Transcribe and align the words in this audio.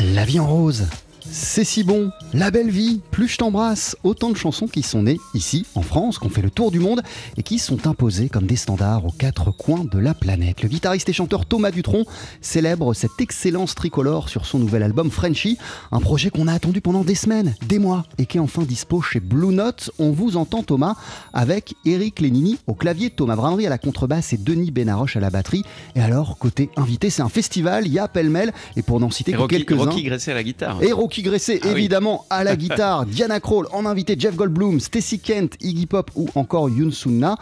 La 0.00 0.24
vie 0.24 0.38
en 0.38 0.46
rose. 0.46 0.86
C'est 1.30 1.64
si 1.64 1.84
bon, 1.84 2.10
la 2.32 2.50
belle 2.50 2.70
vie, 2.70 3.02
plus 3.10 3.28
je 3.28 3.36
t'embrasse, 3.36 3.96
autant 4.02 4.30
de 4.30 4.36
chansons 4.36 4.66
qui 4.66 4.82
sont 4.82 5.02
nées 5.02 5.20
ici, 5.34 5.66
en 5.74 5.82
France, 5.82 6.18
qu'on 6.18 6.30
fait 6.30 6.40
le 6.40 6.50
tour 6.50 6.70
du 6.70 6.80
monde 6.80 7.02
et 7.36 7.42
qui 7.42 7.58
sont 7.58 7.86
imposées 7.86 8.30
comme 8.30 8.46
des 8.46 8.56
standards 8.56 9.04
aux 9.04 9.12
quatre 9.12 9.50
coins 9.50 9.84
de 9.84 9.98
la 9.98 10.14
planète. 10.14 10.62
Le 10.62 10.68
guitariste 10.70 11.08
et 11.10 11.12
chanteur 11.12 11.44
Thomas 11.44 11.70
Dutronc 11.70 12.06
célèbre 12.40 12.94
cette 12.94 13.20
excellence 13.20 13.74
tricolore 13.74 14.30
sur 14.30 14.46
son 14.46 14.58
nouvel 14.58 14.82
album 14.82 15.10
Frenchy, 15.10 15.58
un 15.92 16.00
projet 16.00 16.30
qu'on 16.30 16.48
a 16.48 16.54
attendu 16.54 16.80
pendant 16.80 17.04
des 17.04 17.14
semaines, 17.14 17.54
des 17.66 17.78
mois 17.78 18.04
et 18.16 18.24
qui 18.24 18.38
est 18.38 18.40
enfin 18.40 18.62
dispo 18.62 19.02
chez 19.02 19.20
Blue 19.20 19.54
Note. 19.54 19.90
On 19.98 20.10
vous 20.10 20.38
entend 20.38 20.62
Thomas 20.62 20.96
avec 21.34 21.74
Eric 21.84 22.20
Lénini 22.20 22.58
au 22.66 22.74
clavier, 22.74 23.10
Thomas 23.10 23.36
Bramery 23.36 23.66
à 23.66 23.70
la 23.70 23.78
contrebasse 23.78 24.32
et 24.32 24.38
Denis 24.38 24.70
Benaroche 24.70 25.16
à 25.16 25.20
la 25.20 25.30
batterie. 25.30 25.64
Et 25.94 26.00
alors, 26.00 26.38
côté 26.38 26.70
invité, 26.76 27.10
c'est 27.10 27.22
un 27.22 27.28
festival, 27.28 27.86
il 27.86 27.92
y 27.92 27.98
a 27.98 28.08
pêle-mêle 28.08 28.52
et 28.76 28.82
pour 28.82 28.98
n'en 28.98 29.10
citer 29.10 29.32
Et 29.32 29.34
que 29.34 29.46
quelques-uns. 29.46 29.90
Rocky 29.90 30.08
à 30.08 30.34
la 30.34 30.42
guitare. 30.42 30.82
Et 30.82 30.92
Rocky 30.92 31.17
Gressé, 31.22 31.60
Ah 31.62 31.66
oui. 31.68 31.72
évidemment, 31.72 32.24
à 32.30 32.44
la 32.44 32.56
guitare, 32.56 33.06
Diana 33.06 33.40
Krall 33.40 33.66
en 33.72 33.86
invité, 33.86 34.16
Jeff 34.18 34.34
Goldblum, 34.36 34.80
Stacy 34.80 35.18
Kent, 35.20 35.56
Iggy 35.60 35.86
Pop 35.86 36.10
ou 36.14 36.28
encore 36.34 36.68
Yoon 36.70 36.90
Sunna. 36.90 37.36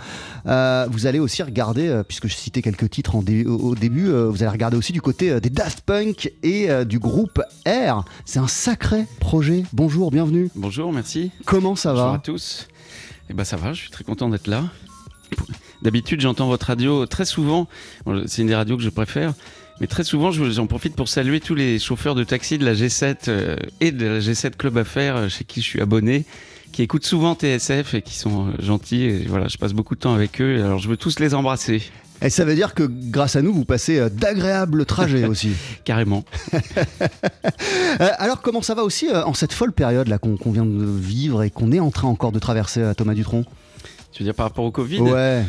Euh, 0.47 0.87
vous 0.91 1.07
allez 1.07 1.19
aussi 1.19 1.43
regarder, 1.43 1.89
euh, 1.89 2.03
puisque 2.03 2.27
je 2.29 2.35
citais 2.35 2.63
quelques 2.63 2.91
titres 2.91 3.17
en 3.17 3.23
dé- 3.23 3.45
au, 3.45 3.75
début, 3.75 4.09
euh, 4.09 4.29
vous 4.29 4.43
allez 4.43 4.53
regarder 4.53 4.77
aussi 4.77 4.93
du 4.93 5.01
côté 5.01 5.41
des 5.41 5.51
Daft 5.51 5.81
Punk 5.83 6.33
et 6.43 6.71
euh, 6.71 6.85
du 6.85 6.99
groupe 6.99 7.41
R. 7.67 8.05
C'est 8.25 8.39
un 8.39 8.49
sacré 8.49 9.07
projet. 9.21 9.65
Bonjour, 9.73 10.11
bienvenue. 10.11 10.51
Bonjour, 10.55 10.93
merci. 10.93 11.31
Comment 11.45 11.77
ça 11.77 11.93
Bonjour 11.93 12.07
à 12.09 12.13
va 12.13 12.19
tous. 12.19 12.69
Eh 13.29 13.35
ben 13.35 13.45
ça 13.45 13.57
va, 13.57 13.73
je 13.73 13.81
suis 13.81 13.91
très 13.91 14.05
content 14.05 14.29
d'être 14.29 14.47
là. 14.47 14.65
D'habitude, 15.83 16.21
j'entends 16.21 16.47
votre 16.47 16.67
radio 16.67 17.07
très 17.07 17.25
souvent. 17.25 17.67
C'est 18.27 18.43
une 18.43 18.49
des 18.49 18.55
radios 18.55 18.77
que 18.77 18.83
je 18.83 18.89
préfère. 18.89 19.35
Mais 19.81 19.87
très 19.87 20.05
souvent, 20.05 20.31
je- 20.31 20.51
j'en 20.51 20.67
profite 20.67 20.97
pour 20.97 21.09
saluer 21.09 21.41
tous 21.41 21.55
les 21.55 21.79
chauffeurs 21.79 22.15
de 22.15 22.25
taxi 22.25 22.57
de 22.59 22.65
la 22.65 22.75
G7 22.75 23.29
euh, 23.29 23.57
et 23.81 23.93
de 23.93 24.07
la 24.07 24.19
G7 24.21 24.57
Club 24.57 24.79
Affaires 24.79 25.17
euh, 25.17 25.29
chez 25.29 25.45
qui 25.45 25.61
je 25.61 25.67
suis 25.67 25.81
abonné, 25.83 26.25
qui 26.73 26.83
écoutent 26.83 27.05
souvent 27.05 27.35
TSF 27.35 27.93
et 27.95 28.01
qui 28.03 28.15
sont 28.17 28.47
euh, 28.49 28.51
gentils. 28.63 29.05
Et 29.05 29.27
voilà, 29.29 29.49
je 29.49 29.59
passe 29.59 29.75
beaucoup 29.75 29.95
de 29.95 30.01
temps 30.01 30.15
avec 30.15 30.41
eux. 30.41 30.65
Alors, 30.65 30.79
je 30.79 30.89
veux 30.89 30.97
tous 30.97 31.19
les 31.21 31.35
embrasser, 31.35 31.83
Et 32.23 32.31
ça 32.31 32.47
veut 32.47 32.55
dire 32.55 32.73
que 32.73 32.85
grâce 32.85 33.37
à 33.37 33.43
nous, 33.43 33.53
vous 33.53 33.67
passez 33.67 34.09
d'agréables 34.09 34.87
trajets 34.87 35.25
aussi. 35.29 35.51
carrément. 35.85 36.25
Alors, 37.99 38.41
comment 38.41 38.63
ça 38.63 38.75
va 38.75 38.83
aussi 38.83 39.09
en 39.13 39.35
cette 39.35 39.53
folle 39.53 39.73
période 39.73 40.09
là 40.09 40.19
qu'on 40.19 40.51
vient 40.53 40.65
de 40.67 40.85
vivre 40.85 41.43
et 41.43 41.51
qu'on 41.51 41.73
est 41.73 41.81
en 41.81 41.91
train 41.91 42.09
encore 42.09 42.33
de 42.33 42.39
traverser, 42.39 42.83
Thomas 42.97 43.15
Dutronc? 43.15 43.45
Tu 44.13 44.23
veux 44.23 44.25
dire 44.25 44.35
par 44.35 44.47
rapport 44.47 44.65
au 44.65 44.71
Covid? 44.71 45.01
Ouais. 45.01 45.45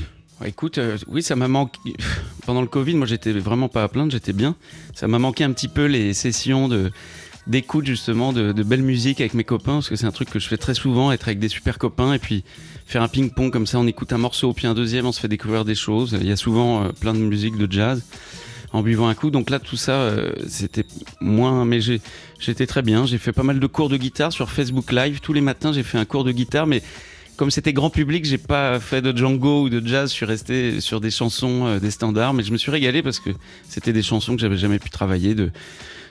Écoute, 0.46 0.78
euh, 0.78 0.98
oui, 1.08 1.24
ça 1.24 1.36
m'a 1.36 1.48
manqué. 1.48 1.80
Pendant 2.46 2.62
le 2.62 2.68
Covid, 2.68 2.96
moi, 2.96 3.08
j'étais 3.08 3.34
vraiment 3.34 3.70
pas 3.70 3.84
à 3.84 3.88
plaindre, 3.88 4.12
j'étais 4.12 4.34
bien. 4.34 4.56
Ça 4.94 5.08
m'a 5.08 5.20
manqué 5.20 5.44
un 5.44 5.52
petit 5.52 5.68
peu 5.68 5.86
les 5.86 6.14
sessions 6.14 6.70
d'écoute 7.48 7.86
justement 7.86 8.34
de, 8.34 8.52
de 8.52 8.64
belle 8.64 8.84
musique 8.84 9.22
avec 9.22 9.34
mes 9.34 9.46
copains 9.46 9.76
parce 9.76 9.90
que 9.90 9.96
c'est 9.96 10.06
un 10.06 10.12
truc 10.12 10.30
que 10.30 10.40
je 10.40 10.48
fais 10.48 10.58
très 10.58 10.74
souvent 10.74 11.12
être 11.12 11.28
avec 11.28 11.40
des 11.40 11.48
super 11.48 11.80
copains 11.80 12.14
et 12.14 12.20
puis 12.20 12.44
faire 12.86 13.02
un 13.02 13.08
ping 13.08 13.32
pong 13.32 13.52
comme 13.52 13.66
ça 13.66 13.80
on 13.80 13.88
écoute 13.88 14.12
un 14.12 14.18
morceau 14.18 14.54
puis 14.54 14.68
un 14.68 14.74
deuxième 14.74 15.06
on 15.06 15.14
se 15.14 15.20
fait 15.20 15.30
découvrir 15.30 15.64
des 15.64 15.76
choses 15.76 16.18
il 16.20 16.28
y 16.28 16.32
a 16.32 16.36
souvent 16.36 16.84
euh, 16.84 16.90
plein 16.90 17.14
de 17.14 17.20
musique 17.20 17.58
de 17.58 17.72
jazz 17.72 18.04
en 18.74 18.82
buvant 18.82 19.08
un 19.08 19.14
coup 19.14 19.32
donc 19.32 19.50
là 19.50 19.60
tout 19.60 19.78
ça 19.78 19.94
euh, 19.94 20.34
c'était 20.48 20.86
moins 21.22 21.64
mais 21.64 21.80
j'étais 21.82 22.68
très 22.68 22.82
bien 22.82 23.06
j'ai 23.06 23.18
fait 23.18 23.32
pas 23.32 23.44
mal 23.44 23.62
de 23.62 23.68
cours 23.68 23.88
de 23.88 23.96
guitare 23.96 24.34
sur 24.34 24.52
Facebook 24.52 24.92
Live 24.92 25.22
tous 25.22 25.34
les 25.34 25.42
matins 25.42 25.72
j'ai 25.72 25.84
fait 25.84 25.98
un 25.98 26.06
cours 26.06 26.26
de 26.26 26.34
guitare 26.34 26.68
mais 26.68 26.84
comme 27.38 27.52
c'était 27.52 27.72
grand 27.72 27.92
public, 27.92 28.26
j'ai 28.26 28.40
pas 28.40 28.80
fait 28.80 29.02
de 29.02 29.16
Django 29.16 29.64
ou 29.64 29.70
de 29.70 29.86
jazz, 29.86 30.10
je 30.10 30.16
suis 30.16 30.26
resté 30.26 30.82
sur 30.82 31.00
des 31.00 31.12
chansons, 31.12 31.68
euh, 31.68 31.80
des 31.80 31.92
standards, 31.92 32.34
mais 32.34 32.44
je 32.44 32.52
me 32.52 32.58
suis 32.58 32.72
régalé 32.72 33.04
parce 33.04 33.20
que 33.20 33.30
c'était 33.70 33.94
des 33.94 34.02
chansons 34.02 34.36
que 34.36 34.42
j'avais 34.42 34.58
jamais 34.58 34.80
pu 34.80 34.90
travailler 34.90 35.36
de 35.36 35.52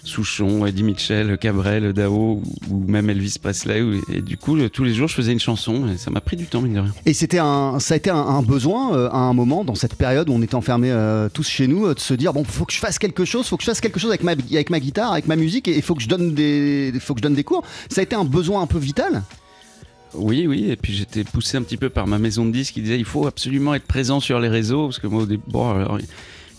Souchon, 0.05 0.65
Eddie 0.67 0.85
Mitchell, 0.85 1.37
Cabrel, 1.37 1.93
Dao 1.93 2.41
ou, 2.71 2.85
même 2.87 3.11
Elvis 3.11 3.39
Presley. 3.43 3.83
Et 4.13 4.23
du 4.23 4.37
coup, 4.37 4.57
tous 4.69 4.85
les 4.85 4.95
jours, 4.95 5.09
je 5.09 5.15
faisais 5.15 5.33
une 5.33 5.41
chanson 5.41 5.89
et 5.89 5.97
ça 5.97 6.13
m'a 6.13 6.21
pris 6.21 6.37
du 6.37 6.47
temps, 6.47 6.63
mine 6.63 6.75
de 6.75 6.81
rien. 6.81 6.95
Et 7.07 7.13
c'était 7.13 7.41
un, 7.41 7.81
ça 7.81 7.95
a 7.95 7.97
été 7.97 8.11
un, 8.11 8.43
besoin 8.43 8.95
euh, 8.95 9.09
à 9.11 9.19
un 9.19 9.33
moment 9.33 9.65
dans 9.65 9.75
cette 9.75 9.97
période 9.97 10.29
où 10.29 10.33
on 10.33 10.43
était 10.43 10.55
enfermés 10.55 10.93
euh, 10.93 11.29
tous 11.29 11.49
chez 11.49 11.67
nous, 11.67 11.93
de 11.93 11.99
se 11.99 12.15
dire 12.15 12.33
bon, 12.33 12.45
faut 12.45 12.65
que 12.65 12.73
je 12.73 12.79
fasse 12.79 13.01
quelque 13.01 13.25
chose, 13.25 13.49
faut 13.49 13.57
que 13.57 13.65
je 13.65 13.71
fasse 13.71 13.81
quelque 13.81 13.99
chose 13.99 14.11
avec 14.11 14.23
ma, 14.23 14.33
avec 14.33 14.71
ma 14.71 14.79
guitare, 14.79 15.11
avec 15.11 15.27
ma 15.27 15.35
musique, 15.35 15.67
et 15.67 15.75
il 15.75 15.83
faut 15.83 15.97
que 15.97 16.03
je 16.03 16.09
donne 16.09 16.35
des, 16.35 16.93
faut 17.01 17.15
que 17.15 17.21
je 17.21 17.25
donne 17.25 17.35
des 17.35 17.45
cours. 17.45 17.65
Ça 17.91 18.01
a 18.01 18.05
été 18.05 18.15
un 18.15 18.25
besoin 18.25 18.63
un 18.63 18.67
peu 18.69 18.79
vital? 18.79 19.25
Oui, 20.15 20.47
oui, 20.47 20.71
et 20.71 20.77
puis 20.77 20.95
j'étais 20.95 21.25
poussé 21.25 21.57
un 21.57 21.63
petit 21.63 21.77
peu 21.77 21.91
par 21.91 22.07
ma 22.07 22.19
maison 22.19 22.45
de 22.45 22.51
disques 22.51 22.75
qui 22.75 22.83
disait 22.83 22.99
il 22.99 23.05
faut 23.05 23.27
absolument 23.27 23.75
être 23.75 23.87
présent 23.87 24.21
sur 24.21 24.41
les 24.41 24.49
réseaux, 24.49 24.87
parce 24.87 24.99
que 24.99 25.07
moi, 25.07 25.23
au 25.23 25.27
début, 25.27 25.43
bon, 25.49 25.71
alors, 25.71 25.99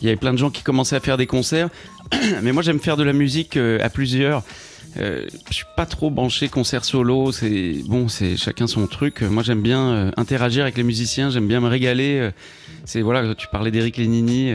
il 0.01 0.05
y 0.05 0.09
avait 0.09 0.17
plein 0.17 0.33
de 0.33 0.37
gens 0.37 0.51
qui 0.51 0.61
commençaient 0.63 0.95
à 0.95 0.99
faire 0.99 1.17
des 1.17 1.25
concerts, 1.25 1.69
mais 2.43 2.51
moi 2.51 2.61
j'aime 2.61 2.79
faire 2.79 2.97
de 2.97 3.03
la 3.03 3.13
musique 3.13 3.57
euh, 3.57 3.79
à 3.81 3.89
plusieurs. 3.89 4.43
Euh, 4.97 5.25
je 5.49 5.53
suis 5.53 5.65
pas 5.75 5.85
trop 5.85 6.09
branché 6.09 6.47
concert 6.47 6.83
solo, 6.85 7.31
c'est 7.31 7.75
bon, 7.87 8.07
c'est 8.07 8.37
chacun 8.37 8.67
son 8.67 8.87
truc. 8.87 9.21
Moi 9.21 9.43
j'aime 9.43 9.61
bien 9.61 9.89
euh, 9.89 10.11
interagir 10.17 10.63
avec 10.63 10.77
les 10.77 10.83
musiciens, 10.83 11.29
j'aime 11.29 11.47
bien 11.47 11.59
me 11.59 11.67
régaler. 11.67 12.19
euh, 12.19 12.31
c'est 12.85 13.01
voilà, 13.01 13.35
tu 13.35 13.47
parlais 13.51 13.69
d'Eric 13.69 13.97
Lénini. 13.97 14.53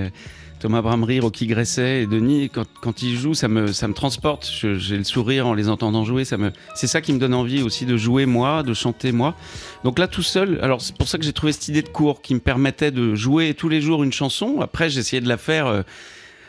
Thomas 0.63 0.81
Bramery, 0.81 1.19
Rocky 1.19 1.49
Gresset 1.49 2.03
et 2.03 2.07
Denis, 2.07 2.49
quand, 2.49 2.69
quand 2.81 3.03
ils 3.03 3.17
jouent, 3.17 3.35
ça 3.35 3.49
me, 3.49 3.73
ça 3.73 3.89
me 3.89 3.95
transporte. 3.95 4.49
J'ai 4.49 4.97
le 4.97 5.03
sourire 5.03 5.49
en 5.49 5.55
les 5.55 5.69
entendant 5.69 6.05
jouer. 6.05 6.25
Ça 6.25 6.37
me, 6.37 6.53
c'est 6.77 6.87
ça 6.87 7.01
qui 7.01 7.13
me 7.13 7.19
donne 7.19 7.35
envie 7.35 7.63
aussi 7.63 7.85
de 7.85 7.97
jouer 7.97 8.27
moi, 8.27 8.63
de 8.63 8.73
chanter 8.73 9.11
moi. 9.11 9.35
Donc 9.83 9.99
là, 9.99 10.07
tout 10.07 10.23
seul, 10.23 10.61
alors 10.63 10.81
c'est 10.81 10.97
pour 10.97 11.09
ça 11.09 11.19
que 11.19 11.25
j'ai 11.25 11.33
trouvé 11.33 11.51
cette 11.51 11.67
idée 11.67 11.83
de 11.83 11.89
cours 11.89 12.23
qui 12.23 12.33
me 12.33 12.39
permettait 12.39 12.93
de 12.93 13.17
jouer 13.17 13.55
tous 13.55 13.69
les 13.69 13.81
jours 13.81 14.05
une 14.05 14.13
chanson. 14.13 14.61
Après, 14.61 14.97
essayé 14.97 15.21
de 15.21 15.27
la 15.29 15.37
faire 15.37 15.67
euh, 15.67 15.83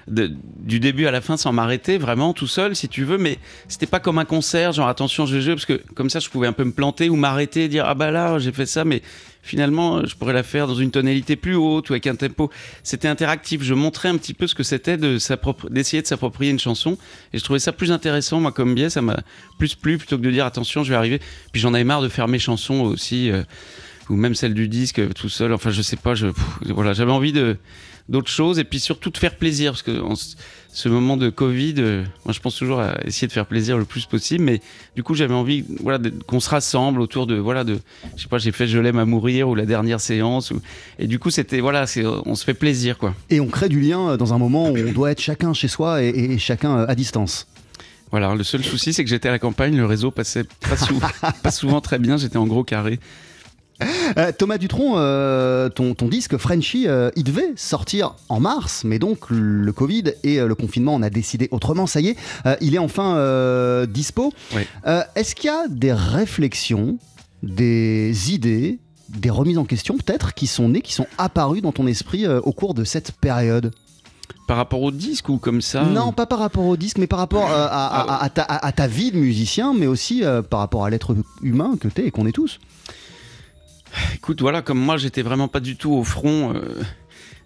du 0.05 0.79
début 0.79 1.07
à 1.07 1.11
la 1.11 1.21
fin 1.21 1.35
sans 1.35 1.51
m'arrêter, 1.51 1.97
vraiment 1.97 2.33
tout 2.33 2.45
seul, 2.45 2.75
si 2.75 2.89
tu 2.89 3.05
veux. 3.05 3.17
Mais 3.17 3.39
c'était 3.67 3.87
pas 3.87 3.99
comme 3.99 4.19
un 4.19 4.25
concert, 4.25 4.73
genre 4.73 4.89
attention, 4.89 5.25
je 5.25 5.39
jouer, 5.39 5.55
parce 5.55 5.65
que 5.65 5.81
comme 5.95 6.11
ça, 6.11 6.19
je 6.19 6.29
pouvais 6.29 6.45
un 6.45 6.53
peu 6.53 6.65
me 6.65 6.71
planter 6.71 7.09
ou 7.09 7.15
m'arrêter 7.15 7.63
et 7.63 7.67
dire 7.67 7.85
ah 7.87 7.95
bah 7.95 8.11
là, 8.11 8.37
j'ai 8.37 8.51
fait 8.51 8.67
ça, 8.67 8.85
mais 8.85 9.01
finalement, 9.43 10.05
je 10.05 10.15
pourrais 10.15 10.33
la 10.33 10.41
faire 10.41 10.67
dans 10.67 10.73
une 10.73 10.89
tonalité 10.89 11.35
plus 11.35 11.55
haute 11.55 11.89
ou 11.89 11.93
avec 11.93 12.07
un 12.07 12.15
tempo. 12.15 12.49
C'était 12.81 13.09
interactif. 13.09 13.61
Je 13.61 13.73
montrais 13.73 14.09
un 14.09 14.17
petit 14.17 14.33
peu 14.33 14.47
ce 14.47 14.55
que 14.55 14.63
c'était 14.63 14.97
d'essayer 14.97 16.01
de 16.01 16.07
s'approprier 16.07 16.49
une 16.49 16.59
chanson. 16.59 16.97
Et 17.33 17.37
je 17.37 17.43
trouvais 17.43 17.59
ça 17.59 17.73
plus 17.73 17.91
intéressant, 17.91 18.39
moi, 18.39 18.51
comme 18.51 18.73
biais. 18.73 18.89
Ça 18.89 19.01
m'a 19.01 19.19
plus 19.59 19.75
plu 19.75 19.97
plutôt 19.97 20.17
que 20.17 20.23
de 20.23 20.31
dire 20.31 20.45
attention, 20.45 20.83
je 20.83 20.89
vais 20.89 20.95
arriver. 20.95 21.19
Puis 21.51 21.61
j'en 21.61 21.73
avais 21.73 21.83
marre 21.83 22.01
de 22.01 22.09
faire 22.09 22.27
mes 22.27 22.39
chansons 22.39 22.81
aussi, 22.81 23.29
euh, 23.29 23.43
ou 24.09 24.15
même 24.15 24.33
celles 24.33 24.53
du 24.53 24.69
disque 24.69 24.99
euh, 24.99 25.09
tout 25.09 25.29
seul. 25.29 25.51
Enfin, 25.53 25.71
je 25.71 25.81
sais 25.81 25.97
pas. 25.97 26.15
Je, 26.15 26.27
voilà, 26.65 26.93
j'avais 26.93 27.11
envie 27.11 27.33
de 27.33 27.57
d'autres 28.09 28.29
choses 28.29 28.59
et 28.59 28.63
puis 28.65 28.79
surtout 28.79 29.09
de 29.09 29.17
faire 29.17 29.35
plaisir 29.35 29.71
parce 29.71 29.81
que 29.81 29.97
ce- 30.73 30.89
moment 30.89 31.15
de 31.17 31.29
Covid, 31.29 31.75
euh, 31.77 32.03
moi 32.25 32.33
je 32.33 32.39
pense 32.39 32.55
toujours 32.57 32.79
à 32.81 32.97
essayer 33.05 33.27
de 33.27 33.31
faire 33.31 33.45
plaisir 33.45 33.77
le 33.77 33.85
plus 33.85 34.05
possible, 34.05 34.43
mais 34.43 34.59
du 34.95 35.03
coup 35.03 35.13
j'avais 35.15 35.33
envie, 35.33 35.63
voilà, 35.81 35.99
qu'on 36.27 36.39
se 36.41 36.49
rassemble 36.49 36.99
autour 36.99 37.27
de, 37.27 37.35
voilà, 37.35 37.63
de, 37.63 37.79
je 38.17 38.23
sais 38.23 38.27
pas, 38.27 38.39
j'ai 38.39 38.51
fait 38.51 38.67
Je 38.67 38.77
l'aime 38.79 38.97
à 38.99 39.05
mourir 39.05 39.47
ou 39.47 39.55
la 39.55 39.65
dernière 39.65 40.01
séance, 40.01 40.51
ou- 40.51 40.59
et 40.99 41.07
du 41.07 41.17
coup 41.19 41.29
c'était, 41.29 41.59
voilà, 41.61 41.87
c'est, 41.87 42.03
on 42.05 42.35
se 42.35 42.43
fait 42.43 42.53
plaisir 42.55 42.97
quoi. 42.97 43.13
Et 43.29 43.39
on 43.39 43.47
crée 43.47 43.69
du 43.69 43.79
lien 43.79 44.09
euh, 44.09 44.17
dans 44.17 44.33
un 44.33 44.37
moment 44.37 44.69
où 44.69 44.77
on 44.77 44.91
doit 44.91 45.11
être 45.11 45.21
chacun 45.21 45.53
chez 45.53 45.67
soi 45.69 46.03
et, 46.03 46.09
et 46.09 46.37
chacun 46.39 46.77
euh, 46.79 46.85
à 46.89 46.95
distance. 46.95 47.47
Voilà, 48.11 48.35
le 48.35 48.43
seul 48.43 48.63
souci 48.63 48.93
c'est 48.93 49.03
que 49.03 49.09
j'étais 49.09 49.29
à 49.29 49.31
la 49.31 49.39
campagne, 49.39 49.75
le 49.77 49.85
réseau 49.85 50.11
passait 50.11 50.43
pas 50.69 50.75
souvent, 50.77 51.07
pas 51.43 51.51
souvent 51.51 51.79
très 51.81 51.99
bien, 51.99 52.17
j'étais 52.17 52.37
en 52.37 52.45
gros 52.47 52.63
carré. 52.63 52.99
Euh, 54.17 54.31
Thomas 54.37 54.57
Dutronc, 54.59 54.93
euh, 54.97 55.69
ton, 55.69 55.95
ton 55.95 56.07
disque 56.07 56.37
Frenchy, 56.37 56.87
euh, 56.87 57.09
il 57.15 57.23
devait 57.23 57.53
sortir 57.55 58.13
en 58.29 58.39
mars, 58.39 58.83
mais 58.85 58.99
donc 58.99 59.25
le 59.29 59.71
Covid 59.73 60.03
et 60.23 60.39
le 60.39 60.53
confinement, 60.55 60.93
on 60.93 61.01
a 61.01 61.09
décidé 61.09 61.47
autrement, 61.51 61.87
ça 61.87 61.99
y 61.99 62.09
est, 62.09 62.15
il 62.61 62.75
est 62.75 62.79
enfin 62.79 63.85
dispo. 63.87 64.31
Oui. 64.55 64.61
Est-ce 65.15 65.33
qu'il 65.35 65.47
y 65.47 65.53
a 65.53 65.67
des 65.67 65.91
réflexions, 65.93 66.97
des 67.41 68.33
idées, 68.33 68.79
des 69.09 69.29
remises 69.29 69.57
en 69.57 69.65
question 69.65 69.97
peut-être 69.97 70.33
qui 70.33 70.47
sont 70.47 70.69
nées, 70.69 70.81
qui 70.81 70.93
sont 70.93 71.07
apparues 71.17 71.61
dans 71.61 71.71
ton 71.71 71.87
esprit 71.87 72.27
au 72.27 72.51
cours 72.51 72.73
de 72.73 72.83
cette 72.83 73.11
période? 73.13 73.73
Par 74.47 74.57
rapport 74.57 74.81
au 74.81 74.91
disque 74.91 75.29
ou 75.29 75.37
comme 75.37 75.61
ça 75.61 75.83
Non, 75.85 76.11
pas 76.11 76.25
par 76.25 76.39
rapport 76.39 76.65
au 76.65 76.75
disque, 76.77 76.97
mais 76.97 77.07
par 77.07 77.19
rapport 77.19 77.49
à, 77.49 77.65
à- 77.65 78.01
à- 78.01 78.23
à 78.25 78.29
ta, 78.29 78.43
ta 78.71 78.87
vie 78.87 79.11
de 79.11 79.17
musicien, 79.17 79.73
mais 79.73 79.87
aussi 79.87 80.21
par 80.49 80.59
rapport 80.59 80.85
à 80.85 80.89
l'être 80.89 81.15
humain 81.41 81.75
que 81.79 81.87
t'es 81.87 82.05
et 82.07 82.11
qu'on 82.11 82.27
est 82.27 82.31
tous. 82.33 82.59
Écoute, 84.15 84.41
voilà, 84.41 84.61
comme 84.61 84.79
moi, 84.79 84.97
j'étais 84.97 85.21
vraiment 85.21 85.47
pas 85.47 85.59
du 85.59 85.75
tout 85.75 85.91
au 85.91 86.03
front 86.03 86.53
euh, 86.55 86.81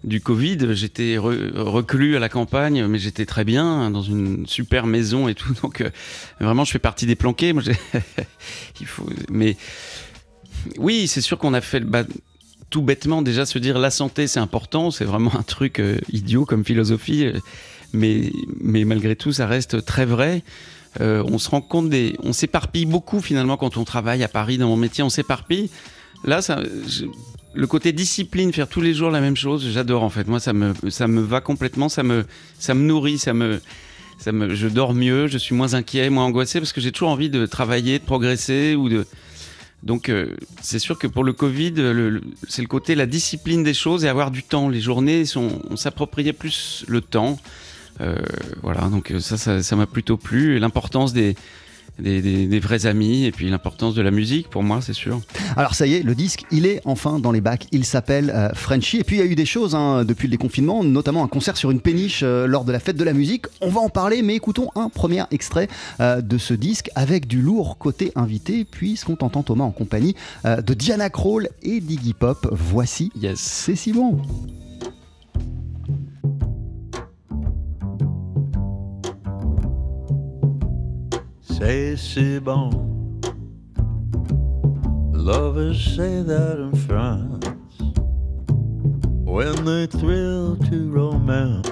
du 0.04 0.20
Covid, 0.20 0.74
j'étais 0.74 1.16
re- 1.16 1.56
reclus 1.56 2.16
à 2.16 2.20
la 2.20 2.28
campagne, 2.28 2.86
mais 2.86 2.98
j'étais 2.98 3.26
très 3.26 3.44
bien 3.44 3.64
hein, 3.64 3.90
dans 3.90 4.02
une 4.02 4.46
super 4.46 4.86
maison 4.86 5.28
et 5.28 5.34
tout. 5.34 5.52
Donc 5.62 5.80
euh, 5.80 5.90
vraiment, 6.40 6.64
je 6.64 6.70
fais 6.72 6.78
partie 6.78 7.06
des 7.06 7.16
planqués. 7.16 7.54
Il 8.80 8.86
faut, 8.86 9.08
mais 9.30 9.56
oui, 10.78 11.06
c'est 11.08 11.20
sûr 11.20 11.38
qu'on 11.38 11.54
a 11.54 11.60
fait 11.60 11.80
le 11.80 11.86
bah, 11.86 12.04
tout 12.70 12.82
bêtement 12.82 13.22
déjà 13.22 13.46
se 13.46 13.58
dire 13.58 13.78
la 13.78 13.90
santé 13.90 14.26
c'est 14.26 14.40
important, 14.40 14.90
c'est 14.90 15.06
vraiment 15.06 15.34
un 15.36 15.42
truc 15.42 15.80
euh, 15.80 15.96
idiot 16.12 16.44
comme 16.44 16.64
philosophie, 16.64 17.26
mais 17.92 18.30
mais 18.60 18.84
malgré 18.84 19.16
tout 19.16 19.32
ça 19.32 19.46
reste 19.46 19.84
très 19.84 20.04
vrai. 20.06 20.42
On 21.00 21.38
se 21.38 21.48
rend 21.48 21.60
compte 21.60 21.90
des, 21.90 22.16
on 22.24 22.32
s'éparpille 22.32 22.84
beaucoup 22.84 23.20
finalement 23.20 23.56
quand 23.56 23.76
on 23.76 23.84
travaille 23.84 24.24
à 24.24 24.28
Paris 24.28 24.58
dans 24.58 24.66
mon 24.66 24.76
métier, 24.76 25.04
on 25.04 25.10
s'éparpille. 25.10 25.70
Là, 26.24 26.42
ça, 26.42 26.60
le 27.54 27.66
côté 27.66 27.92
discipline, 27.92 28.52
faire 28.52 28.68
tous 28.68 28.80
les 28.80 28.94
jours 28.94 29.10
la 29.10 29.20
même 29.20 29.36
chose, 29.36 29.68
j'adore 29.70 30.02
en 30.02 30.10
fait. 30.10 30.26
Moi, 30.28 30.40
ça 30.40 30.52
me, 30.52 30.74
ça 30.90 31.08
me 31.08 31.20
va 31.20 31.40
complètement, 31.40 31.88
ça 31.88 32.02
me, 32.02 32.24
ça 32.58 32.74
me 32.74 32.82
nourrit, 32.82 33.18
ça 33.18 33.34
me, 33.34 33.60
ça 34.18 34.32
me, 34.32 34.54
je 34.54 34.68
dors 34.68 34.94
mieux, 34.94 35.26
je 35.26 35.38
suis 35.38 35.54
moins 35.54 35.74
inquiet, 35.74 36.10
moins 36.10 36.24
angoissé 36.24 36.60
parce 36.60 36.72
que 36.72 36.80
j'ai 36.80 36.92
toujours 36.92 37.10
envie 37.10 37.30
de 37.30 37.46
travailler, 37.46 37.98
de 37.98 38.04
progresser 38.04 38.74
ou 38.74 38.88
de. 38.88 39.06
Donc, 39.84 40.08
euh, 40.08 40.34
c'est 40.60 40.80
sûr 40.80 40.98
que 40.98 41.06
pour 41.06 41.22
le 41.22 41.32
Covid, 41.32 41.74
c'est 42.48 42.62
le 42.62 42.68
côté 42.68 42.96
la 42.96 43.06
discipline 43.06 43.62
des 43.62 43.74
choses 43.74 44.04
et 44.04 44.08
avoir 44.08 44.32
du 44.32 44.42
temps. 44.42 44.68
Les 44.68 44.80
journées, 44.80 45.24
sont, 45.24 45.62
on 45.70 45.76
s'appropriait 45.76 46.32
plus 46.32 46.84
le 46.88 47.00
temps. 47.00 47.38
Euh, 48.00 48.16
voilà, 48.62 48.88
donc 48.88 49.10
euh, 49.10 49.20
ça, 49.20 49.62
ça, 49.62 49.76
m'a 49.76 49.86
plutôt 49.86 50.16
plu. 50.16 50.58
L'importance 50.58 51.12
des, 51.12 51.36
des, 51.98 52.22
des- 52.22 52.46
des 52.46 52.60
vrais 52.60 52.86
amis 52.86 53.24
et 53.24 53.32
puis 53.32 53.48
l'importance 53.50 53.94
de 53.94 54.02
la 54.02 54.10
musique 54.10 54.48
pour 54.48 54.62
moi, 54.62 54.80
c'est 54.80 54.92
sûr. 54.92 55.20
Alors 55.56 55.74
ça 55.74 55.86
y 55.86 55.94
est, 55.94 56.02
le 56.02 56.14
disque, 56.14 56.44
il 56.50 56.66
est 56.66 56.80
enfin 56.84 57.18
dans 57.18 57.32
les 57.32 57.40
bacs. 57.40 57.66
Il 57.72 57.84
s'appelle 57.84 58.30
euh, 58.34 58.50
Frenchy. 58.54 58.98
Et 58.98 59.04
puis 59.04 59.16
il 59.16 59.18
y 59.20 59.22
a 59.22 59.26
eu 59.26 59.34
des 59.34 59.46
choses 59.46 59.74
hein, 59.74 60.04
depuis 60.04 60.28
le 60.28 60.32
déconfinement, 60.32 60.82
notamment 60.84 61.24
un 61.24 61.28
concert 61.28 61.56
sur 61.56 61.70
une 61.70 61.80
péniche 61.80 62.20
euh, 62.22 62.46
lors 62.46 62.64
de 62.64 62.72
la 62.72 62.80
fête 62.80 62.96
de 62.96 63.04
la 63.04 63.12
musique. 63.12 63.46
On 63.60 63.68
va 63.70 63.80
en 63.80 63.88
parler, 63.88 64.22
mais 64.22 64.34
écoutons 64.34 64.68
un 64.74 64.88
premier 64.88 65.22
extrait 65.30 65.68
euh, 66.00 66.20
de 66.20 66.38
ce 66.38 66.54
disque 66.54 66.90
avec 66.94 67.26
du 67.26 67.40
lourd 67.42 67.78
côté 67.78 68.12
invité, 68.16 68.64
puisqu'on 68.64 69.16
t'entend 69.16 69.42
Thomas 69.42 69.64
en 69.64 69.70
compagnie 69.70 70.14
euh, 70.44 70.60
de 70.60 70.74
Diana 70.74 71.10
Krall 71.10 71.48
et 71.62 71.80
d'Iggy 71.80 72.14
Pop. 72.14 72.48
Voici 72.52 73.10
Yes. 73.20 73.38
C'est 73.40 73.76
si 73.76 73.92
bon. 73.92 74.20
C'est 81.58 81.96
si 81.96 82.38
bon. 82.38 82.70
Lovers 85.12 85.96
say 85.96 86.22
that 86.22 86.56
in 86.56 86.72
France 86.86 87.44
when 89.24 89.64
they 89.64 89.88
thrill 89.88 90.56
to 90.70 90.88
romance. 90.88 91.68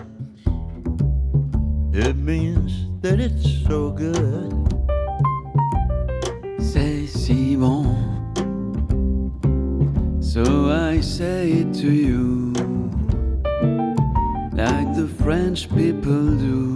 It 1.93 2.17
means 2.17 2.89
that 3.01 3.21
it's 3.21 3.49
so 3.65 3.93
good. 3.93 4.53
C'est 6.59 7.07
si 7.07 7.55
bon. 7.55 7.87
So 10.21 10.69
I 10.69 11.01
say 11.01 11.63
it 11.63 11.73
to 11.75 11.93
you, 11.93 12.53
like 14.53 14.97
the 14.97 15.09
French 15.23 15.69
people 15.69 16.37
do, 16.37 16.75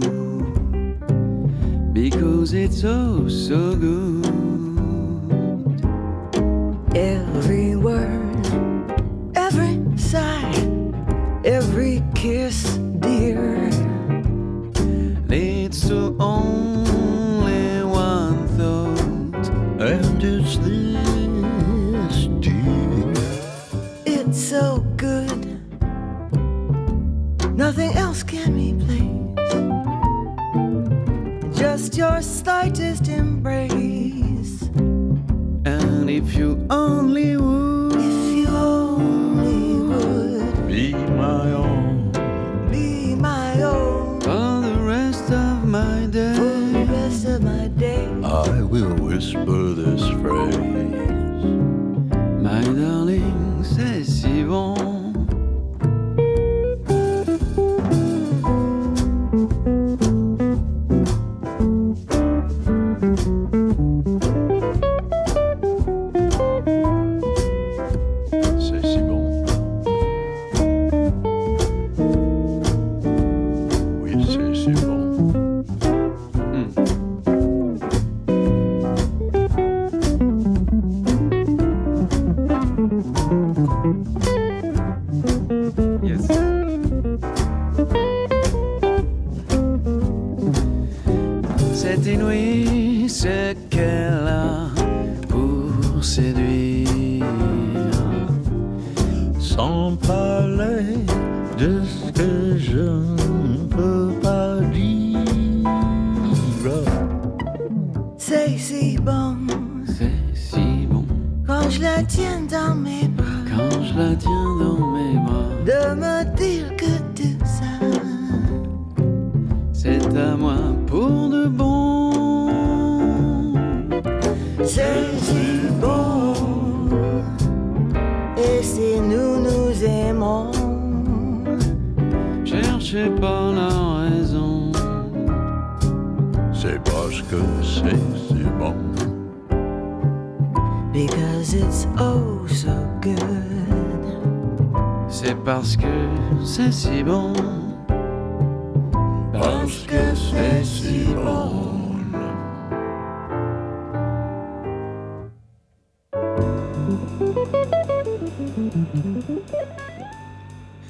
because 1.93 2.53
it's 2.53 2.83
oh 2.85 3.27
so 3.27 3.75
good. 3.75 4.40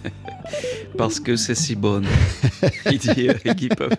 Parce 0.98 1.20
que 1.20 1.36
c'est 1.36 1.56
si 1.56 1.76
bonne. 1.76 2.06
Il 2.92 2.98
dit 2.98 3.10
Iggy 3.46 3.70
Pop. 3.70 3.94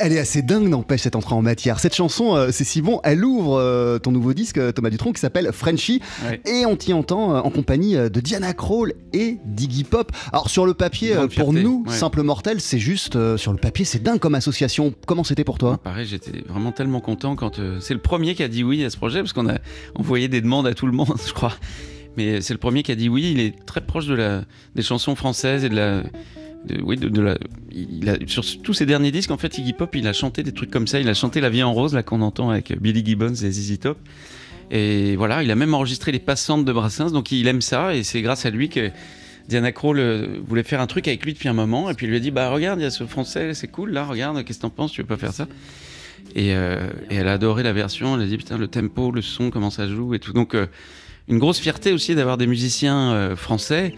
Elle- 0.00 0.12
est 0.12 0.18
assez 0.18 0.42
dingue, 0.42 0.68
n'empêche, 0.68 1.02
cette 1.02 1.16
entrée 1.16 1.34
en 1.34 1.42
matière. 1.42 1.80
Cette 1.80 1.94
chanson, 1.94 2.36
euh, 2.36 2.48
c'est 2.52 2.64
si 2.64 2.80
bon, 2.80 3.00
elle 3.04 3.24
ouvre 3.24 3.58
euh, 3.58 3.98
ton 3.98 4.12
nouveau 4.12 4.32
disque, 4.32 4.58
euh, 4.58 4.72
Thomas 4.72 4.90
Dutronc, 4.90 5.12
qui 5.12 5.20
s'appelle 5.20 5.50
Frenchy. 5.52 6.00
Ouais. 6.24 6.40
Et 6.46 6.64
on 6.66 6.76
t'y 6.76 6.92
entend 6.92 7.34
euh, 7.34 7.40
en 7.40 7.50
compagnie 7.50 7.94
de 7.96 8.20
Diana 8.20 8.52
Krall 8.52 8.94
et 9.12 9.38
d'Iggy 9.44 9.84
Pop. 9.84 10.12
Alors, 10.32 10.48
sur 10.48 10.64
le 10.66 10.74
papier, 10.74 11.14
pour 11.36 11.52
nous, 11.52 11.84
ouais. 11.86 11.94
simples 11.94 12.22
mortels, 12.22 12.60
c'est 12.60 12.78
juste, 12.78 13.36
sur 13.36 13.52
le 13.52 13.58
papier, 13.58 13.84
c'est 13.84 14.02
dingue 14.02 14.18
comme 14.18 14.34
association. 14.34 14.94
Comment 15.06 15.24
c'était 15.24 15.44
pour 15.44 15.58
toi 15.58 15.78
Pareil, 15.78 16.06
j'étais 16.06 16.44
vraiment 16.48 16.72
tellement 16.72 17.00
content 17.00 17.36
quand 17.36 17.60
c'est 17.80 17.94
le 17.94 18.00
premier 18.00 18.34
qui 18.34 18.42
a 18.42 18.48
dit 18.48 18.62
oui 18.64 18.84
à 18.84 18.90
ce 18.90 18.96
projet 18.96 19.20
parce 19.20 19.32
qu'on 19.32 19.48
a 19.48 19.58
envoyé 19.94 20.28
des 20.28 20.40
demandes 20.40 20.66
à 20.66 20.74
tout 20.74 20.86
le 20.86 20.92
monde, 20.92 21.14
je 21.26 21.32
crois. 21.32 21.54
Mais 22.16 22.40
c'est 22.40 22.54
le 22.54 22.58
premier 22.58 22.82
qui 22.82 22.92
a 22.92 22.94
dit 22.94 23.08
oui. 23.08 23.32
Il 23.32 23.40
est 23.40 23.64
très 23.66 23.80
proche 23.80 24.06
de 24.06 24.14
la, 24.14 24.44
des 24.74 24.82
chansons 24.82 25.14
françaises 25.14 25.64
et 25.64 25.68
de 25.68 25.76
la. 25.76 26.02
oui, 26.82 26.96
de, 26.96 27.20
la. 27.20 27.36
Sur 28.26 28.44
tous 28.62 28.74
ses 28.74 28.86
derniers 28.86 29.10
disques, 29.10 29.30
en 29.30 29.38
fait, 29.38 29.58
Iggy 29.58 29.72
Pop, 29.72 29.94
il 29.94 30.06
a 30.06 30.12
chanté 30.12 30.42
des 30.42 30.52
trucs 30.52 30.70
comme 30.70 30.86
ça. 30.86 31.00
Il 31.00 31.08
a 31.08 31.14
chanté 31.14 31.40
La 31.40 31.50
vie 31.50 31.62
en 31.62 31.72
rose, 31.72 31.94
là, 31.94 32.02
qu'on 32.02 32.22
entend 32.22 32.50
avec 32.50 32.78
Billy 32.80 33.04
Gibbons 33.04 33.34
et 33.34 33.50
ZZ 33.50 33.78
Top. 33.78 33.98
Et 34.70 35.14
voilà, 35.16 35.42
il 35.42 35.50
a 35.50 35.54
même 35.54 35.74
enregistré 35.74 36.10
les 36.10 36.18
passantes 36.18 36.64
de 36.64 36.72
Brassens, 36.72 37.12
donc 37.12 37.30
il 37.30 37.46
aime 37.46 37.60
ça. 37.60 37.94
Et 37.94 38.02
c'est 38.02 38.22
grâce 38.22 38.46
à 38.46 38.50
lui 38.50 38.68
que 38.68 38.90
Diana 39.48 39.70
Krall 39.70 39.98
euh, 39.98 40.38
voulait 40.46 40.64
faire 40.64 40.80
un 40.80 40.86
truc 40.86 41.06
avec 41.06 41.24
lui 41.24 41.34
depuis 41.34 41.48
un 41.48 41.52
moment. 41.52 41.88
Et 41.90 41.94
puis 41.94 42.06
il 42.06 42.10
lui 42.10 42.16
a 42.16 42.20
dit 42.20 42.30
Bah, 42.30 42.50
regarde, 42.50 42.80
il 42.80 42.82
y 42.82 42.86
a 42.86 42.90
ce 42.90 43.04
français, 43.04 43.54
c'est 43.54 43.68
cool, 43.68 43.90
là, 43.90 44.04
regarde, 44.04 44.42
qu'est-ce 44.44 44.58
que 44.58 44.62
t'en 44.62 44.70
penses 44.70 44.92
Tu 44.92 45.02
veux 45.02 45.06
pas 45.06 45.16
faire 45.16 45.32
ça? 45.32 45.46
Et, 46.34 46.54
euh, 46.54 46.88
elle 47.10 47.28
a 47.28 47.34
adoré 47.34 47.62
la 47.62 47.72
version. 47.72 48.16
Elle 48.16 48.22
a 48.22 48.26
dit 48.26 48.36
putain 48.36 48.58
le 48.58 48.68
tempo, 48.68 49.10
le 49.10 49.22
son, 49.22 49.50
comment 49.50 49.70
ça 49.70 49.88
joue 49.88 50.14
et 50.14 50.18
tout. 50.18 50.32
Donc 50.32 50.54
euh, 50.54 50.66
une 51.28 51.38
grosse 51.38 51.58
fierté 51.58 51.92
aussi 51.92 52.14
d'avoir 52.14 52.36
des 52.38 52.46
musiciens 52.46 53.12
euh, 53.12 53.36
français 53.36 53.94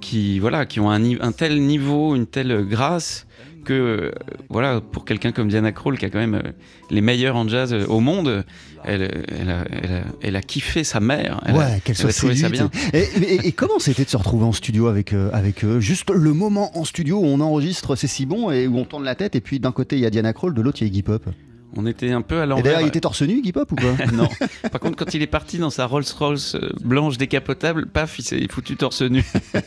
qui 0.00 0.38
voilà 0.40 0.66
qui 0.66 0.80
ont 0.80 0.90
un, 0.90 1.32
tel 1.32 1.60
niveau, 1.62 2.14
une 2.16 2.26
telle 2.26 2.66
grâce 2.68 3.26
que 3.64 3.72
euh, 3.72 4.10
voilà 4.48 4.80
pour 4.80 5.04
quelqu'un 5.04 5.30
comme 5.30 5.46
Diana 5.46 5.70
Krall 5.70 5.96
qui 5.96 6.04
a 6.04 6.10
quand 6.10 6.18
même 6.18 6.34
euh, 6.34 6.50
les 6.90 7.00
meilleurs 7.00 7.36
en 7.36 7.46
jazz 7.46 7.72
euh, 7.72 7.86
au 7.86 8.00
monde, 8.00 8.44
elle, 8.84 9.24
elle, 9.28 9.50
a, 9.50 9.64
elle, 9.70 9.92
a, 9.92 10.00
elle 10.20 10.34
a 10.34 10.42
kiffé 10.42 10.82
sa 10.82 10.98
mère. 10.98 11.40
Elle 11.46 11.54
a- 11.54 11.58
ouais, 11.58 11.80
qu'elle 11.84 11.94
soit 11.96 12.12
trouvé 12.12 12.34
ça 12.34 12.48
séduite. 12.48 12.62
bien. 12.72 12.90
Et, 12.92 13.02
et- 13.22 13.46
et 13.46 13.52
comment 13.52 13.78
c'était 13.78 14.02
de 14.04 14.10
se 14.10 14.16
retrouver 14.16 14.44
en 14.44 14.50
studio 14.52 14.88
avec, 14.88 15.12
avec 15.32 15.64
eux? 15.64 15.78
Juste 15.78 16.10
le 16.10 16.32
moment 16.32 16.76
en 16.76 16.84
studio 16.84 17.18
où 17.20 17.24
on 17.24 17.38
enregistre, 17.38 17.94
c'est 17.94 18.08
si 18.08 18.26
bon, 18.26 18.50
et 18.50 18.66
où 18.66 18.76
on 18.78 18.84
tourne 18.84 19.04
la 19.04 19.14
tête, 19.14 19.36
et 19.36 19.40
puis 19.40 19.60
d'un 19.60 19.70
côté 19.70 19.94
il 19.94 20.02
y 20.02 20.06
a 20.06 20.10
Diana 20.10 20.32
Krall, 20.32 20.52
de 20.54 20.60
l'autre 20.60 20.78
il 20.80 20.86
y 20.86 20.86
a 20.86 20.88
Iggy 20.88 21.02
Pop. 21.04 21.24
On 21.76 21.86
était 21.86 22.10
un 22.10 22.20
peu 22.22 22.40
à 22.40 22.44
Et 22.44 22.46
l'envers. 22.46 22.64
d'ailleurs, 22.64 22.80
il 22.82 22.88
était 22.88 23.00
torse 23.00 23.22
nu, 23.22 23.38
Iggy 23.38 23.52
Pop, 23.52 23.72
ou 23.72 23.76
pas 23.76 23.94
non. 24.12 24.28
Par 24.70 24.80
contre, 24.80 24.96
quand 24.96 25.14
il 25.14 25.22
est 25.22 25.26
parti 25.26 25.58
dans 25.58 25.70
sa 25.70 25.86
Rolls 25.86 26.04
Royce 26.18 26.54
euh, 26.54 26.68
blanche 26.84 27.16
décapotable, 27.16 27.86
paf, 27.86 28.18
il 28.18 28.24
s'est 28.24 28.46
foutu 28.50 28.76
torse 28.76 29.00
nu, 29.02 29.24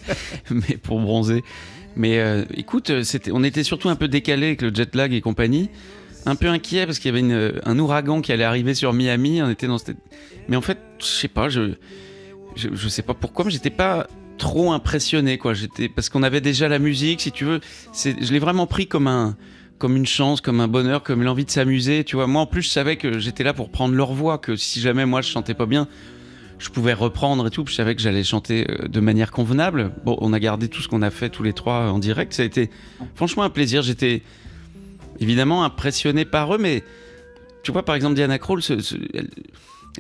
mais 0.52 0.78
pour 0.78 1.00
bronzer. 1.00 1.44
Mais 1.96 2.20
euh, 2.20 2.44
écoute, 2.54 2.90
euh, 2.90 3.04
c'était, 3.04 3.32
on 3.32 3.44
était 3.44 3.64
surtout 3.64 3.90
un 3.90 3.96
peu 3.96 4.08
décalé 4.08 4.48
avec 4.48 4.62
le 4.62 4.74
jet 4.74 4.94
lag 4.96 5.14
et 5.14 5.22
compagnie, 5.22 5.70
un 6.26 6.36
peu 6.36 6.48
inquiet 6.48 6.86
parce 6.86 7.00
qu'il 7.00 7.10
y 7.10 7.14
avait 7.18 7.22
une- 7.22 7.54
un 7.64 7.80
ouragan 7.80 8.22
qui 8.22 8.32
allait 8.32 8.44
arriver 8.44 8.74
sur 8.76 8.94
Miami. 8.94 9.42
On 9.42 9.50
était 9.50 9.68
dans 9.68 9.78
cette... 9.78 9.98
Mais 10.48 10.56
en 10.58 10.62
fait, 10.62 10.78
je 11.00 11.06
sais 11.06 11.28
pas, 11.28 11.50
je, 11.50 11.72
je, 12.56 12.70
je 12.74 12.88
sais 12.88 13.02
pas 13.02 13.14
pourquoi, 13.14 13.46
mais 13.46 13.52
j'étais 13.52 13.70
pas 13.70 14.08
trop 14.38 14.72
impressionné, 14.74 15.38
quoi. 15.38 15.54
J'étais 15.54 15.88
parce 15.90 16.10
qu'on 16.10 16.22
avait 16.24 16.42
déjà 16.42 16.68
la 16.68 16.78
musique, 16.80 17.22
si 17.22 17.32
tu 17.32 17.46
veux. 17.46 17.62
C'est, 17.94 18.16
je 18.24 18.32
l'ai 18.34 18.40
vraiment 18.40 18.68
pris 18.68 18.86
comme 18.88 19.08
un 19.08 19.38
comme 19.78 19.96
une 19.98 20.06
chance, 20.06 20.42
comme 20.42 20.60
un 20.62 20.68
bonheur, 20.68 21.04
comme 21.04 21.22
l'envie 21.24 21.46
de 21.46 21.50
s'amuser. 21.52 22.04
Tu 22.04 22.16
vois, 22.16 22.28
moi 22.28 22.42
en 22.42 22.46
plus, 22.46 22.62
je 22.62 22.70
savais 22.70 22.96
que 22.96 23.20
j'étais 23.20 23.44
là 23.44 23.54
pour 23.54 23.70
prendre 23.70 23.94
leur 23.96 24.14
voix, 24.14 24.38
que 24.38 24.56
si 24.56 24.80
jamais 24.80 25.06
moi 25.06 25.22
je 25.22 25.30
chantais 25.30 25.54
pas 25.54 25.66
bien, 25.66 25.88
je 26.60 26.70
pouvais 26.70 26.94
reprendre 26.94 27.48
et 27.48 27.50
tout. 27.50 27.66
Je 27.68 27.74
savais 27.74 27.96
que 27.96 28.02
j'allais 28.02 28.24
chanter 28.24 28.66
euh, 28.70 28.88
de 28.88 29.00
manière 29.02 29.32
convenable. 29.32 29.92
Bon, 30.06 30.18
on 30.22 30.32
a 30.32 30.40
gardé 30.40 30.70
tout 30.70 30.82
ce 30.82 30.88
qu'on 30.88 31.02
a 31.02 31.12
fait 31.12 31.30
tous 31.30 31.44
les 31.44 31.52
trois 31.54 31.92
en 31.92 32.00
direct. 32.00 32.32
Ça 32.34 32.44
a 32.44 32.46
été 32.46 32.70
franchement 33.16 33.44
un 33.44 33.50
plaisir. 33.50 33.82
J'étais 33.82 34.22
évidemment 35.20 35.64
impressionné 35.66 36.24
par 36.26 36.54
eux, 36.56 36.58
mais 36.58 36.84
tu 37.64 37.72
vois, 37.72 37.84
par 37.84 37.96
exemple, 37.96 38.16
Diana 38.16 38.38
Krall, 38.40 38.62
ce- 38.62 38.74
elle, 39.14 39.28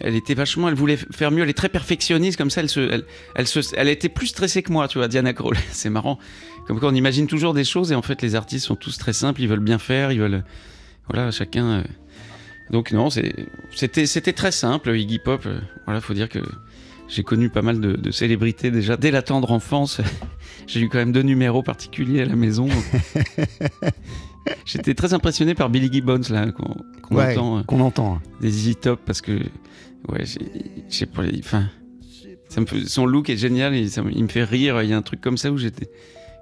elle 0.01 0.15
était 0.15 0.33
vachement, 0.33 0.67
elle 0.67 0.75
voulait 0.75 0.97
faire 0.97 1.31
mieux. 1.31 1.43
Elle 1.43 1.49
est 1.49 1.53
très 1.53 1.69
perfectionniste, 1.69 2.37
comme 2.37 2.49
ça. 2.49 2.61
Elle, 2.61 2.69
se, 2.69 3.03
elle, 3.35 3.47
se, 3.47 3.59
elle 3.75 3.87
était 3.87 4.09
plus 4.09 4.27
stressée 4.27 4.63
que 4.63 4.71
moi, 4.71 4.87
tu 4.87 4.97
vois, 4.97 5.07
Diana 5.07 5.33
Krall. 5.33 5.55
C'est 5.71 5.89
marrant. 5.89 6.19
Comme 6.67 6.79
quoi, 6.79 6.89
on 6.89 6.95
imagine 6.95 7.27
toujours 7.27 7.53
des 7.53 7.63
choses 7.63 7.91
et 7.91 7.95
en 7.95 8.01
fait, 8.01 8.21
les 8.21 8.35
artistes 8.35 8.65
sont 8.65 8.75
tous 8.75 8.97
très 8.97 9.13
simples. 9.13 9.41
Ils 9.41 9.47
veulent 9.47 9.59
bien 9.59 9.79
faire, 9.79 10.11
ils 10.11 10.19
veulent, 10.19 10.43
voilà, 11.09 11.31
chacun. 11.31 11.65
euh. 11.65 11.83
Donc 12.71 12.91
non, 12.91 13.09
c'était 13.09 14.33
très 14.33 14.51
simple. 14.51 14.95
Iggy 14.95 15.19
Pop, 15.19 15.43
euh, 15.45 15.59
voilà, 15.85 16.01
faut 16.01 16.15
dire 16.15 16.29
que 16.29 16.39
j'ai 17.07 17.21
connu 17.21 17.49
pas 17.49 17.61
mal 17.61 17.79
de, 17.79 17.93
de 17.93 18.11
célébrités 18.11 18.71
déjà 18.71 18.97
dès 18.97 19.11
la 19.11 19.21
tendre 19.21 19.51
enfance. 19.51 20.01
j'ai 20.67 20.79
eu 20.81 20.89
quand 20.89 20.97
même 20.97 21.11
deux 21.11 21.21
numéros 21.21 21.61
particuliers 21.61 22.21
à 22.21 22.25
la 22.25 22.35
maison. 22.35 22.67
J'étais 24.65 24.93
très 24.93 25.13
impressionné 25.13 25.55
par 25.55 25.69
Billy 25.69 25.89
Gibbons 25.91 26.21
là 26.29 26.51
qu'on 26.51 26.75
Ouais, 27.15 27.37
entend. 27.37 27.63
qu'on 27.63 27.79
entend. 27.81 28.19
des 28.41 28.47
Easy 28.49 28.75
Top 28.75 28.99
parce 29.05 29.21
que 29.21 29.33
ouais 30.09 30.23
j'ai- 30.25 31.07
enfin 31.39 31.65
ça 32.49 32.61
me 32.61 32.65
son 32.85 33.05
look 33.05 33.29
est 33.29 33.37
génial 33.37 33.89
ça 33.89 34.03
il 34.11 34.23
me 34.23 34.27
fait 34.29 34.43
rire 34.43 34.81
il 34.83 34.89
y 34.89 34.93
a 34.93 34.97
un 34.97 35.01
truc 35.01 35.19
comme 35.21 35.37
ça 35.37 35.51
où 35.51 35.57
j'étais 35.57 35.89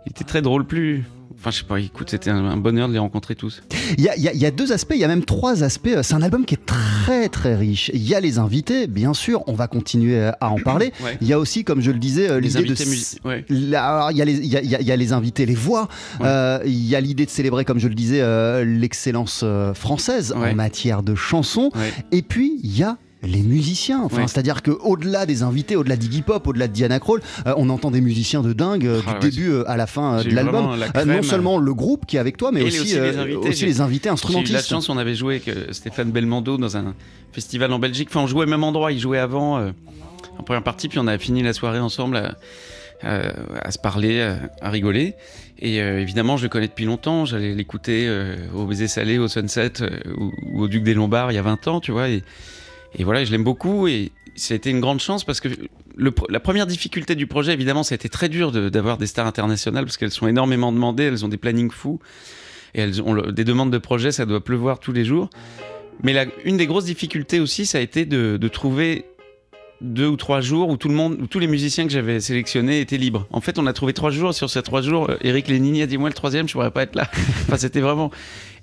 il 0.05 0.09
était 0.11 0.23
très 0.25 0.41
drôle 0.41 0.65
plus 0.65 1.03
enfin 1.39 1.51
je 1.51 1.57
sais 1.59 1.63
pas 1.65 1.79
écoute 1.79 2.09
c'était 2.09 2.29
un, 2.29 2.57
bonheur 2.57 2.87
de 2.87 2.93
les 2.93 2.99
rencontrer 2.99 3.35
tous 3.35 3.61
Il 3.97 4.03
y 4.03 4.09
a, 4.09 4.15
il 4.15 4.23
y 4.23 4.27
a- 4.29 4.33
il 4.33 4.39
y 4.39 4.45
a 4.45 4.51
deux 4.51 4.71
aspects, 4.71 4.93
il 4.95 4.99
y 5.01 5.03
a 5.03 5.07
même 5.07 5.25
trois 5.25 5.63
aspects. 5.63 5.89
C'est 6.01 6.13
un 6.13 6.21
album 6.21 6.45
qui 6.45 6.55
est 6.55 6.65
très 6.65 7.27
très 7.29 7.55
riche. 7.55 7.91
Il 7.93 8.01
y 8.07 8.15
a 8.15 8.19
les 8.19 8.39
invités, 8.39 8.87
bien 8.87 9.13
sûr, 9.13 9.43
on 9.47 9.53
va 9.53 9.67
continuer 9.67 10.19
à 10.39 10.49
en 10.49 10.57
parler. 10.59 10.91
Ouais. 11.03 11.17
Il 11.21 11.27
y 11.27 11.33
a 11.33 11.39
aussi, 11.39 11.63
comme 11.63 11.81
je 11.81 11.91
le 11.91 11.99
disais, 11.99 12.29
euh, 12.29 12.39
les 12.39 12.47
l'idée 12.49 12.63
de... 12.63 13.27
ouais. 13.27 13.45
Il 13.49 13.69
y, 13.69 13.75
a 13.75 14.25
les- 14.25 14.45
y 14.45 14.55
a- 15.11 15.17
invités, 15.17 15.45
les 15.45 15.55
voix. 15.55 15.89
Ouais. 16.19 16.25
Euh, 16.27 16.59
il 16.65 16.85
y 16.85 16.95
a 16.95 17.01
l'idée 17.01 17.25
de 17.25 17.29
célébrer, 17.29 17.65
comme 17.65 17.79
je 17.79 17.87
le 17.89 17.95
disais, 17.95 18.21
euh, 18.21 18.63
l'excellence 18.63 19.41
euh, 19.43 19.73
française 19.73 20.33
en 20.33 20.55
matière 20.55 21.03
de 21.03 21.15
chansons. 21.15 21.71
Et 22.11 22.21
puis, 22.21 22.59
il 22.63 22.77
y 22.77 22.83
a 22.83 22.97
les 23.23 23.41
musiciens. 23.41 24.01
Enfin, 24.03 24.17
Ouais. 24.21 24.27
C'est-à-dire 24.27 24.61
qu'au-delà 24.61 25.25
des 25.25 25.43
invités, 25.43 25.75
au-delà 25.75 25.95
d'Iggy 25.95 26.21
Pop, 26.21 26.45
au-delà 26.45 26.67
de 26.67 26.73
Diana 26.73 26.99
Krall, 26.99 27.21
euh, 27.47 27.53
on 27.57 27.69
entend 27.69 27.89
des 27.89 28.01
musiciens 28.01 28.41
de 28.41 28.53
dingue 28.53 28.85
euh, 28.85 29.01
Ah 29.07 29.11
du 29.11 29.15
ouais, 29.25 29.31
début 29.31 29.49
euh, 29.51 29.69
à 29.69 29.77
la 29.77 29.87
fin 29.87 30.19
euh, 30.19 30.23
de 30.23 30.29
l'album. 30.29 30.75
la 30.77 31.05
non 31.05 31.23
seulement 31.23 31.57
le 31.57 31.73
groupe 31.73 32.05
qui 32.05 32.17
est 32.17 32.19
avec 32.19 32.37
toi, 32.37 32.51
mais 32.51 32.61
Et 32.61 32.65
aussi, 32.65 32.79
aussi 32.81 32.95
les 32.95 33.17
invités, 33.17 33.49
aussi 33.49 33.65
les 33.65 33.81
invités 33.81 34.03
J'ai 34.03 34.07
eu 34.07 34.09
la 34.09 34.13
instrumentistes. 34.13 34.67
chance, 34.67 34.89
on 34.89 34.97
avait 34.97 35.15
joué 35.15 35.41
avec 35.45 35.73
Stéphane 35.73 36.11
Belmondo 36.11 36.57
dans 36.57 36.75
un 36.77 36.93
festival 37.31 37.71
en 37.73 37.79
Belgique. 37.79 38.09
Enfin, 38.11 38.21
on 38.21 38.27
jouait 38.27 38.43
au 38.45 38.49
même 38.49 38.63
endroit. 38.63 38.91
Il 38.91 38.99
jouait 38.99 39.19
avant, 39.19 39.59
en 40.37 40.43
première 40.43 40.63
partie, 40.63 40.89
puis 40.89 40.99
on 40.99 41.07
a 41.07 41.17
fini 41.17 41.41
la 41.43 41.53
soirée 41.53 41.79
ensemble 41.79 42.35
à, 43.01 43.71
se 43.71 43.77
parler, 43.79 44.21
à, 44.21 44.37
à 44.61 44.69
rigoler. 44.69 45.15
Et 45.59 45.81
euh, 45.81 46.01
évidemment, 46.01 46.35
je 46.35 46.43
le 46.43 46.49
connais 46.49 46.67
depuis 46.67 46.85
longtemps. 46.85 47.25
J'allais 47.25 47.53
l'écouter 47.53 48.09
au 48.53 48.65
Baiser 48.65 48.87
Salé, 48.87 49.17
au 49.17 49.27
Sunset 49.27 49.73
ou, 50.17 50.31
ou 50.51 50.63
au 50.63 50.67
Duc 50.67 50.83
des 50.83 50.93
Lombards 50.93 51.31
il 51.31 51.35
y 51.35 51.37
a 51.37 51.41
20 51.41 51.67
ans, 51.67 51.79
tu 51.79 51.91
vois. 51.91 52.09
Et, 52.09 52.21
et 52.97 53.03
voilà, 53.03 53.23
je 53.23 53.31
l'aime 53.31 53.43
beaucoup. 53.43 53.87
Et 53.87 54.11
ça 54.35 54.53
a 54.53 54.57
été 54.57 54.69
une 54.69 54.79
grande 54.79 54.99
chance 54.99 55.23
parce 55.23 55.39
que 55.39 55.49
la 55.97 56.39
première 56.39 56.67
difficulté 56.67 57.15
du 57.15 57.27
projet, 57.27 57.53
évidemment, 57.53 57.83
ça 57.83 57.93
a 57.93 57.97
été 57.97 58.09
très 58.09 58.29
dur 58.29 58.51
d'avoir 58.51 58.97
des 58.97 59.07
stars 59.07 59.27
internationales 59.27 59.85
parce 59.85 59.97
qu'elles 59.97 60.11
sont 60.11 60.27
énormément 60.27 60.71
demandées, 60.71 61.03
elles 61.03 61.23
ont 61.23 61.29
des 61.29 61.37
plannings 61.37 61.71
fous 61.71 61.99
et 62.73 62.81
elles 62.81 63.01
ont 63.01 63.31
des 63.31 63.43
demandes 63.43 63.71
de 63.71 63.77
projets, 63.77 64.11
ça 64.11 64.25
doit 64.25 64.43
pleuvoir 64.43 64.79
tous 64.79 64.91
les 64.91 65.05
jours. 65.05 65.29
Mais 66.01 66.27
une 66.43 66.57
des 66.57 66.65
grosses 66.65 66.85
difficultés 66.85 67.39
aussi, 67.39 67.67
ça 67.67 67.77
a 67.77 67.81
été 67.81 68.05
de 68.05 68.47
trouver 68.47 69.05
deux 69.83 70.07
ou 70.07 70.15
trois 70.15 70.39
jours 70.41 70.69
où 70.69 70.77
tout 70.77 70.87
le 70.87 70.95
monde, 70.95 71.17
où 71.21 71.27
tous 71.27 71.39
les 71.39 71.47
musiciens 71.47 71.85
que 71.85 71.91
j'avais 71.91 72.21
sélectionnés 72.21 72.79
étaient 72.79 72.97
libres. 72.97 73.27
En 73.31 73.41
fait, 73.41 73.59
on 73.59 73.67
a 73.67 73.73
trouvé 73.73 73.93
trois 73.93 74.09
jours. 74.09 74.33
Sur 74.33 74.49
ces 74.49 74.61
trois 74.63 74.81
jours, 74.81 75.09
euh, 75.09 75.17
Eric 75.21 75.49
Lénini 75.49 75.81
a 75.81 75.85
dit 75.85 75.97
moi 75.97 76.09
le 76.09 76.15
troisième, 76.15 76.47
je 76.47 76.53
pourrais 76.53 76.71
pas 76.71 76.83
être 76.83 76.95
là. 76.95 77.09
enfin, 77.43 77.57
c'était 77.57 77.81
vraiment. 77.81 78.09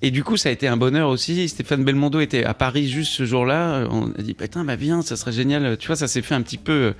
Et 0.03 0.11
du 0.11 0.25
coup, 0.25 0.39
ça 0.39 0.49
a 0.49 0.53
été 0.53 0.67
un 0.67 0.79
bonheur 0.79 1.11
aussi. 1.11 1.49
Stéphane 1.49 1.85
Belmondo 1.85 2.21
était 2.21 2.45
à 2.45 2.55
Paris 2.55 2.89
juste 2.89 3.12
ce 3.12 3.27
jour-là. 3.27 3.75
Euh, 3.75 3.89
On 3.91 4.11
a 4.19 4.23
dit 4.23 4.35
putain, 4.35 4.65
bah 4.65 4.77
viens, 4.77 5.03
ça 5.03 5.17
serait 5.17 5.33
génial. 5.33 5.77
Tu 5.77 5.87
vois, 5.87 5.97
ça 5.97 6.09
s'est 6.09 6.23
fait 6.23 6.35
un 6.35 6.43
petit 6.43 6.59
peu 6.59 6.73
euh, 6.73 6.93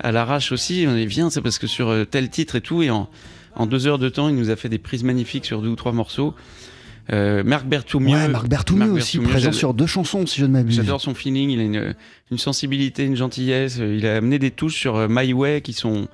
à 0.00 0.10
l'arrache 0.10 0.50
aussi. 0.50 0.84
On 0.88 0.96
est 0.96 1.06
viens, 1.06 1.30
c'est 1.30 1.40
parce 1.40 1.58
que 1.58 1.68
sur 1.68 1.94
tel 2.10 2.28
titre 2.30 2.56
et 2.56 2.60
tout, 2.60 2.82
et 2.82 2.90
en 2.90 3.08
deux 3.66 3.86
heures 3.86 4.00
de 4.00 4.08
temps, 4.08 4.28
il 4.28 4.34
nous 4.34 4.50
a 4.50 4.56
fait 4.56 4.68
des 4.68 4.78
prises 4.78 5.04
magnifiques 5.04 5.44
sur 5.44 5.62
deux 5.62 5.68
ou 5.68 5.76
trois 5.76 5.92
morceaux. 5.92 6.34
Euh, 7.12 7.42
Marc 7.44 7.66
Berthoumieux. 7.66 8.14
Ouais, 8.16 8.28
Marc 8.28 8.48
Berthoumieux 8.48 8.86
Marc 8.86 8.96
aussi, 8.96 9.18
présent 9.18 9.52
sur 9.52 9.74
deux 9.74 9.86
chansons, 9.86 10.26
si 10.26 10.40
je 10.40 10.46
ne 10.46 10.52
m'abuse. 10.52 10.76
J'adore 10.76 11.00
son 11.00 11.14
feeling, 11.14 11.50
il 11.50 11.60
a 11.60 11.62
une, 11.62 11.94
une 12.30 12.38
sensibilité, 12.38 13.04
une 13.04 13.16
gentillesse. 13.16 13.78
euh, 13.80 13.96
Il 13.98 14.06
a 14.06 14.16
amené 14.16 14.38
des 14.38 14.50
touches 14.50 14.76
sur 14.76 14.96
euh, 14.96 15.06
My 15.10 15.32
Way 15.34 15.60
qui 15.60 15.74
sont 15.74 16.08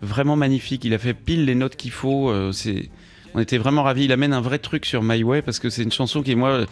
vraiment 0.00 0.34
magnifiques. 0.36 0.84
Il 0.84 0.94
a 0.94 0.98
fait 0.98 1.14
pile 1.14 1.44
les 1.44 1.54
notes 1.54 1.76
qu'il 1.76 1.92
faut. 1.92 2.32
C'est, 2.52 2.88
on 3.34 3.40
était 3.40 3.56
vraiment 3.58 3.84
ravis. 3.84 4.04
Il 4.06 4.12
amène 4.12 4.32
un 4.32 4.40
vrai 4.40 4.58
truc 4.58 4.84
sur 4.84 5.02
My 5.02 5.22
Way 5.22 5.42
parce 5.42 5.60
que 5.60 5.70
c'est 5.70 5.84
une 5.84 5.92
chanson 5.92 6.22
qui, 6.22 6.34
moi, 6.34 6.66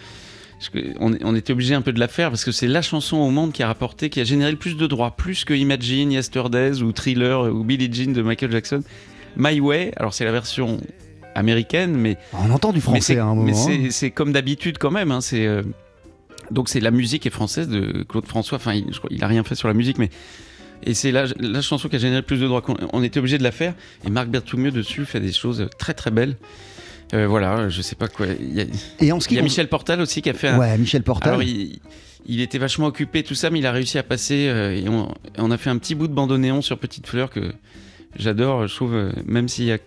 je- 0.61 0.81
on, 0.99 1.17
on 1.23 1.37
était 1.37 1.53
obligé 1.53 1.75
un 1.77 1.81
peu 1.81 1.93
de 1.93 2.01
la 2.01 2.09
faire 2.09 2.31
parce 2.31 2.45
que 2.45 2.51
c'est 2.51 2.67
la 2.67 2.83
chanson 2.83 3.19
au 3.19 3.31
monde 3.31 3.53
qui 3.53 3.63
a 3.63 3.69
rapporté, 3.69 4.11
qui 4.11 4.21
a 4.21 4.25
généré 4.25 4.51
le 4.51 4.57
plus 4.59 4.77
de 4.77 4.87
droits, 4.89 5.13
plus 5.13 5.45
que 5.45 5.55
Imagine, 5.55 6.11
Yesterdays 6.11 6.83
ou 6.83 6.91
Thriller 6.91 7.43
ou 7.55 7.63
Billie 7.63 7.89
Jean 7.93 8.13
de 8.13 8.21
Michael 8.21 8.51
Jackson. 8.51 8.83
My 9.37 9.61
Way, 9.61 9.93
alors 9.97 10.13
c'est 10.13 10.25
la 10.25 10.33
version 10.33 10.79
américaine, 11.35 11.97
mais 11.97 12.17
On 12.33 12.51
entend 12.51 12.73
du 12.73 12.81
français 12.81 13.19
à 13.19 13.25
un 13.25 13.35
moment. 13.35 13.43
Mais 13.45 13.53
hein. 13.53 13.55
c'est- 13.55 13.91
c'est 13.91 14.11
comme 14.11 14.33
d'habitude 14.33 14.79
quand 14.79 14.91
même. 14.91 15.11
hein, 15.11 15.21
c'est 15.21 15.47
euh, 15.47 15.63
donc 16.51 16.69
c'est 16.69 16.81
la 16.81 16.91
musique 16.91 17.27
est 17.27 17.31
française 17.31 17.69
de 17.69 18.05
Claude 18.09 18.27
François. 18.27 18.57
Enfin, 18.57 18.75
il, 18.75 18.93
je 18.93 19.01
il 19.11 19.23
a 19.23 19.27
rien 19.29 19.45
fait 19.45 19.55
sur 19.55 19.69
la 19.69 19.75
musique, 19.75 19.99
mais 19.99 20.11
et 20.83 20.95
c'est 20.95 21.13
la, 21.13 21.27
la 21.39 21.61
chanson 21.61 21.89
qui 21.89 21.97
a 21.97 21.99
généré 21.99 22.21
le 22.21 22.27
plus 22.27 22.39
de 22.41 22.47
droits. 22.47 22.63
qu'on- 22.63 22.77
On 22.93 23.03
était 23.03 23.19
obligé 23.21 23.39
de 23.39 23.43
la 23.43 23.53
faire. 23.53 23.75
Et 24.07 24.11
Marc 24.11 24.29
Berthoumieux 24.29 24.71
dessus 24.71 25.05
fait 25.05 25.21
des 25.21 25.33
choses 25.33 25.69
très 25.79 25.95
très 25.95 26.11
belles. 26.11 26.37
Euh, 27.13 27.27
voilà, 27.27 27.69
je 27.69 27.83
sais 27.83 27.97
pas 27.97 28.09
quoi. 28.09 28.27
Il 28.41 28.55
y 28.55 28.61
a, 28.61 28.65
Et 29.01 29.13
en 29.13 29.21
ce 29.21 29.29
qui 29.29 29.35
il 29.35 29.37
y 29.37 29.39
a 29.39 29.43
con- 29.43 29.45
Michel 29.45 29.69
Portal 29.69 30.01
aussi 30.01 30.23
qui 30.23 30.31
a 30.31 30.35
fait. 30.35 30.49
un- 30.49 30.59
Ouais, 30.59 30.79
Michel 30.79 31.03
Portal. 31.03 31.31
alors 31.31 31.43
il, 31.43 31.81
il 32.27 32.41
était 32.41 32.59
vachement 32.59 32.87
occupé 32.87 33.23
tout 33.23 33.35
ça, 33.35 33.51
mais 33.51 33.59
il 33.59 33.67
a 33.67 33.73
réussi 33.73 33.99
à 33.99 34.03
passer 34.03 34.47
euh, 34.49 34.73
et 34.75 34.89
on, 34.89 35.15
on 35.39 35.51
a 35.51 35.59
fait 35.59 35.71
un 35.71 35.79
petit 35.79 35.95
bout 35.95 36.09
de 36.09 36.13
bandoneon 36.15 36.63
sur 36.63 36.79
Petite 36.79 37.07
Fleur 37.07 37.31
que 37.31 37.53
j'adore. 38.17 38.67
Je 38.69 38.75
trouve, 38.75 39.13
même 39.27 39.49
s'il 39.49 39.65
y 39.67 39.73
a 39.73 39.79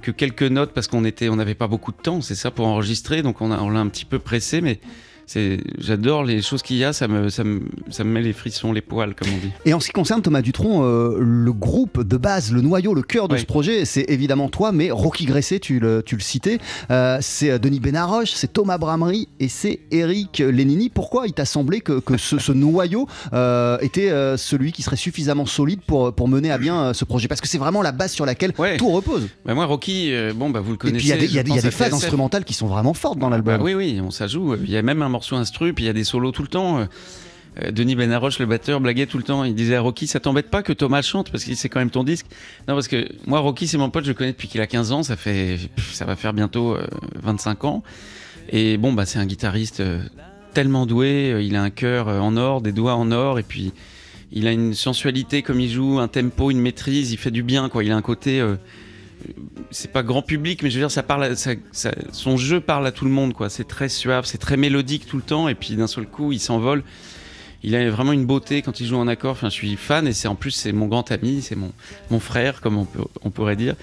que 0.00 0.10
quelques 0.10 0.42
notes 0.42 0.72
parce 0.72 0.88
qu'on 0.88 1.04
était, 1.04 1.28
on 1.28 1.36
n'avait 1.36 1.54
pas 1.54 1.68
beaucoup 1.68 1.92
de 1.92 1.96
temps, 1.96 2.20
c'est 2.20 2.34
ça 2.34 2.50
pour 2.50 2.66
enregistrer, 2.66 3.22
donc 3.22 3.40
on 3.40 3.50
a- 3.52 3.60
on 3.60 3.70
l'a 3.70 3.80
un 3.80 3.88
petit 3.88 4.04
peu 4.04 4.18
pressé, 4.18 4.60
mais 4.60 4.80
c'est, 5.32 5.60
j'adore 5.78 6.24
les 6.24 6.42
choses 6.42 6.60
qu'il 6.62 6.76
y 6.76 6.82
a, 6.84 6.92
ça 6.92 7.06
me, 7.06 7.28
ça 7.28 7.44
me, 7.44 7.60
ça 7.88 8.02
me 8.02 8.10
met 8.10 8.20
les 8.20 8.32
frissons, 8.32 8.72
les 8.72 8.80
poils, 8.80 9.14
comme 9.14 9.28
on 9.32 9.36
dit. 9.38 9.52
Et 9.64 9.72
en 9.74 9.78
ce 9.78 9.86
qui 9.86 9.92
concerne 9.92 10.22
Thomas 10.22 10.42
Dutronc, 10.42 10.82
euh, 10.82 11.16
le 11.20 11.52
groupe 11.52 12.02
de 12.02 12.16
base, 12.16 12.50
le 12.50 12.62
noyau, 12.62 12.94
le 12.94 13.02
cœur 13.02 13.28
de 13.28 13.34
Oui. 13.34 13.40
ce 13.40 13.46
projet, 13.46 13.84
c'est 13.84 14.06
évidemment 14.08 14.48
toi, 14.48 14.72
mais 14.72 14.90
Rocky 14.90 15.26
Gresset, 15.26 15.60
tu 15.60 15.78
le, 15.78 16.02
tu 16.04 16.16
le 16.16 16.20
citais, 16.20 16.58
euh, 16.90 17.18
c'est 17.20 17.60
Denis 17.60 17.78
Benaroche, 17.78 18.32
c'est 18.32 18.52
Thomas 18.52 18.76
Bramery 18.78 19.28
et 19.38 19.46
c'est 19.48 19.78
Eric 19.92 20.38
Lénini. 20.44 20.88
Pourquoi 20.88 21.28
il 21.28 21.32
t'a 21.32 21.44
semblé 21.44 21.80
que, 21.80 22.00
que 22.00 22.16
ce, 22.16 22.38
ce 22.38 22.50
noyau 22.50 23.06
euh, 23.32 23.78
était 23.82 24.10
euh, 24.10 24.36
celui 24.36 24.72
qui 24.72 24.82
serait 24.82 24.96
suffisamment 24.96 25.46
solide 25.46 25.80
pour, 25.86 26.12
pour 26.12 26.26
mener 26.26 26.50
à 26.50 26.58
bien 26.58 26.80
euh, 26.86 26.92
ce 26.92 27.04
projet? 27.04 27.28
Parce 27.28 27.40
que 27.40 27.46
c'est 27.46 27.58
vraiment 27.58 27.82
la 27.82 27.92
base 27.92 28.10
sur 28.10 28.26
laquelle 28.26 28.52
Ouais. 28.58 28.76
tout 28.78 28.88
repose. 28.90 29.28
Bah, 29.46 29.54
moi, 29.54 29.66
Rocky, 29.66 30.12
euh, 30.12 30.32
bon, 30.34 30.50
bah, 30.50 30.58
vous 30.58 30.70
le 30.70 30.74
Et 30.74 30.78
connaissez. 30.78 30.98
puis 30.98 31.06
il 31.06 31.10
y 31.10 31.12
a 31.12 31.16
des, 31.16 31.26
y 31.26 31.38
a 31.38 31.42
je 31.42 31.44
des- 31.44 31.50
il 31.50 31.54
y 31.56 31.58
a 31.58 31.62
pense 31.62 31.62
des 31.62 31.68
à 31.68 31.70
phases 31.70 31.94
instrumentales 31.94 32.44
qui 32.44 32.54
sont 32.54 32.66
vraiment 32.66 32.94
fortes 32.94 33.18
dans 33.20 33.30
l'album. 33.30 33.58
Bah 33.58 33.62
oui, 33.62 33.74
oui, 33.74 34.00
on 34.04 34.10
ça 34.10 34.26
joue. 34.26 34.56
Il 34.56 34.70
y 34.70 34.76
a 34.76 34.82
même 34.82 35.02
un 35.02 35.08
morceau 35.20 35.36
instru, 35.36 35.74
puis 35.74 35.84
il 35.84 35.86
y 35.86 35.90
a 35.90 35.92
des 35.92 36.04
solos 36.04 36.32
tout 36.32 36.40
le 36.40 36.48
temps. 36.48 36.78
Euh, 36.78 36.84
euh, 37.62 37.70
Denis 37.72 37.94
Benaroche, 37.94 38.38
le 38.38 38.46
batteur, 38.46 38.80
blaguait 38.80 39.04
tout 39.04 39.18
le 39.18 39.22
temps. 39.22 39.44
Il 39.44 39.54
disait 39.54 39.74
à 39.76 39.82
Rocky, 39.82 40.06
ça 40.06 40.18
t'embête 40.18 40.48
pas 40.48 40.62
que 40.62 40.72
Thomas 40.72 41.02
chante 41.02 41.30
parce 41.30 41.44
que 41.44 41.54
c'est 41.54 41.68
quand 41.68 41.80
même 41.80 41.90
ton 41.90 42.04
disque? 42.04 42.24
Non, 42.66 42.74
parce 42.74 42.88
que 42.88 43.06
moi, 43.26 43.40
Rocky, 43.40 43.66
c'est 43.66 43.76
mon 43.76 43.90
pote, 43.90 44.04
je 44.04 44.08
le 44.08 44.14
connais 44.14 44.32
depuis 44.32 44.48
qu'il 44.48 44.62
a 44.62 44.66
15 44.66 44.92
ans. 44.92 45.02
Ça 45.02 45.16
fait, 45.16 45.58
ça 45.92 46.06
va 46.06 46.16
faire 46.16 46.32
bientôt 46.32 46.74
euh, 46.74 46.86
25 47.22 47.64
ans. 47.64 47.82
Et 48.48 48.78
bon, 48.78 48.94
bah, 48.94 49.04
c'est 49.04 49.18
un 49.18 49.26
guitariste 49.26 49.80
euh, 49.80 50.00
tellement 50.54 50.86
doué. 50.86 51.32
Euh, 51.34 51.42
Il 51.42 51.54
a 51.54 51.62
un 51.62 51.70
cœur 51.70 52.08
euh, 52.08 52.18
en 52.20 52.38
or, 52.38 52.62
des 52.62 52.72
doigts 52.72 52.94
en 52.94 53.10
or, 53.12 53.38
et 53.38 53.42
puis 53.42 53.72
il 54.32 54.46
a 54.46 54.52
une 54.52 54.72
sensualité 54.72 55.42
comme 55.42 55.60
il 55.60 55.68
joue, 55.70 55.98
un 55.98 56.08
tempo, 56.08 56.50
une 56.50 56.60
maîtrise. 56.60 57.12
Il 57.12 57.18
fait 57.18 57.30
du 57.30 57.42
bien, 57.42 57.68
quoi. 57.68 57.84
Il 57.84 57.92
a 57.92 57.96
un 57.96 58.00
côté. 58.02 58.40
euh, 58.40 58.56
c'est 59.70 59.92
pas 59.92 60.02
grand 60.02 60.22
public, 60.22 60.62
mais 60.62 60.70
je 60.70 60.76
veux 60.76 60.82
dire, 60.82 60.90
ça 60.90 61.02
parle, 61.02 61.24
à- 61.24 61.36
ça- 61.36 61.54
son 62.12 62.36
jeu 62.36 62.60
parle 62.60 62.86
à 62.86 62.92
tout 62.92 63.04
le 63.04 63.10
monde, 63.10 63.32
quoi. 63.34 63.48
C'est 63.50 63.64
très 63.68 63.88
suave, 63.88 64.24
c'est 64.24 64.38
très 64.38 64.56
mélodique 64.56 65.06
tout 65.06 65.16
le 65.16 65.22
temps, 65.22 65.48
et 65.48 65.54
puis 65.54 65.74
d'un 65.76 65.86
seul 65.86 66.06
coup, 66.06 66.32
il 66.32 66.40
s'envole. 66.40 66.82
Il 67.62 67.74
a 67.76 67.90
vraiment 67.90 68.12
une 68.12 68.24
beauté 68.24 68.62
quand 68.62 68.80
il 68.80 68.86
joue 68.86 68.96
en 68.96 69.06
accord. 69.06 69.36
Je 69.42 69.48
suis 69.50 69.76
fan, 69.76 70.06
et 70.08 70.12
c'est 70.14 70.28
en 70.28 70.34
plus 70.34 70.50
c'est 70.52 70.72
mon 70.72 70.86
grand 70.86 71.10
ami, 71.12 71.42
c'est 71.42 71.56
mon 71.56 71.72
mon 72.10 72.18
frère, 72.18 72.60
comme 72.62 72.86
on 73.22 73.30
pourrait 73.30 73.56
dire. 73.56 73.74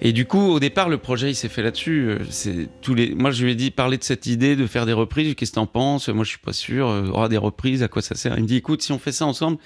Et 0.00 0.12
du 0.12 0.26
coup, 0.26 0.38
au 0.38 0.60
départ, 0.60 0.88
le 0.88 0.98
projet, 0.98 1.30
il 1.30 1.34
s'est 1.34 1.48
fait 1.48 1.62
là-dessus. 1.62 2.08
Euh, 2.08 2.18
C'est 2.30 2.68
tous 2.82 2.94
les. 2.94 3.14
Moi, 3.14 3.32
je 3.32 3.44
lui 3.44 3.52
ai 3.52 3.54
dit 3.56 3.70
parler 3.72 3.98
de 3.98 4.04
cette 4.04 4.26
idée 4.26 4.54
de 4.54 4.66
faire 4.66 4.86
des 4.86 4.92
reprises. 4.92 5.34
Qu'est-ce 5.34 5.50
que 5.50 5.56
t'en 5.56 5.66
penses? 5.66 6.08
Moi, 6.08 6.24
je 6.24 6.30
suis 6.30 6.38
pas 6.38 6.52
sûr. 6.52 6.88
Euh, 6.88 7.08
aura 7.08 7.28
des 7.28 7.36
reprises, 7.36 7.82
à 7.82 7.88
quoi 7.88 8.00
ça 8.00 8.14
sert? 8.14 8.36
Il 8.36 8.42
me 8.42 8.46
dit, 8.48 8.56
écoute, 8.56 8.80
si 8.80 8.92
on 8.92 8.98
fait 8.98 9.12
ça 9.12 9.26
ensemble, 9.26 9.58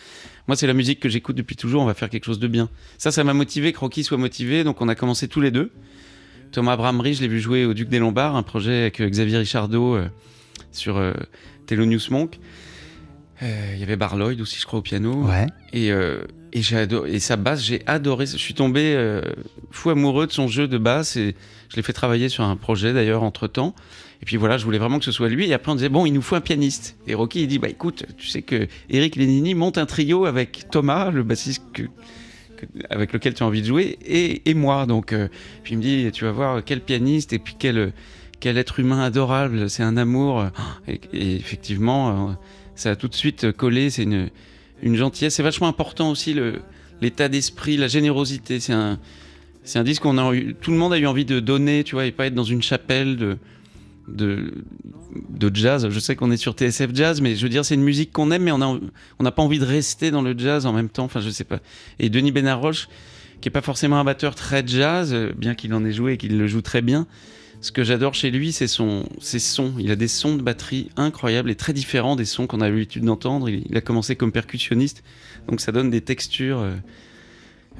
moi, 0.48 0.56
c'est 0.56 0.66
la 0.66 0.72
musique 0.72 1.00
que 1.00 1.08
j'écoute 1.10 1.36
depuis 1.36 1.56
toujours. 1.56 1.82
On 1.82 1.86
va 1.86 1.94
faire 1.94 2.08
quelque 2.08 2.24
chose 2.24 2.38
de 2.38 2.48
bien. 2.48 2.70
Ça, 2.96 3.10
ça 3.10 3.24
m'a 3.24 3.34
motivé 3.34 3.72
que 3.72 3.78
Rocky 3.78 4.04
soit 4.04 4.16
motivé. 4.16 4.64
Donc, 4.64 4.80
on 4.80 4.88
a 4.88 4.94
commencé 4.94 5.28
tous 5.28 5.40
les 5.40 5.50
deux. 5.50 5.70
Thomas 6.50 6.76
Bramery, 6.76 7.14
je 7.14 7.22
l'ai 7.22 7.28
vu 7.28 7.40
jouer 7.40 7.64
au 7.64 7.74
Duc 7.74 7.88
des 7.88 7.98
Lombards, 7.98 8.36
un 8.36 8.42
projet 8.42 8.82
avec 8.82 9.00
euh, 9.00 9.08
Xavier 9.08 9.38
Richardot 9.38 9.96
euh, 9.96 10.08
sur 10.70 10.98
euh, 10.98 11.12
Thelonious 11.66 12.10
Monk. 12.10 12.38
Euh, 13.42 13.72
Il 13.74 13.80
y 13.80 13.82
avait 13.82 13.96
Barloyd 13.96 14.40
aussi, 14.40 14.60
je 14.60 14.66
crois, 14.66 14.78
au 14.78 14.82
piano. 14.82 15.24
Ouais. 15.24 15.46
Et, 15.72 15.90
et, 16.52 17.18
sa 17.20 17.36
basse, 17.36 17.64
j'ai 17.64 17.82
adoré. 17.86 18.26
Je 18.26 18.36
suis 18.36 18.54
tombé 18.54 18.94
euh, 18.94 19.22
fou 19.70 19.90
amoureux 19.90 20.26
de 20.26 20.32
son 20.32 20.48
jeu 20.48 20.68
de 20.68 20.76
basse 20.76 21.16
et 21.16 21.34
je 21.70 21.76
l'ai 21.76 21.82
fait 21.82 21.94
travailler 21.94 22.28
sur 22.28 22.44
un 22.44 22.56
projet 22.56 22.92
d'ailleurs 22.92 23.22
entre 23.22 23.46
temps. 23.46 23.74
Et 24.20 24.26
puis 24.26 24.36
voilà, 24.36 24.58
je 24.58 24.64
voulais 24.64 24.78
vraiment 24.78 24.98
que 24.98 25.04
ce 25.04 25.12
soit 25.12 25.28
lui. 25.28 25.48
Et 25.48 25.54
après, 25.54 25.72
on 25.72 25.74
disait, 25.74 25.88
bon, 25.88 26.04
il 26.04 26.12
nous 26.12 26.22
faut 26.22 26.36
un 26.36 26.40
pianiste. 26.40 26.96
Et 27.06 27.14
Rocky, 27.14 27.42
il 27.42 27.48
dit, 27.48 27.58
bah 27.58 27.68
écoute, 27.68 28.04
tu 28.18 28.26
sais 28.26 28.42
que 28.42 28.68
Eric 28.90 29.16
Lénini 29.16 29.54
monte 29.54 29.78
un 29.78 29.86
trio 29.86 30.26
avec 30.26 30.66
Thomas, 30.70 31.10
le 31.10 31.22
bassiste 31.22 31.62
avec 32.90 33.12
lequel 33.12 33.34
tu 33.34 33.42
as 33.42 33.46
envie 33.46 33.62
de 33.62 33.66
jouer, 33.66 33.98
et, 34.04 34.54
moi. 34.54 34.86
Donc, 34.86 35.12
euh, 35.12 35.28
puis 35.64 35.72
il 35.72 35.78
me 35.78 35.82
dit, 35.82 36.10
tu 36.12 36.24
vas 36.24 36.32
voir 36.32 36.62
quel 36.64 36.80
pianiste 36.80 37.32
et 37.32 37.38
puis 37.38 37.56
quel, 37.58 37.92
quel 38.38 38.58
être 38.58 38.78
humain 38.78 39.02
adorable. 39.02 39.70
C'est 39.70 39.82
un 39.82 39.96
amour. 39.96 40.46
Et, 40.86 41.00
et 41.12 41.34
effectivement, 41.34 42.28
euh, 42.28 42.32
ça 42.76 42.90
a 42.90 42.96
tout 42.96 43.08
de 43.08 43.14
suite 43.14 43.50
collé. 43.52 43.90
C'est 43.90 44.04
une, 44.04 44.28
une 44.82 44.96
gentillesse. 44.96 45.34
C'est 45.34 45.42
vachement 45.42 45.68
important 45.68 46.10
aussi 46.10 46.36
l'état 47.00 47.28
d'esprit, 47.28 47.76
la 47.76 47.88
générosité. 47.88 48.60
C'est 48.60 48.72
un, 48.72 48.98
disque 49.84 50.02
qu'on 50.02 50.18
a 50.18 50.34
eu, 50.34 50.54
tout 50.60 50.70
le 50.70 50.76
monde 50.76 50.92
a 50.92 50.98
eu 50.98 51.06
envie 51.06 51.24
de 51.24 51.40
donner, 51.40 51.84
tu 51.84 51.94
vois, 51.94 52.06
et 52.06 52.12
pas 52.12 52.26
être 52.26 52.34
dans 52.34 52.44
une 52.44 52.62
chapelle 52.62 53.16
de, 53.16 53.38
de, 54.08 55.50
jazz. 55.54 55.88
Je 55.88 56.00
sais 56.00 56.16
qu'on 56.16 56.30
est 56.30 56.36
sur 56.36 56.52
TSF 56.52 56.90
Jazz, 56.94 57.20
mais 57.20 57.36
je 57.36 57.42
veux 57.42 57.48
dire, 57.48 57.64
c'est 57.64 57.74
une 57.74 57.82
musique 57.82 58.12
qu'on 58.12 58.30
aime, 58.30 58.42
mais 58.42 58.52
on 58.52 58.58
n'a 58.58 59.30
pas 59.30 59.42
envie 59.42 59.58
de 59.58 59.64
rester 59.64 60.10
dans 60.10 60.22
le 60.22 60.36
jazz 60.36 60.66
en 60.66 60.72
même 60.72 60.88
temps. 60.88 61.04
Enfin, 61.04 61.20
je 61.20 61.30
sais 61.30 61.44
pas. 61.44 61.60
Et 61.98 62.08
Denis 62.08 62.32
Benaroche, 62.32 62.88
qui 63.40 63.48
est 63.48 63.52
pas 63.52 63.60
forcément 63.60 63.98
un 63.98 64.04
batteur 64.04 64.34
très 64.34 64.66
jazz, 64.66 65.12
euh, 65.12 65.32
bien 65.36 65.54
qu'il 65.54 65.74
en 65.74 65.84
ait 65.84 65.92
joué 65.92 66.12
et 66.12 66.16
qu'il 66.16 66.38
le 66.38 66.46
joue 66.46 66.62
très 66.62 66.80
bien. 66.80 67.06
Ce 67.62 67.70
que 67.70 67.84
j'adore 67.84 68.12
chez 68.12 68.32
lui, 68.32 68.50
c'est 68.50 68.66
son, 68.66 69.04
ses 69.20 69.38
sons. 69.38 69.72
Il 69.78 69.92
a 69.92 69.96
des 69.96 70.08
sons 70.08 70.34
de 70.34 70.42
batterie 70.42 70.90
incroyables 70.96 71.48
et 71.48 71.54
très 71.54 71.72
différents 71.72 72.16
des 72.16 72.24
sons 72.24 72.48
qu'on 72.48 72.60
a 72.60 72.68
l'habitude 72.68 73.04
d'entendre. 73.04 73.48
Il, 73.48 73.76
a 73.76 73.80
commencé 73.80 74.16
comme 74.16 74.32
percussionniste, 74.32 75.04
donc 75.48 75.60
ça 75.60 75.70
donne 75.70 75.88
des 75.88 76.00
textures 76.00 76.58
euh, 76.58 76.74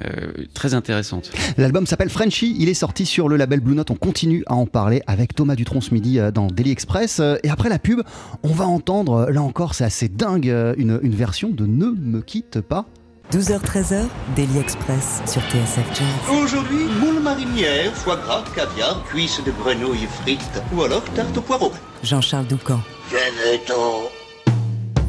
euh, 0.05 0.31
très 0.53 0.73
intéressantes. 0.73 1.33
L'album 1.57 1.85
s'appelle 1.85 2.09
Frenchy, 2.09 2.55
il 2.57 2.69
est 2.69 2.73
sorti 2.73 3.05
sur 3.05 3.27
le 3.27 3.35
label 3.35 3.59
Blue 3.59 3.75
Note, 3.75 3.91
on 3.91 3.95
continue 3.95 4.45
à 4.47 4.55
en 4.55 4.67
parler 4.67 5.01
avec 5.05 5.35
Thomas 5.35 5.55
Dutronc 5.55 5.81
midi 5.91 6.17
euh, 6.17 6.31
dans 6.31 6.47
Daily 6.47 6.71
Express. 6.71 7.19
Et 7.43 7.49
après 7.49 7.67
la 7.67 7.77
pub, 7.77 8.03
on 8.43 8.53
va 8.53 8.65
entendre, 8.65 9.29
là 9.29 9.41
encore 9.41 9.75
c'est 9.75 9.83
assez 9.83 10.07
dingue, 10.07 10.45
une 10.77 11.15
version 11.15 11.49
de 11.49 11.65
Ne 11.65 11.87
me 11.87 12.21
quitte 12.21 12.61
pas. 12.61 12.87
12h-13h, 13.33 14.05
Daily 14.35 14.59
Express 14.59 15.23
sur 15.25 15.41
TSF 15.49 15.87
Jazz. 15.97 16.37
Aujourd'hui, 16.43 16.85
moule 17.01 17.19
marinière, 17.19 17.91
foie 17.95 18.17
gras, 18.17 18.43
caviar, 18.53 19.03
cuisses 19.05 19.41
de 19.43 19.49
grenouille 19.49 20.05
frites 20.21 20.61
ou 20.71 20.83
alors 20.83 21.03
tarte 21.15 21.35
au 21.35 21.41
poireau. 21.41 21.71
Jean-Charles 22.03 22.45
Doucan. 22.45 22.79
Venez-t'en. 23.09 24.03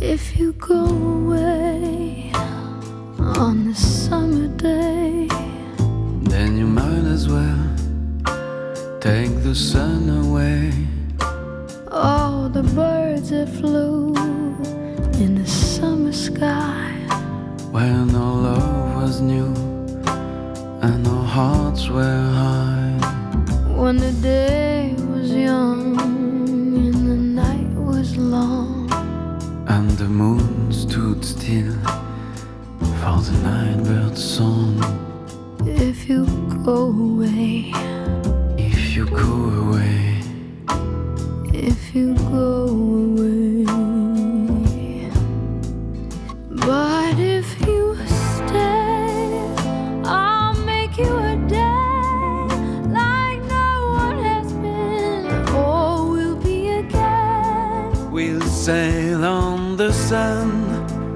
If 0.00 0.38
you 0.38 0.54
go 0.58 0.86
away 0.86 2.32
on 3.38 3.68
a 3.70 3.74
summer 3.74 4.48
day, 4.56 5.28
Then 6.22 6.56
you 6.56 6.66
might 6.66 7.04
as 7.06 7.28
well 7.28 7.58
take 9.00 9.42
the 9.42 9.54
sun 9.54 10.08
away. 10.24 10.70
all 11.92 12.48
the 12.48 12.62
birds 12.74 13.28
that 13.30 13.48
flew 13.60 14.14
in 15.20 15.34
the 15.34 15.46
summer 15.46 16.10
sky 16.12 16.80
When 17.74 18.14
our 18.14 18.36
love 18.36 19.02
was 19.02 19.20
new 19.20 19.52
and 20.80 21.04
our 21.08 21.24
hearts 21.24 21.88
were 21.88 22.22
high. 22.40 22.98
when 23.74 23.96
the 23.96 24.12
day 24.22 24.94
was 25.10 25.32
young 25.32 25.98
and 26.00 26.94
the 27.10 27.16
night 27.42 27.72
was 27.74 28.16
long. 28.16 28.88
And 29.66 29.90
the 29.98 30.08
moon 30.08 30.70
stood 30.72 31.24
still 31.24 31.74
for 33.00 33.18
the 33.26 33.36
night 33.42 33.82
bird's 33.82 34.22
song. 34.22 34.78
If 35.66 36.08
you 36.08 36.26
go 36.64 36.78
away, 37.08 37.72
If 38.56 38.94
you 38.94 39.04
go 39.06 39.34
away, 39.62 40.22
if 41.52 41.92
you 41.92 42.14
go 42.14 42.68
away. 42.68 43.53
We'll 58.14 58.40
sail 58.42 59.24
on 59.24 59.76
the 59.76 59.92
sun, 59.92 60.48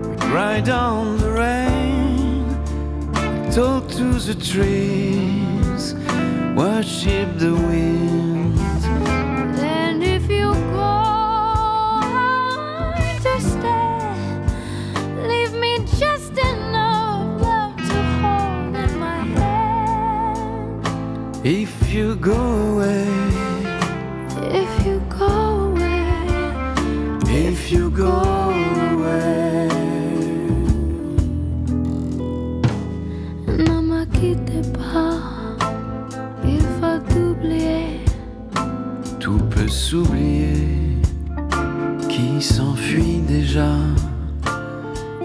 we'll 0.02 0.32
ride 0.34 0.68
on 0.68 1.16
the 1.18 1.30
rain, 1.30 2.44
we'll 3.12 3.52
talk 3.52 3.88
to 3.88 4.14
the 4.14 4.34
trees, 4.34 5.94
worship 6.56 7.38
the 7.38 7.54
wind. 7.54 8.58
And 9.60 10.02
if 10.02 10.28
you 10.28 10.52
go 10.74 11.04
to 13.22 13.40
stay, 13.40 14.00
leave 15.22 15.52
me 15.54 15.78
just 16.00 16.32
enough 16.32 17.40
love 17.40 17.76
to 17.76 18.02
hold 18.22 18.74
in 18.74 18.98
my 18.98 19.20
hand. 19.38 20.82
If 21.46 21.92
you 21.92 22.16
go 22.16 22.67
s'oublier, 39.88 40.98
qui 42.10 42.42
s'enfuit 42.42 43.22
déjà. 43.26 43.72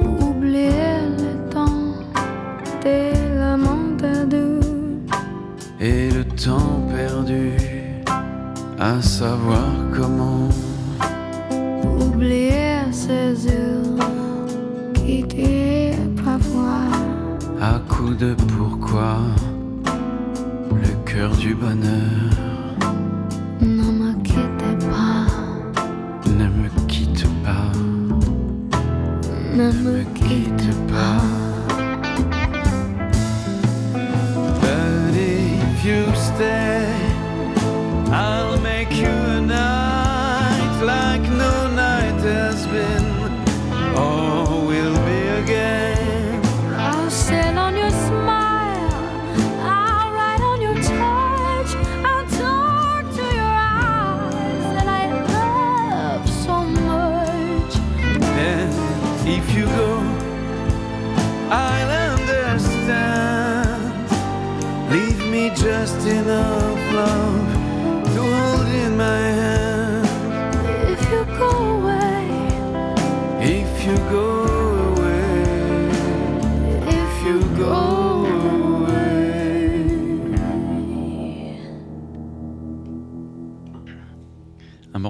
Oublier 0.02 1.02
le 1.24 1.50
temps 1.50 1.92
des 2.82 3.12
laments 3.38 3.92
perdus. 3.98 4.66
Et 5.82 6.10
le 6.12 6.24
temps 6.24 6.80
perdu, 6.96 7.52
à 8.80 9.02
savoir 9.02 9.70
comment. 9.94 10.48
ces 12.92 13.48
îles 13.48 14.00
qui 14.94 15.24
tirent 15.28 16.14
parfois. 16.24 16.88
À 17.60 17.80
coup 17.90 18.14
de 18.14 18.34
pourquoi 18.54 19.18
le 20.86 20.94
cœur 21.12 21.32
du 21.36 21.54
bonheur 21.54 22.13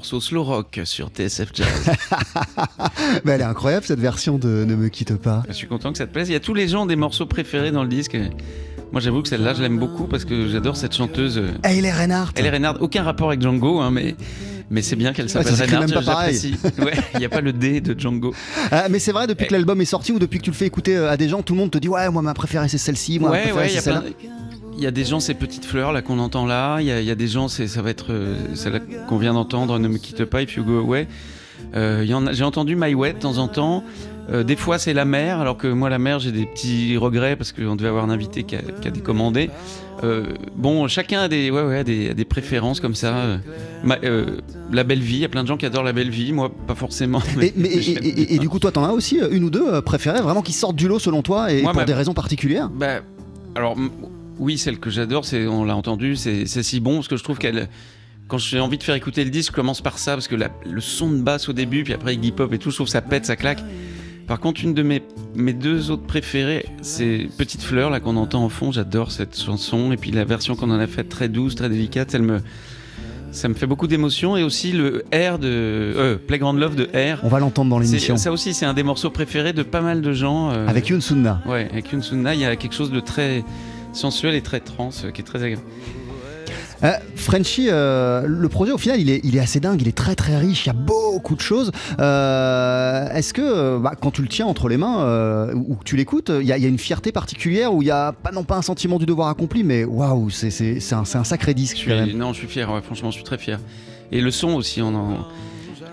morceau 0.04 0.20
slow 0.20 0.44
rock 0.44 0.82
sur 0.84 1.08
TSF 1.08 1.52
Jazz. 1.54 1.68
Mais 3.24 3.32
elle 3.32 3.40
est 3.42 3.46
incroyable 3.46 3.86
cette 3.86 4.02
version 4.02 4.38
de 4.38 4.66
Ne 4.68 4.76
me 4.76 4.90
quitte 4.90 5.16
pas. 5.16 5.44
Je 5.48 5.54
suis 5.54 5.66
content 5.68 5.94
que 5.94 5.98
ça 5.98 6.06
te 6.06 6.12
plaise. 6.12 6.28
Il 6.28 6.34
y 6.34 6.36
a 6.36 6.42
tous 6.42 6.54
les 6.54 6.68
gens 6.68 6.86
des 6.86 6.98
morceaux 6.98 7.26
préférés 7.26 7.72
dans 7.72 7.84
le 7.84 7.88
disque. 7.90 8.18
Moi, 8.92 9.00
j'avoue 9.00 9.22
que 9.22 9.30
celle-là, 9.30 9.54
je 9.54 9.62
l'aime 9.62 9.80
beaucoup 9.80 10.08
parce 10.08 10.26
que 10.26 10.50
j'adore 10.50 10.76
cette 10.76 10.94
chanteuse. 10.94 11.38
euh, 11.38 11.52
Elle 11.64 11.86
est 11.86 11.92
Reinhardt. 11.94 12.34
Elle 12.36 12.46
est 12.48 12.50
Reinhardt. 12.50 12.80
Aucun 12.82 13.04
rapport 13.04 13.30
avec 13.30 13.42
Django, 13.42 13.80
hein, 13.80 13.92
mais, 13.92 14.16
mais 14.70 14.82
c'est 14.82 14.98
bien 14.98 15.14
qu'elle 15.14 15.30
s'appelle 15.30 15.56
s'écrit 15.56 15.78
Reinhardt. 15.78 16.04
j'apprécie. 16.04 16.56
Ouais, 16.80 16.92
Il 17.14 17.20
n'y 17.20 17.26
a 17.26 17.30
pas 17.30 17.40
le 17.42 17.54
D 17.54 17.80
de 17.80 17.98
Django. 17.98 18.34
Ah, 18.72 18.88
mais 18.90 19.00
c'est 19.00 19.14
vrai, 19.14 19.26
depuis 19.26 19.48
que 19.48 19.54
l'album 19.54 19.80
est 19.80 19.86
sorti 19.86 20.12
ou 20.12 20.20
depuis 20.20 20.40
que 20.40 20.44
tu 20.44 20.52
le 20.52 20.56
fais 20.58 20.66
écouter 20.66 20.98
euh, 20.98 21.10
à 21.10 21.16
des 21.16 21.30
gens, 21.30 21.42
tout 21.44 21.54
le 21.54 21.60
monde 21.60 21.72
te 21.72 21.78
dit 21.78 21.88
Ouais, 21.88 22.10
moi 22.10 22.22
ma 22.22 22.34
préférée 22.34 22.68
c'est 22.68 22.78
celle-ci, 22.78 23.20
moi 23.20 23.30
ma 23.30 23.36
ouais, 23.38 23.42
préférée 23.44 23.62
ouais, 23.62 23.68
il 23.70 23.72
y 23.72 23.76
c'est 23.76 23.82
celle-là. 23.84 24.02
plein- 24.02 24.53
Il 24.78 24.84
y 24.84 24.88
a 24.88 24.92
des 24.92 25.06
gens, 25.06 25.20
ces 25.20 25.34
petites 25.34 25.66
fleurs 25.66 25.92
là 25.94 26.02
qu'on 26.02 26.20
entend 26.20 26.46
là. 26.46 26.80
Il 26.82 26.88
y, 26.88 26.92
a- 26.92 27.00
il 27.00 27.06
y 27.06 27.12
a 27.12 27.16
des 27.16 27.28
gens, 27.28 27.48
ça 27.48 27.82
va 27.82 27.90
être 27.90 28.12
euh, 28.12 28.36
celle 28.56 28.82
qu'on 29.08 29.18
vient 29.18 29.34
d'entendre, 29.34 29.78
Ne 29.80 29.88
me 29.88 29.98
quitte 29.98 30.26
pas, 30.26 30.42
If 30.42 30.56
You 30.56 30.64
Go 30.64 30.80
Away. 30.80 31.08
Euh, 31.76 32.06
en 32.14 32.32
J'ai 32.34 32.44
entendu 32.44 32.76
My 32.76 32.94
Wet 32.94 33.14
de 33.14 33.20
temps 33.20 33.38
en 33.38 33.48
temps. 33.48 33.84
Euh, 34.32 34.44
des 34.44 34.56
fois, 34.56 34.78
c'est 34.80 34.94
la 34.94 35.06
mer, 35.06 35.40
alors 35.40 35.58
que 35.58 35.68
moi, 35.68 35.90
la 35.90 36.00
mer, 36.00 36.20
j'ai 36.20 36.32
des 36.32 36.46
petits 36.46 36.96
regrets 36.98 37.36
parce 37.36 37.52
qu'on 37.52 37.76
devait 37.76 37.90
avoir 37.90 38.04
un 38.06 38.10
invité 38.10 38.44
qui 38.44 38.56
a, 38.56 38.62
qui 38.82 38.88
a 38.88 38.92
décommandé. 38.92 39.50
Euh, 40.04 40.34
bon, 40.56 40.88
chacun 40.88 41.22
a 41.22 41.28
des, 41.28 41.52
ouais, 41.52 41.62
ouais, 41.64 41.84
des, 41.84 42.26
préférences 42.26 42.80
comme 42.80 42.96
ça. 42.96 43.14
Euh, 43.16 43.38
ma- 43.84 43.98
la 44.72 44.84
belle 44.84 45.00
vie, 45.02 45.16
il 45.16 45.22
y 45.22 45.26
a 45.26 45.30
plein 45.30 45.44
de 45.44 45.48
gens 45.48 45.58
qui 45.58 45.66
adorent 45.66 45.84
la 45.84 45.94
belle 45.94 46.10
vie. 46.10 46.32
Moi, 46.34 46.50
pas 46.68 46.76
forcément. 46.76 47.22
Mais, 47.38 47.48
Et, 47.48 47.54
mais- 47.58 48.38
du 48.40 48.50
coup, 48.50 48.60
toi, 48.60 48.72
t'en 48.72 48.86
as 48.86 48.92
aussi 48.92 49.20
une 49.32 49.44
ou 49.44 49.50
deux 49.50 49.82
préférées, 49.82 50.22
vraiment 50.22 50.42
qui 50.42 50.54
sortent 50.54 50.76
du 50.78 50.88
lot 50.88 51.00
selon 51.00 51.22
toi 51.22 51.52
et 51.52 51.62
Moi, 51.62 51.74
pour 51.74 51.84
des 51.86 51.94
raisons 51.94 52.14
particulières? 52.14 52.70
Bah, 52.70 53.02
alors, 53.56 53.76
oui, 54.44 54.58
celle 54.58 54.80
que 54.80 54.90
j'adore, 54.90 55.26
c'est, 55.26 55.48
on 55.48 55.64
l'a 55.64 55.76
entendu, 55.76 56.16
c'est, 56.16 56.46
c'est 56.46 56.64
si 56.64 56.80
bon, 56.80 56.96
parce 56.96 57.08
que 57.08 57.18
je 57.18 57.24
trouve 57.24 57.38
qu'elle. 57.40 57.68
Quand 58.28 58.38
j'ai 58.38 58.60
envie 58.60 58.78
de 58.78 58.84
faire 58.84 58.96
écouter 58.96 59.24
le 59.24 59.30
disque, 59.30 59.52
je 59.52 59.56
commence 59.56 59.82
par 59.82 59.98
ça, 60.00 60.14
parce 60.14 60.28
que 60.28 60.36
la- 60.36 60.50
le 60.66 60.80
son 60.82 61.12
de 61.12 61.22
basse 61.22 61.50
au 61.50 61.54
début, 61.54 61.84
puis 61.84 61.94
après 61.94 62.16
Iggy 62.16 62.32
Pop 62.32 62.54
et 62.54 62.58
tout, 62.58 62.72
je 62.72 62.76
trouve 62.76 62.88
ça 62.88 63.02
pète, 63.02 63.26
ça 63.26 63.36
claque. 63.36 63.64
Par 64.28 64.40
contre, 64.40 64.64
une 64.64 64.74
de 64.74 64.82
mes, 64.84 65.02
mes 65.36 65.52
deux 65.52 65.92
autres 65.92 66.04
préférées, 66.08 66.66
c'est 66.82 67.28
Petite 67.38 67.62
Fleur, 67.62 67.90
là 67.90 68.00
qu'on 68.00 68.16
entend 68.16 68.44
en 68.46 68.50
fond. 68.50 68.72
J'adore 68.72 69.12
cette 69.12 69.38
chanson. 69.40 69.92
Et 69.92 69.98
puis 69.98 70.12
la 70.12 70.24
version 70.24 70.56
qu'on 70.56 70.72
en 70.72 70.80
a 70.80 70.88
faite, 70.88 71.10
très 71.10 71.28
douce, 71.28 71.56
très 71.56 71.68
délicate, 71.68 72.16
elle 72.16 72.22
me, 72.22 72.40
ça 73.34 73.50
me 73.50 73.54
fait 73.54 73.68
beaucoup 73.68 73.86
d'émotion. 73.88 74.38
Et 74.38 74.44
aussi 74.44 74.72
le 74.72 75.04
R 75.14 75.38
de. 75.40 75.48
Euh, 75.50 76.16
Playground 76.16 76.58
Love 76.58 76.76
de 76.78 76.86
R. 76.86 77.20
On 77.24 77.28
va 77.28 77.40
l'entendre 77.42 77.70
dans 77.72 77.80
l'émission. 77.80 78.16
Ça 78.16 78.32
aussi, 78.32 78.54
c'est 78.54 78.66
un 78.66 78.74
des 78.74 78.84
morceaux 78.84 79.10
préférés 79.10 79.52
de 79.52 79.62
pas 79.64 79.82
mal 79.82 80.02
de 80.02 80.14
gens. 80.14 80.52
euh, 80.52 80.66
Avec 80.68 80.88
Yoon 80.88 81.02
Sunna. 81.02 81.42
Ouais, 81.46 81.68
avec 81.70 81.92
Yoon 81.92 82.02
Sunna, 82.02 82.34
il 82.34 82.40
y 82.40 82.46
a 82.46 82.56
quelque 82.56 82.74
chose 82.76 82.92
de 82.92 83.02
très 83.02 83.44
sensuel 83.94 84.36
et 84.36 84.42
très 84.42 84.60
trans 84.60 84.90
euh, 85.04 85.12
qui 85.12 85.22
est 85.22 85.26
très 85.26 85.44
agréable. 85.44 85.64
Euh, 86.84 86.92
Frenchy, 87.16 87.68
euh, 87.70 88.24
le 88.28 88.50
projet 88.50 88.74
au 88.74 88.78
final 88.78 89.00
il 89.00 89.10
est, 89.10 89.22
il 89.24 89.38
est 89.38 89.40
assez 89.40 89.62
dingue, 89.62 89.82
il 89.82 89.88
est 89.88 89.96
très 89.98 90.16
très 90.16 90.38
riche, 90.38 90.66
il 90.66 90.68
y 90.68 90.70
a 90.72 90.74
beaucoup 90.74 91.36
de 91.36 91.40
choses. 91.42 91.72
Euh, 92.00 93.10
Est-ce 93.14 93.34
que 93.34 93.78
bah, 93.78 93.94
quand 94.00 94.12
tu 94.12 94.22
le 94.22 94.28
tiens 94.28 94.46
entre 94.48 94.68
les 94.68 94.76
mains 94.78 95.48
ou 95.54 95.76
que 95.76 95.84
tu 95.86 95.96
l'écoutes, 95.96 96.30
il 96.42 96.46
y, 96.46 96.52
a- 96.52 96.58
il 96.58 96.64
y 96.64 96.66
a 96.66 96.70
une 96.70 96.78
fierté 96.80 97.12
particulière 97.14 97.74
où 97.74 97.82
il 97.82 97.88
y 97.88 97.92
a 97.92 98.12
pas 98.12 98.32
non 98.32 98.44
pas 98.44 98.58
un 98.58 98.62
sentiment 98.62 99.00
du 99.00 99.06
devoir 99.06 99.30
accompli, 99.30 99.64
mais 99.64 99.86
waouh, 99.86 100.30
c'est 100.30 100.78
un, 100.94 101.04
un 101.14 101.24
sacré 101.24 101.54
disque. 101.54 101.78
Je 101.88 102.04
suis, 102.04 102.16
non, 102.16 102.34
je 102.34 102.40
suis 102.40 102.48
fier, 102.48 102.70
ouais, 102.70 102.82
franchement, 102.82 103.12
je 103.12 103.16
suis 103.16 103.24
très 103.24 103.38
fier. 103.38 103.60
Et 104.12 104.20
le 104.20 104.32
son 104.32 104.50
aussi, 104.56 104.82
on 104.82 104.94
en- 104.94 105.28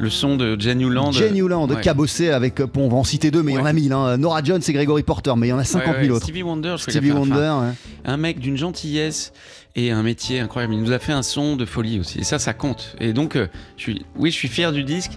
le 0.01 0.11
son 0.11 0.37
de 0.37 0.57
Jen 0.59 0.79
Newland. 0.79 1.13
Jen 1.13 1.35
Newland, 1.35 1.69
ouais. 1.71 1.81
qui 1.81 1.89
a 1.89 1.95
bossé 1.95 2.31
avec, 2.31 2.59
euh, 2.61 2.67
bon, 2.67 2.87
on 2.87 2.89
va 2.89 2.97
en 2.97 3.05
citer 3.05 3.31
deux, 3.31 3.43
mais 3.43 3.53
il 3.53 3.57
y 3.57 3.59
en 3.59 3.67
a 3.67 3.73
mille. 3.73 3.93
hein. 3.93 4.17
Nora 4.17 4.43
Jones 4.43 4.61
et 4.67 4.73
Gregory 4.73 5.03
Porter, 5.03 5.35
mais 5.37 5.49
il 5.49 5.51
y 5.51 5.53
en 5.53 5.59
a 5.59 5.65
50 5.65 5.89
Ouais, 5.89 5.93
000 6.01 6.05
ouais, 6.05 6.11
autres. 6.17 6.25
Stevie 6.25 6.43
Wonder, 6.43 6.75
je 6.79 6.83
Stevie 6.83 7.13
Wonder, 7.13 7.35
enfin, 7.53 7.75
un 8.05 8.17
mec 8.17 8.39
d'une 8.41 8.57
gentillesse 8.57 9.33
et 9.77 9.91
un 9.91 10.03
métier 10.03 10.41
incroyable. 10.41 10.75
Il 10.75 10.81
nous 10.83 10.93
a 10.93 10.99
fait 10.99 11.13
un 11.13 11.23
son 11.23 11.57
de 11.57 11.65
folie 11.65 12.01
aussi. 12.01 12.19
Et 12.21 12.25
ça, 12.25 12.39
ça 12.39 12.55
compte. 12.55 12.97
Et 12.99 13.13
donc, 13.13 13.37
euh, 13.37 13.47
je 13.77 13.83
suis, 13.83 14.07
oui, 14.17 14.31
je 14.31 14.37
suis 14.37 14.49
fier 14.49 14.73
du 14.73 14.83
disque. 14.85 15.13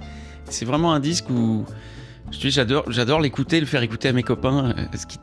C'est 0.49 0.65
vraiment 0.65 0.93
un 0.93 0.99
disque 0.99 1.29
où 1.29 1.65
je 2.31 2.37
te 2.37 2.41
dis, 2.47 2.51
j'adore, 2.51 2.83
j'adore 2.89 3.21
l'écouter, 3.21 3.59
le 3.59 3.65
faire 3.65 3.81
écouter 3.83 4.09
à 4.09 4.13
mes 4.13 4.23
copains, 4.23 4.73
euh, 4.77 4.83
ce 4.97 5.05
qui 5.05 5.17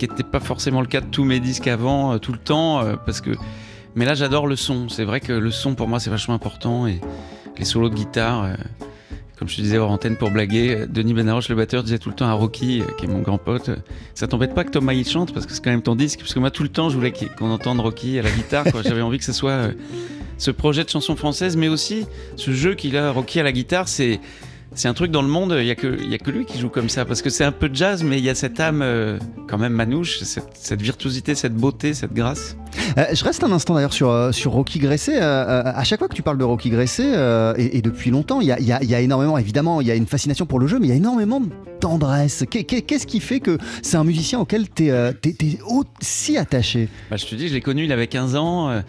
n'était 0.00 0.22
pas 0.22 0.40
forcément 0.40 0.80
le 0.80 0.86
cas 0.86 1.00
de 1.00 1.06
tous 1.06 1.24
mes 1.24 1.40
disques 1.40 1.66
avant, 1.68 2.12
euh, 2.12 2.18
tout 2.18 2.32
le 2.32 2.38
temps, 2.38 2.82
euh, 2.84 2.96
parce 3.06 3.20
que. 3.20 3.30
Mais 3.94 4.04
là, 4.04 4.12
j'adore 4.14 4.46
le 4.46 4.56
son. 4.56 4.90
C'est 4.90 5.04
vrai 5.04 5.20
que 5.20 5.32
le 5.32 5.50
son 5.50 5.74
pour 5.74 5.88
moi, 5.88 5.98
c'est 6.00 6.10
vachement 6.10 6.34
important 6.34 6.86
et 6.86 7.00
les 7.58 7.64
solos 7.64 7.88
de 7.88 7.94
guitare. 7.94 8.44
euh, 8.44 8.54
comme 9.38 9.48
je 9.48 9.56
te 9.56 9.60
disais 9.60 9.76
hors 9.76 9.90
antenne 9.90 10.16
pour 10.16 10.30
blaguer, 10.30 10.74
euh, 10.74 10.86
Denis 10.86 11.12
Benaroche, 11.12 11.48
le 11.48 11.56
batteur, 11.56 11.82
disait 11.82 11.98
tout 11.98 12.08
le 12.08 12.14
temps 12.14 12.28
à 12.28 12.32
Rocky, 12.32 12.80
euh, 12.80 12.84
qui 12.98 13.04
est 13.04 13.08
mon 13.08 13.20
grand 13.20 13.38
pote, 13.38 13.70
ça 14.14 14.26
t'embête 14.26 14.54
pas 14.54 14.64
que 14.64 14.70
Thomas 14.70 14.94
il 14.94 15.06
chante 15.06 15.34
parce 15.34 15.44
que 15.46 15.52
c'est 15.52 15.62
quand 15.62 15.70
même 15.70 15.82
ton 15.82 15.94
disque 15.94 16.20
Parce 16.20 16.32
que 16.32 16.38
moi, 16.38 16.50
tout 16.50 16.62
le 16.62 16.70
temps, 16.70 16.88
je 16.88 16.96
voulais 16.96 17.12
qu'on 17.38 17.50
entende 17.50 17.80
Rocky 17.80 18.18
à 18.18 18.22
la 18.22 18.30
guitare. 18.30 18.64
J'avais 18.82 19.02
envie 19.02 19.18
que 19.18 19.24
ce 19.24 19.32
soit 19.34 19.70
ce 20.38 20.50
projet 20.50 20.84
de 20.84 20.88
chanson 20.88 21.16
française, 21.16 21.56
mais 21.56 21.68
aussi 21.68 22.06
ce 22.36 22.50
jeu 22.52 22.74
qu'il 22.74 22.96
a, 22.96 23.10
Rocky 23.10 23.40
à 23.40 23.42
la 23.42 23.52
guitare. 23.52 23.88
C'est 23.88 24.20
c'est 24.76 24.88
un 24.88 24.94
truc 24.94 25.10
dans 25.10 25.22
le 25.22 25.28
monde, 25.28 25.56
il 25.58 25.64
y, 25.66 25.70
a 25.70 25.72
a 25.72 25.74
que 25.74 26.30
lui 26.30 26.44
qui 26.44 26.58
joue 26.60 26.68
comme 26.68 26.88
ça. 26.88 27.04
Parce 27.04 27.22
que 27.22 27.30
c'est 27.30 27.44
un 27.44 27.50
peu 27.52 27.68
de 27.68 27.74
jazz, 27.74 28.04
mais 28.04 28.18
il 28.18 28.24
y 28.24 28.28
a 28.30 28.34
cette 28.34 28.60
âme 28.60 28.82
euh, 28.82 29.18
quand 29.48 29.58
même 29.58 29.72
manouche, 29.72 30.18
cette, 30.20 30.50
cette 30.54 30.82
virtuosité, 30.82 31.34
cette 31.34 31.54
beauté, 31.54 31.94
cette 31.94 32.12
grâce. 32.12 32.56
Euh, 32.98 33.04
je 33.12 33.24
reste 33.24 33.42
un 33.42 33.50
instant 33.52 33.74
d'ailleurs 33.74 33.92
sur, 33.92 34.10
euh, 34.10 34.32
sur 34.32 34.52
Rocky 34.52 34.78
Gresset. 34.78 35.18
Euh, 35.20 35.62
à 35.64 35.82
chaque 35.82 35.98
fois 35.98 36.08
que 36.08 36.14
tu 36.14 36.22
parles 36.22 36.38
de 36.38 36.44
Rocky 36.44 36.70
Gresset, 36.70 37.10
euh, 37.14 37.54
et, 37.56 37.78
et 37.78 37.82
depuis 37.82 38.10
longtemps, 38.10 38.40
il 38.40 38.46
y 38.48 38.52
a, 38.52 38.60
il 38.60 38.66
y 38.66 38.72
a- 38.72 38.82
il 38.82 38.88
y 38.90 38.94
a 38.94 39.00
énormément, 39.00 39.38
évidemment, 39.38 39.80
il 39.80 39.86
y 39.86 39.90
a 39.90 39.94
une 39.94 40.06
fascination 40.06 40.46
pour 40.46 40.60
le 40.60 40.66
jeu, 40.66 40.78
mais 40.78 40.86
il 40.86 40.90
y 40.90 40.92
a 40.92 40.96
énormément 40.96 41.40
de 41.40 41.48
tendresse. 41.80 42.44
Qu'est- 42.50 42.64
qu'est- 42.64 42.82
Qu'est-ce 42.82 43.06
qui 43.06 43.20
fait 43.20 43.40
que 43.40 43.58
c'est 43.82 43.96
un 43.96 44.04
musicien 44.04 44.38
auquel 44.38 44.66
tu 44.70 44.88
es, 44.90 45.12
si 46.00 46.36
attaché? 46.36 46.88
Bah, 47.10 47.16
je 47.16 47.24
te 47.26 47.34
dis, 47.34 47.48
je 47.48 47.54
l'ai 47.54 47.60
connu, 47.62 47.84
il 47.84 47.92
avait 47.92 48.06
15 48.08 48.36
ans. 48.36 48.82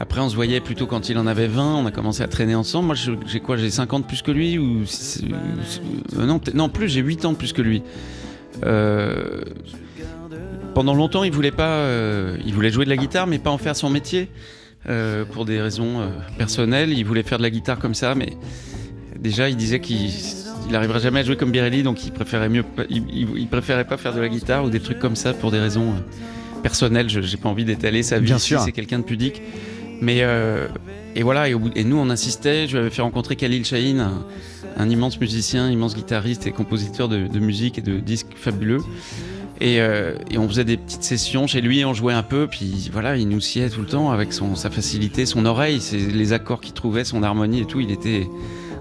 Après, 0.00 0.20
on 0.20 0.28
se 0.28 0.36
voyait 0.36 0.60
plutôt 0.60 0.86
quand 0.86 1.08
il 1.08 1.18
en 1.18 1.26
avait 1.26 1.48
20. 1.48 1.74
On 1.74 1.86
a 1.86 1.90
commencé 1.90 2.22
à 2.22 2.28
traîner 2.28 2.54
ensemble. 2.54 2.86
Moi, 2.86 2.94
j'ai 3.26 3.40
quoi 3.40 3.56
J'ai 3.56 3.68
50 3.70 4.06
plus 4.06 4.22
que 4.22 4.30
lui 4.30 4.56
ou 4.56 4.82
euh, 6.16 6.24
non, 6.26 6.40
non, 6.54 6.68
plus. 6.68 6.88
J'ai 6.88 7.00
8 7.00 7.24
ans 7.24 7.34
plus 7.34 7.52
que 7.52 7.62
lui. 7.62 7.82
Euh, 8.64 9.40
pendant 10.74 10.94
longtemps, 10.94 11.24
il 11.24 11.32
voulait 11.32 11.50
pas. 11.50 11.68
euh, 11.68 12.36
il 12.46 12.54
voulait 12.54 12.70
jouer 12.70 12.84
de 12.84 12.90
la 12.90 12.96
guitare, 12.96 13.26
mais 13.26 13.38
pas 13.38 13.50
en 13.50 13.58
faire 13.58 13.74
son 13.76 13.90
métier 13.90 14.28
euh, 14.88 15.24
pour 15.24 15.44
des 15.44 15.60
raisons 15.60 16.08
personnelles. 16.36 16.92
Il 16.96 17.04
voulait 17.04 17.22
faire 17.24 17.38
de 17.38 17.42
la 17.42 17.50
guitare 17.50 17.78
comme 17.78 17.94
ça, 17.94 18.14
mais 18.14 18.34
déjà, 19.18 19.48
il 19.48 19.56
disait 19.56 19.80
qu'il 19.80 20.10
il 20.68 20.76
arriverait 20.76 21.00
jamais 21.00 21.20
à 21.20 21.22
jouer 21.24 21.36
comme 21.36 21.50
Birelli, 21.50 21.82
donc 21.82 22.04
il 22.04 22.12
préférait 22.12 22.48
mieux. 22.50 22.64
Il, 22.90 23.02
il- 23.36 23.48
préférait 23.48 23.86
pas 23.86 23.96
faire 23.96 24.14
de 24.14 24.20
la 24.20 24.28
guitare 24.28 24.64
ou 24.64 24.70
des 24.70 24.80
trucs 24.80 24.98
comme 24.98 25.16
ça 25.16 25.32
pour 25.32 25.50
des 25.50 25.58
raisons. 25.58 25.94
personnelles. 26.62 27.08
Je 27.08 27.20
j'ai 27.20 27.36
pas 27.36 27.48
envie 27.48 27.64
d'étaler 27.64 28.02
sa 28.02 28.18
vie. 28.18 28.26
Bien 28.26 28.38
si 28.38 28.48
sûr. 28.48 28.60
C'est 28.60 28.72
quelqu'un 28.72 28.98
de 28.98 29.04
pudique. 29.04 29.42
Mais 30.00 30.18
euh, 30.22 30.68
et 31.14 31.22
voilà. 31.22 31.48
Et, 31.48 31.84
nous, 31.84 31.96
on 31.96 32.10
insistait. 32.10 32.66
Je 32.66 32.72
lui 32.72 32.78
avais 32.78 32.90
fait 32.90 33.02
rencontrer 33.02 33.36
Khalil 33.36 33.64
Shahin, 33.64 34.22
un, 34.76 34.90
immense 34.90 35.20
musicien, 35.20 35.70
immense 35.70 35.94
guitariste 35.94 36.46
et 36.46 36.52
compositeur 36.52 37.08
de, 37.08 37.38
musique 37.38 37.78
et 37.78 37.82
de 37.82 37.98
disques 37.98 38.34
fabuleux. 38.36 38.82
Et, 39.60 39.80
euh, 39.80 40.14
et 40.30 40.38
on 40.38 40.48
faisait 40.48 40.64
des 40.64 40.76
petites 40.76 41.02
sessions 41.02 41.48
chez 41.48 41.60
lui, 41.60 41.84
on 41.84 41.92
jouait 41.92 42.14
un 42.14 42.22
peu, 42.22 42.46
puis 42.46 42.90
voilà, 42.92 43.16
il 43.16 43.28
nous 43.28 43.40
sciait 43.40 43.68
tout 43.70 43.80
le 43.80 43.88
temps 43.88 44.12
avec 44.12 44.32
sa 44.32 44.70
facilité, 44.70 45.26
son 45.26 45.44
oreille, 45.46 45.80
les 45.92 46.32
accords 46.32 46.60
qu'il 46.60 46.74
trouvait, 46.74 47.02
son 47.02 47.24
harmonie 47.24 47.62
et 47.62 47.64
tout. 47.64 47.80
Il 47.80 47.90
était 47.90 48.28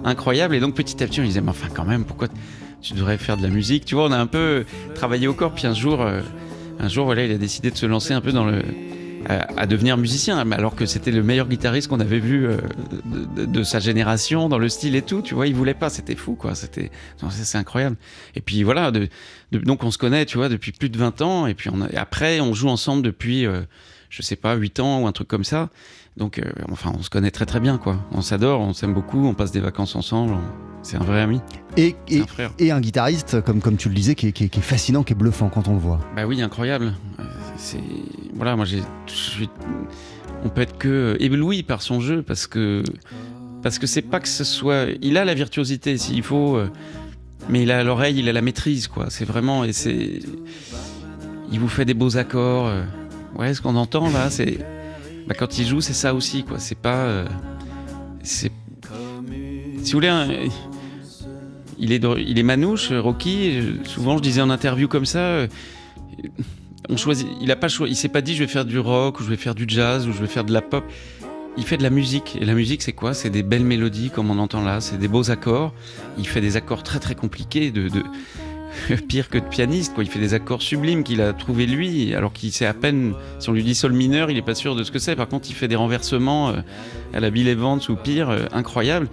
incroyable. 0.04 0.56
Et 0.56 0.60
donc 0.60 0.76
petit 0.76 1.02
à 1.04 1.08
petit, 1.08 1.20
on 1.20 1.24
disait, 1.24 1.42
mais 1.42 1.50
enfin 1.50 1.70
quand 1.74 1.86
même, 1.86 2.06
pourquoi 2.06 2.28
tu 2.82 2.94
devrais 2.94 3.18
faire 3.18 3.38
de 3.38 3.44
la 3.44 3.50
musique? 3.50 3.86
Tu 3.86 3.96
vois, 3.96 4.06
on 4.06 4.12
a 4.12 4.18
un 4.18 4.28
peu 4.28 4.66
travaillé 4.94 5.28
au 5.28 5.34
corps. 5.34 5.54
Puis 5.54 5.66
un 5.68 5.74
jour, 5.74 6.02
euh, 6.02 6.22
un 6.80 6.88
jour, 6.88 7.06
voilà, 7.06 7.26
il 7.26 7.32
a 7.32 7.38
décidé 7.38 7.72
de 7.72 7.78
se 7.78 7.86
lancer 7.86 8.14
un 8.14 8.22
peu 8.22 8.32
dans 8.32 8.46
le 8.46 8.62
à, 9.28 9.66
devenir 9.68 9.98
musicien, 9.98 10.38
alors 10.52 10.76
que 10.76 10.86
c'était 10.86 11.12
le 11.12 11.22
meilleur 11.22 11.48
guitariste 11.48 11.90
qu'on 11.90 12.00
avait 12.00 12.20
vu 12.20 12.46
euh, 12.48 12.58
de, 13.06 13.42
de- 13.42 13.46
de 13.46 13.64
sa 13.64 13.80
génération, 13.80 14.48
dans 14.50 14.58
le 14.58 14.70
style 14.70 14.96
et 14.96 15.02
tout. 15.02 15.22
Tu 15.22 15.36
vois, 15.36 15.48
il 15.48 15.56
voulait 15.56 15.74
pas, 15.74 15.90
c'était 15.90 16.16
fou, 16.16 16.36
quoi. 16.36 16.56
C'était, 16.56 16.92
c'est 17.30 17.58
incroyable. 17.58 17.98
Et 18.36 18.42
puis 18.42 18.64
voilà, 18.64 18.92
de, 18.92 19.10
donc 19.52 19.84
on 19.84 19.92
se 19.92 19.98
connaît, 19.98 20.26
tu 20.26 20.38
vois, 20.38 20.48
depuis 20.50 20.72
plus 20.72 20.90
de 20.90 20.98
20 20.98 21.22
ans. 21.22 21.46
Et 21.48 21.54
puis 21.56 21.70
on 21.74 21.82
a- 21.82 22.00
après, 22.00 22.40
on 22.40 22.54
joue 22.54 22.70
ensemble 22.70 23.02
depuis, 23.04 23.46
euh, 23.46 23.62
je 24.10 24.22
sais 24.22 24.36
pas, 24.38 24.56
8 24.56 24.80
ans 24.80 25.02
ou 25.02 25.08
un 25.08 25.12
truc 25.12 25.28
comme 25.28 25.44
ça. 25.44 25.70
Donc, 26.18 26.40
euh, 26.40 26.44
enfin, 26.72 26.92
on 26.98 27.04
se 27.04 27.10
connaît 27.10 27.32
très 27.32 27.46
très 27.46 27.60
bien, 27.60 27.78
quoi. 27.78 27.98
On 28.12 28.22
s'adore, 28.22 28.60
on 28.62 28.74
s'aime 28.74 28.94
beaucoup, 28.94 29.26
on 29.28 29.34
passe 29.36 29.52
des 29.52 29.60
vacances 29.60 29.96
ensemble. 29.96 30.34
on- 30.34 30.68
C'est 30.84 30.96
un 30.98 31.04
vrai 31.04 31.22
ami. 31.22 31.42
Et, 31.76 31.96
et, 32.08 32.22
un 32.22 32.28
frère. 32.28 32.52
et 32.60 32.72
un 32.72 32.80
guitariste, 32.80 33.42
comme, 33.42 33.60
comme 33.62 33.76
tu 33.78 33.90
le 33.90 33.96
disais, 33.96 34.16
qui 34.16 34.28
est, 34.28 34.32
qui 34.32 34.46
est- 34.46 34.50
qui 34.50 34.60
est 34.60 34.64
fascinant, 34.64 35.04
qui 35.04 35.14
est 35.14 35.16
bluffant 35.16 35.50
quand 35.50 35.68
on 35.68 35.74
le 35.74 35.80
voit. 35.80 36.00
Bah 36.16 36.26
oui, 36.26 36.42
incroyable. 36.42 36.94
Euh, 37.20 37.24
C'est 37.58 37.80
voilà, 38.36 38.56
moi 38.56 38.66
j'ai, 38.66 38.82
je 39.08 39.12
suis- 39.14 39.50
on 40.46 40.50
peut 40.50 40.62
être 40.62 40.78
que 40.78 41.18
ébloui 41.20 41.64
par 41.64 41.82
son 41.82 42.00
jeu 42.00 42.22
parce 42.22 42.46
que 42.48 42.84
parce 43.64 43.80
que 43.80 43.88
c'est 43.88 44.04
pas 44.04 44.20
que 44.20 44.28
ce 44.28 44.44
soit, 44.44 44.86
il 45.02 45.18
a 45.18 45.26
la 45.26 45.34
virtuosité 45.34 45.98
s'il 45.98 46.22
faut, 46.24 46.56
euh, 46.56 46.70
mais 47.50 47.64
il 47.64 47.72
a 47.72 47.84
l'oreille, 47.84 48.20
il 48.20 48.30
a 48.30 48.34
la 48.34 48.42
maîtrise 48.44 48.88
quoi. 48.88 49.08
C'est 49.10 49.26
vraiment 49.26 49.64
et 49.66 49.74
c'est, 49.74 50.20
il 51.52 51.60
vous 51.60 51.68
fait 51.68 51.86
des 51.86 51.96
beaux 51.96 52.16
accords. 52.18 52.72
Ouais, 53.36 53.54
ce 53.56 53.62
qu'on 53.62 53.76
entend 53.76 54.10
là, 54.10 54.30
c'est 54.30 54.60
bah, 55.28 55.36
quand 55.38 55.58
il 55.60 55.68
joue, 55.68 55.82
c'est 55.82 55.94
ça 55.94 56.14
aussi 56.14 56.44
quoi. 56.44 56.60
C'est 56.60 56.78
pas, 56.78 57.06
euh, 57.06 57.28
si 58.24 58.50
vous 59.94 60.00
voulez. 60.00 60.50
il 61.78 61.92
est, 61.92 62.04
il 62.18 62.40
est 62.40 62.44
manouche, 62.44 62.92
Rocky. 62.92 63.62
Souvent, 63.86 64.18
je 64.18 64.22
disais 64.22 64.42
en 64.42 64.50
interview 64.50 64.88
comme 64.88 65.06
ça, 65.06 65.20
euh, 65.20 65.48
on 66.90 66.98
choisit. 66.98 67.28
Il 67.42 67.52
a 67.52 67.56
pas 67.56 67.68
choisi. 67.68 67.94
Il 67.94 67.96
s'est 67.96 68.10
pas 68.10 68.22
dit 68.22 68.36
je 68.36 68.44
vais 68.44 68.48
faire 68.48 68.66
du 68.66 68.80
rock 68.80 69.20
ou 69.20 69.24
je 69.24 69.30
vais 69.30 69.38
faire 69.38 69.56
du 69.56 69.66
jazz 69.68 70.08
ou 70.08 70.14
je 70.14 70.20
vais 70.20 70.28
faire 70.28 70.44
de 70.44 70.54
la 70.54 70.62
pop. 70.62 70.84
Il 71.58 71.64
fait 71.64 71.78
de 71.78 71.84
la 71.84 71.90
musique. 71.90 72.38
Et 72.40 72.46
la 72.46 72.54
musique, 72.54 72.84
c'est 72.84 72.94
quoi? 72.94 73.14
C'est 73.14 73.30
des 73.30 73.44
belles 73.44 73.66
mélodies 73.66 74.12
comme 74.12 74.30
on 74.30 74.40
entend 74.40 74.64
là. 74.64 74.80
C'est 74.80 74.98
des 74.98 75.08
beaux 75.08 75.32
accords. 75.32 75.74
Il 76.18 76.28
fait 76.28 76.42
des 76.42 76.56
accords 76.56 76.84
très 76.84 77.00
très 77.00 77.16
compliqués, 77.16 77.72
pire 79.08 79.30
que 79.30 79.38
de 79.38 79.46
pianiste. 79.46 79.94
Quoi. 79.94 80.04
Il 80.04 80.10
fait 80.10 80.20
des 80.20 80.34
accords 80.34 80.62
sublimes 80.62 81.04
qu'il 81.04 81.22
a 81.22 81.34
trouvé 81.34 81.66
lui, 81.66 82.14
alors 82.14 82.34
qu'il 82.34 82.52
sait 82.52 82.66
à 82.66 82.74
peine. 82.74 83.14
Si 83.40 83.50
on 83.50 83.54
lui 83.54 83.64
dit 83.64 83.76
sol 83.76 83.94
mineur, 83.94 84.32
il 84.32 84.38
est 84.38 84.42
pas 84.42 84.56
sûr 84.56 84.76
de 84.76 84.84
ce 84.84 84.92
que 84.92 85.00
c'est. 85.00 85.16
Par 85.16 85.28
contre, 85.28 85.50
il 85.50 85.54
fait 85.54 85.68
des 85.68 85.76
renversements 85.76 86.50
euh, 86.50 86.62
à 87.14 87.20
la 87.20 87.30
Bill 87.30 87.48
Evans 87.48 87.80
ou 87.90 87.96
pire, 87.96 88.30
euh, 88.30 88.46
incroyable. 88.52 89.08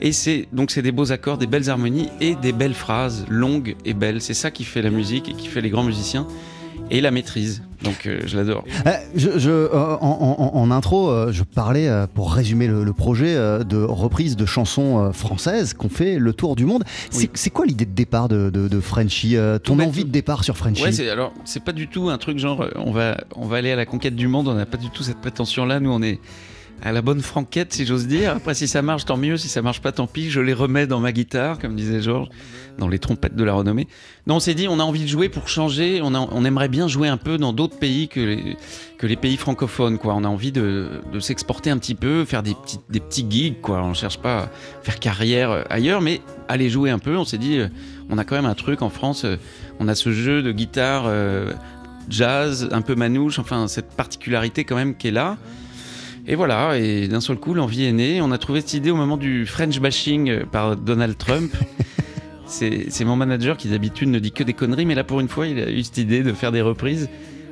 Et 0.00 0.12
c'est 0.12 0.46
donc 0.52 0.70
c'est 0.70 0.82
des 0.82 0.92
beaux 0.92 1.10
accords, 1.10 1.38
des 1.38 1.48
belles 1.48 1.70
harmonies 1.70 2.08
et 2.20 2.36
des 2.36 2.52
belles 2.52 2.74
phrases 2.74 3.26
longues 3.28 3.74
et 3.84 3.94
belles. 3.94 4.20
C'est 4.20 4.34
ça 4.34 4.50
qui 4.50 4.64
fait 4.64 4.82
la 4.82 4.90
musique 4.90 5.28
et 5.28 5.32
qui 5.32 5.48
fait 5.48 5.60
les 5.60 5.70
grands 5.70 5.82
musiciens 5.82 6.26
et 6.90 7.00
la 7.00 7.10
maîtrise. 7.10 7.62
Donc 7.84 8.06
euh, 8.06 8.20
je 8.26 8.36
l'adore. 8.36 8.64
Euh, 8.86 8.90
je, 9.14 9.38
je- 9.38 9.50
euh, 9.50 9.96
en, 10.00 10.50
en- 10.54 10.58
en 10.58 10.70
intro, 10.72 11.10
euh, 11.10 11.30
je 11.32 11.44
parlais, 11.44 11.88
pour 12.14 12.32
résumer 12.32 12.66
le, 12.66 12.82
le 12.82 12.92
projet, 12.92 13.34
de 13.36 13.76
reprise 13.82 14.36
de 14.36 14.46
chansons 14.46 15.12
françaises 15.12 15.74
qu'on 15.74 15.88
fait 15.88 16.18
le 16.18 16.32
tour 16.32 16.56
du 16.56 16.64
monde. 16.64 16.82
C'est 17.10 17.30
Oui. 17.44 17.50
quoi 17.52 17.66
l'idée 17.66 17.86
de 17.86 17.92
départ 17.94 18.28
de, 18.28 18.50
de, 18.50 18.66
de 18.68 18.80
Frenchy 18.80 19.36
Ton 19.62 19.76
Tout 19.76 19.82
envie 19.82 20.00
tout- 20.02 20.06
de 20.08 20.12
départ 20.12 20.42
sur 20.44 20.56
Frenchy 20.56 20.82
Ouais, 20.82 21.08
alors 21.08 21.32
c'est 21.44 21.62
pas 21.62 21.72
du 21.72 21.86
tout 21.88 22.08
un 22.08 22.18
truc 22.18 22.38
genre 22.38 22.66
on 22.76 22.90
va 22.90 23.16
on 23.36 23.46
va 23.46 23.58
aller 23.58 23.70
à 23.70 23.76
la 23.76 23.86
conquête 23.86 24.16
du 24.16 24.26
monde. 24.28 24.48
On 24.48 24.54
n'a 24.54 24.66
pas 24.66 24.76
du 24.78 24.90
tout 24.90 25.02
cette 25.02 25.18
prétention 25.20 25.64
là. 25.64 25.78
Nous 25.78 25.90
on 25.90 26.02
est 26.02 26.18
à 26.82 26.92
la 26.92 27.02
bonne 27.02 27.20
franquette 27.20 27.72
si 27.72 27.86
j'ose 27.86 28.06
dire. 28.08 28.32
Après 28.36 28.54
si 28.54 28.66
ça 28.68 28.82
marche 28.82 29.04
tant 29.04 29.16
mieux. 29.16 29.36
Si 29.36 29.48
ça 29.48 29.62
marche 29.62 29.80
pas 29.80 29.92
tant 29.92 30.06
pis. 30.08 30.30
Je 30.30 30.40
les 30.40 30.52
remets 30.54 30.86
dans 30.88 31.00
ma 31.00 31.12
guitare 31.12 31.58
comme 31.58 31.76
disait 31.76 32.00
Georges 32.02 32.28
dans 32.78 32.88
les 32.88 32.98
trompettes 32.98 33.34
de 33.36 33.44
la 33.44 33.52
renommée. 33.54 33.86
Non, 34.26 34.36
on 34.36 34.40
s'est 34.40 34.54
dit 34.54 34.68
on 34.68 34.78
a 34.80 34.82
envie 34.82 35.02
de 35.02 35.08
jouer 35.08 35.28
pour 35.28 35.48
changer. 35.48 36.00
On, 36.02 36.14
a- 36.14 36.28
on 36.30 36.44
aimerait 36.44 36.68
bien 36.68 36.88
jouer 36.88 37.08
un 37.08 37.16
peu 37.16 37.36
dans 37.38 37.52
d'autres 37.52 37.76
pays 37.78 38.08
que 38.08 38.20
les, 38.20 38.56
que 38.98 39.06
les 39.06 39.16
pays 39.16 39.36
francophones. 39.36 39.98
Quoi. 39.98 40.14
On 40.14 40.24
a 40.24 40.28
envie 40.28 40.52
de, 40.52 40.88
s'exporter 41.20 41.70
un 41.70 41.78
petit 41.78 41.94
peu, 41.94 42.24
faire 42.24 42.42
des 42.42 42.54
petits, 42.54 42.78
des 42.88 43.00
petits 43.00 43.26
gigs. 43.28 43.60
Quoi. 43.60 43.82
On 43.82 43.94
cherche 43.94 44.18
pas 44.18 44.38
à 44.44 44.48
faire 44.82 44.98
carrière 45.00 45.50
euh, 45.50 45.62
ailleurs, 45.70 46.00
mais 46.00 46.20
aller 46.48 46.70
jouer 46.70 46.90
un 46.90 46.98
peu. 46.98 47.16
On 47.16 47.24
s'est 47.24 47.38
dit, 47.38 47.58
euh, 47.58 47.68
on 48.10 48.18
a 48.18 48.24
quand 48.24 48.36
même 48.36 48.46
un 48.46 48.54
truc 48.54 48.82
en 48.82 48.90
France. 48.90 49.24
euh, 49.24 49.36
On 49.80 49.88
a 49.88 49.94
ce 49.94 50.12
jeu 50.12 50.42
de 50.42 50.52
guitare 50.52 51.10
jazz, 52.08 52.68
un 52.72 52.80
peu 52.82 52.94
manouche. 52.94 53.38
Enfin, 53.38 53.68
cette 53.68 53.90
particularité 53.90 54.64
quand 54.64 54.76
même 54.76 54.96
qui 54.96 55.08
est 55.08 55.12
là. 55.12 55.36
Et 56.26 56.34
voilà, 56.34 56.76
et 56.78 57.08
d'un 57.08 57.20
seul 57.22 57.36
coup, 57.38 57.54
l'envie 57.54 57.84
est 57.84 57.92
née. 57.92 58.20
On 58.20 58.30
a 58.32 58.38
trouvé 58.38 58.60
cette 58.60 58.74
idée 58.74 58.90
au 58.90 58.96
moment 58.96 59.16
du 59.16 59.46
French 59.46 59.80
bashing 59.80 60.44
par 60.46 60.76
Donald 60.76 61.16
Trump. 61.16 61.52
C'est 62.48 63.04
mon 63.04 63.16
manager 63.16 63.56
qui 63.56 63.68
d'habitude 63.68 64.08
ne 64.08 64.18
dit 64.18 64.32
que 64.32 64.42
des 64.42 64.54
conneries, 64.54 64.86
mais 64.86 64.94
là 64.94 65.04
pour 65.04 65.20
une 65.20 65.28
fois, 65.28 65.46
il 65.46 65.58
a 65.58 65.70
eu 65.70 65.82
cette 65.82 65.98
idée 65.98 66.22
de 66.22 66.32
faire 66.32 66.50
des 66.50 66.62
reprises 66.62 67.08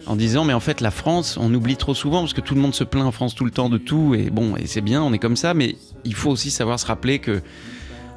en 0.06 0.16
disant 0.16 0.44
mais 0.44 0.54
en 0.54 0.60
fait 0.60 0.80
la 0.80 0.90
France, 0.90 1.36
on 1.40 1.52
oublie 1.52 1.76
trop 1.76 1.94
souvent 1.94 2.20
parce 2.20 2.32
que 2.32 2.40
tout 2.40 2.54
le 2.54 2.60
monde 2.60 2.74
se 2.74 2.84
plaint 2.84 3.04
en 3.04 3.12
France 3.12 3.34
tout 3.34 3.44
le 3.44 3.50
temps 3.50 3.68
de 3.68 3.76
tout 3.76 4.14
et 4.14 4.30
bon 4.30 4.56
et 4.56 4.66
c'est 4.66 4.80
bien, 4.80 5.02
on 5.02 5.12
est 5.12 5.18
comme 5.18 5.36
ça, 5.36 5.52
mais 5.52 5.76
il 6.04 6.14
faut 6.14 6.30
aussi 6.30 6.50
savoir 6.50 6.80
se 6.80 6.86
rappeler 6.86 7.18
que 7.18 7.42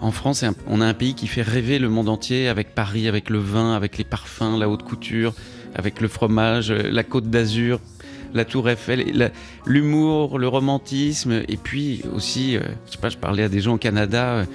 en 0.01 0.11
France, 0.11 0.45
on 0.67 0.79
a 0.79 0.85
un 0.85 0.93
pays 0.93 1.13
qui 1.13 1.27
fait 1.27 1.41
rêver 1.41 1.77
le 1.77 1.89
monde 1.89 2.07
entier 2.07 2.47
avec 2.47 2.73
Paris, 2.73 3.09
avec 3.09 3.29
le 3.29 3.39
vin, 3.39 3.75
avec 3.75 3.97
les 3.97 4.05
parfums, 4.05 4.57
la 4.57 4.69
haute 4.69 4.83
couture, 4.83 5.33
avec 5.75 5.99
le 5.99 6.07
fromage, 6.07 6.71
la 6.71 7.03
Côte 7.03 7.29
d'Azur, 7.29 7.81
la 8.33 8.45
Tour 8.45 8.69
Eiffel, 8.69 9.31
l'humour, 9.65 10.39
le 10.39 10.47
romantisme, 10.47 11.43
et 11.47 11.57
puis 11.57 12.03
aussi, 12.13 12.55
euh, 12.55 12.61
je 12.85 12.93
sais 12.93 12.97
pas, 12.97 13.09
je 13.09 13.17
parlais 13.17 13.43
à 13.43 13.49
des 13.49 13.59
gens 13.59 13.73
au 13.73 13.77
Canada, 13.77 14.35
euh, 14.35 14.45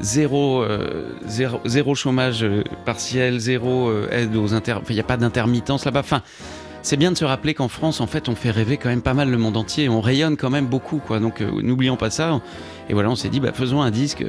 zéro, 0.00 0.62
euh, 0.62 1.10
zéro, 1.26 1.60
zéro 1.64 1.94
chômage 1.94 2.42
euh, 2.42 2.62
partiel, 2.84 3.38
zéro 3.38 3.88
euh, 3.88 4.08
aide 4.10 4.34
aux 4.36 4.54
inter, 4.54 4.74
enfin, 4.74 4.86
il 4.90 4.94
n'y 4.94 5.00
a 5.00 5.04
pas 5.04 5.16
d'intermittence 5.16 5.84
là-bas. 5.84 6.02
C'est 6.82 6.96
bien 6.96 7.10
de 7.10 7.16
se 7.16 7.24
rappeler 7.24 7.54
qu'en 7.54 7.68
France, 7.68 8.00
en 8.00 8.06
fait, 8.06 8.28
on 8.28 8.34
fait 8.34 8.50
rêver 8.50 8.76
quand 8.76 8.88
même 8.88 9.02
pas 9.02 9.14
mal 9.14 9.30
le 9.30 9.38
monde 9.38 9.56
entier, 9.56 9.88
on 9.88 10.00
rayonne 10.00 10.36
quand 10.36 10.50
même 10.50 10.66
beaucoup, 10.66 10.98
quoi. 10.98 11.18
Donc, 11.18 11.40
n'oublions 11.40 11.96
pas 11.96 12.08
ça. 12.08 12.40
Et 12.88 12.94
voilà, 12.94 13.10
on 13.10 13.16
s'est 13.16 13.28
dit, 13.28 13.40
bah, 13.40 13.52
faisons 13.52 13.82
un 13.82 13.90
disque. 13.90 14.24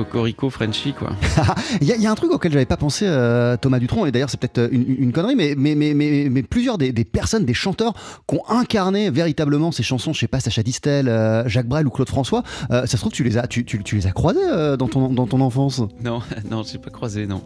Euh, 0.00 0.04
Cocorico 0.04 0.50
Frenchy 0.50 0.92
quoi. 0.92 1.10
Il 1.80 1.86
y, 1.86 1.92
a- 1.92 1.96
il 1.96 2.02
y 2.02 2.06
a 2.06 2.10
un 2.10 2.14
truc 2.14 2.30
auquel 2.32 2.52
j'avais 2.52 2.64
pas 2.66 2.76
pensé, 2.76 3.04
euh, 3.06 3.56
Thomas 3.56 3.78
Dutronc, 3.78 4.06
et 4.06 4.12
d'ailleurs 4.12 4.30
c'est 4.30 4.40
peut-être 4.40 4.72
une, 4.72 4.84
une 4.98 5.12
connerie, 5.12 5.34
mais, 5.36 5.54
mais, 5.56 5.74
mais, 5.74 5.94
mais, 5.94 6.28
mais 6.30 6.42
plusieurs 6.42 6.78
des, 6.78 6.92
des 6.92 7.04
personnes, 7.04 7.44
des 7.44 7.54
chanteurs 7.54 7.94
qui 8.28 8.36
ont 8.36 8.42
incarné 8.48 9.10
véritablement 9.10 9.70
ces 9.72 9.82
chansons, 9.82 10.12
je 10.12 10.20
sais 10.20 10.28
pas, 10.28 10.40
Sacha 10.40 10.62
Distel, 10.62 11.08
euh, 11.08 11.48
Jacques 11.48 11.68
Brel 11.68 11.86
ou 11.86 11.90
Claude 11.90 12.08
François, 12.08 12.42
euh, 12.70 12.82
ça 12.86 12.96
se 12.96 12.96
trouve 12.98 13.12
tu 13.12 13.24
les 13.24 13.36
as, 13.38 13.46
tu, 13.46 13.64
tu- 13.64 13.82
tu 13.82 13.96
les 13.96 14.06
as 14.06 14.12
croisés 14.12 14.40
euh, 14.50 14.76
dans, 14.76 14.88
ton, 14.88 15.08
dans 15.12 15.26
ton 15.26 15.40
enfance? 15.40 15.80
Non, 16.02 16.20
non, 16.50 16.62
j'ai 16.62 16.78
pas 16.78 16.90
croisé, 16.90 17.26
non. 17.26 17.42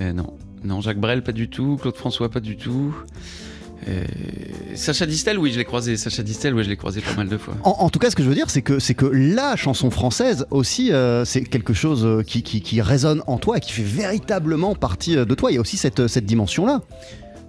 Euh, 0.00 0.12
non, 0.12 0.34
non, 0.64 0.80
Jacques 0.80 1.00
Brel 1.00 1.22
pas 1.22 1.32
du 1.32 1.48
tout, 1.48 1.76
Claude 1.80 1.96
François 1.96 2.30
pas 2.30 2.40
du 2.40 2.56
tout. 2.56 2.94
Euh, 3.88 4.04
Sacha 4.74 5.06
Distel, 5.06 5.38
oui, 5.38 5.52
je 5.52 5.58
l'ai 5.58 5.64
croisé. 5.64 5.96
Sacha 5.96 6.22
Distel, 6.22 6.54
oui, 6.54 6.64
je 6.64 6.68
l'ai 6.68 6.76
croisé 6.76 7.00
pas 7.00 7.14
mal 7.14 7.28
de 7.28 7.36
fois. 7.36 7.54
En, 7.62 7.70
en 7.78 7.90
tout 7.90 7.98
cas, 7.98 8.10
ce 8.10 8.16
que 8.16 8.22
je 8.22 8.28
veux 8.28 8.34
dire, 8.34 8.50
c'est 8.50 8.62
que, 8.62 8.78
c'est 8.78 8.94
que 8.94 9.06
la 9.06 9.54
chanson 9.56 9.90
française 9.90 10.46
aussi, 10.50 10.92
euh, 10.92 11.24
c'est 11.24 11.42
quelque 11.42 11.74
chose 11.74 12.04
euh, 12.04 12.22
qui, 12.22 12.42
qui, 12.42 12.60
qui 12.62 12.80
résonne 12.80 13.22
en 13.26 13.38
toi 13.38 13.58
et 13.58 13.60
qui 13.60 13.72
fait 13.72 13.82
véritablement 13.82 14.74
partie 14.74 15.14
de 15.16 15.34
toi. 15.34 15.50
Il 15.50 15.54
y 15.54 15.58
a 15.58 15.60
aussi 15.60 15.76
cette, 15.76 16.06
cette 16.08 16.26
dimension-là. 16.26 16.82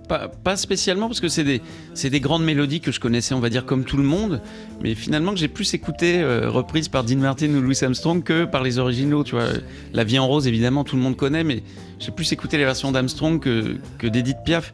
Pas, 0.07 0.29
pas 0.29 0.55
spécialement 0.55 1.07
parce 1.07 1.19
que 1.19 1.27
c'est 1.27 1.43
des, 1.43 1.61
des 2.09 2.19
grandes 2.21 2.45
mélodies 2.45 2.79
que 2.79 2.93
je 2.93 2.99
connaissais, 3.01 3.33
on 3.33 3.41
va 3.41 3.49
dire, 3.49 3.65
comme 3.65 3.83
tout 3.83 3.97
le 3.97 4.03
monde, 4.03 4.41
mais 4.81 4.95
finalement 4.95 5.33
que 5.33 5.37
j'ai 5.37 5.49
plus 5.49 5.73
écouté 5.73 6.21
euh, 6.21 6.49
reprises 6.49 6.87
par 6.87 7.03
Dean 7.03 7.17
Martin 7.17 7.49
ou 7.49 7.59
Louis 7.61 7.77
Armstrong 7.81 8.23
que 8.23 8.45
par 8.45 8.63
les 8.63 8.79
originaux. 8.79 9.25
Tu 9.25 9.35
vois, 9.35 9.47
La 9.91 10.05
Vie 10.05 10.17
en 10.17 10.27
rose, 10.27 10.47
évidemment, 10.47 10.85
tout 10.85 10.95
le 10.95 11.01
monde 11.01 11.17
connaît, 11.17 11.43
mais 11.43 11.61
j'ai 11.99 12.11
plus 12.11 12.31
écouté 12.31 12.57
les 12.57 12.63
versions 12.63 12.93
d'Armstrong 12.93 13.41
que, 13.41 13.75
que 13.97 14.07
d'Edith 14.07 14.37
Piaf. 14.45 14.73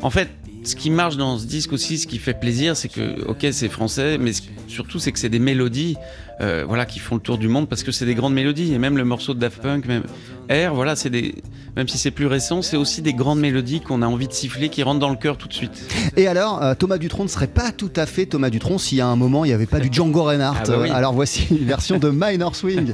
En 0.00 0.10
fait, 0.10 0.28
ce 0.64 0.76
qui 0.76 0.90
marche 0.90 1.16
dans 1.16 1.38
ce 1.38 1.46
disque 1.46 1.72
aussi, 1.72 1.98
ce 1.98 2.06
qui 2.06 2.18
fait 2.18 2.38
plaisir, 2.38 2.76
c'est 2.76 2.88
que, 2.88 3.24
ok, 3.26 3.46
c'est 3.52 3.68
français, 3.68 4.16
mais 4.18 4.32
surtout, 4.68 4.98
c'est 4.98 5.12
que 5.12 5.18
c'est 5.18 5.28
des 5.28 5.38
mélodies 5.38 5.96
euh, 6.40 6.64
voilà, 6.66 6.86
qui 6.86 6.98
font 6.98 7.16
le 7.16 7.20
tour 7.20 7.38
du 7.38 7.48
monde 7.48 7.68
parce 7.68 7.82
que 7.82 7.92
c'est 7.92 8.06
des 8.06 8.14
grandes 8.14 8.34
mélodies. 8.34 8.72
Et 8.72 8.78
même 8.78 8.96
le 8.96 9.04
morceau 9.04 9.34
de 9.34 9.40
Daft 9.40 9.60
Punk, 9.60 9.86
même 9.86 10.04
Air, 10.48 10.74
voilà, 10.74 10.96
c'est 10.96 11.10
des. 11.10 11.34
Même 11.76 11.88
si 11.88 11.98
c'est 11.98 12.10
plus 12.10 12.26
récent, 12.26 12.62
c'est 12.62 12.76
aussi 12.76 13.00
des 13.00 13.14
grandes 13.14 13.40
mélodies 13.40 13.80
qu'on 13.80 14.02
a 14.02 14.06
envie 14.06 14.28
de 14.28 14.32
siffler, 14.32 14.68
qui 14.68 14.82
rentrent 14.82 15.00
dans 15.00 15.08
le 15.10 15.16
cœur 15.16 15.38
tout 15.38 15.48
de 15.48 15.52
suite. 15.54 15.88
Et 16.16 16.26
alors, 16.26 16.62
euh, 16.62 16.74
Thomas 16.74 16.98
Dutronc 16.98 17.24
ne 17.24 17.28
serait 17.28 17.46
pas 17.46 17.72
tout 17.72 17.92
à 17.96 18.06
fait 18.06 18.26
Thomas 18.26 18.50
Dutronc 18.50 18.78
s'il 18.78 18.98
y 18.98 19.00
a 19.00 19.06
un 19.06 19.16
moment 19.16 19.44
il 19.44 19.48
n'y 19.48 19.54
avait 19.54 19.66
pas 19.66 19.80
du 19.80 19.88
Django 19.90 20.24
Reinhardt. 20.24 20.58
Ah 20.62 20.68
bah 20.68 20.78
oui. 20.82 20.90
Euh, 20.90 20.94
Alors 20.94 21.12
voici 21.14 21.46
une 21.50 21.64
version 21.64 21.98
de 21.98 22.10
Minor 22.14 22.54
Swing. 22.54 22.92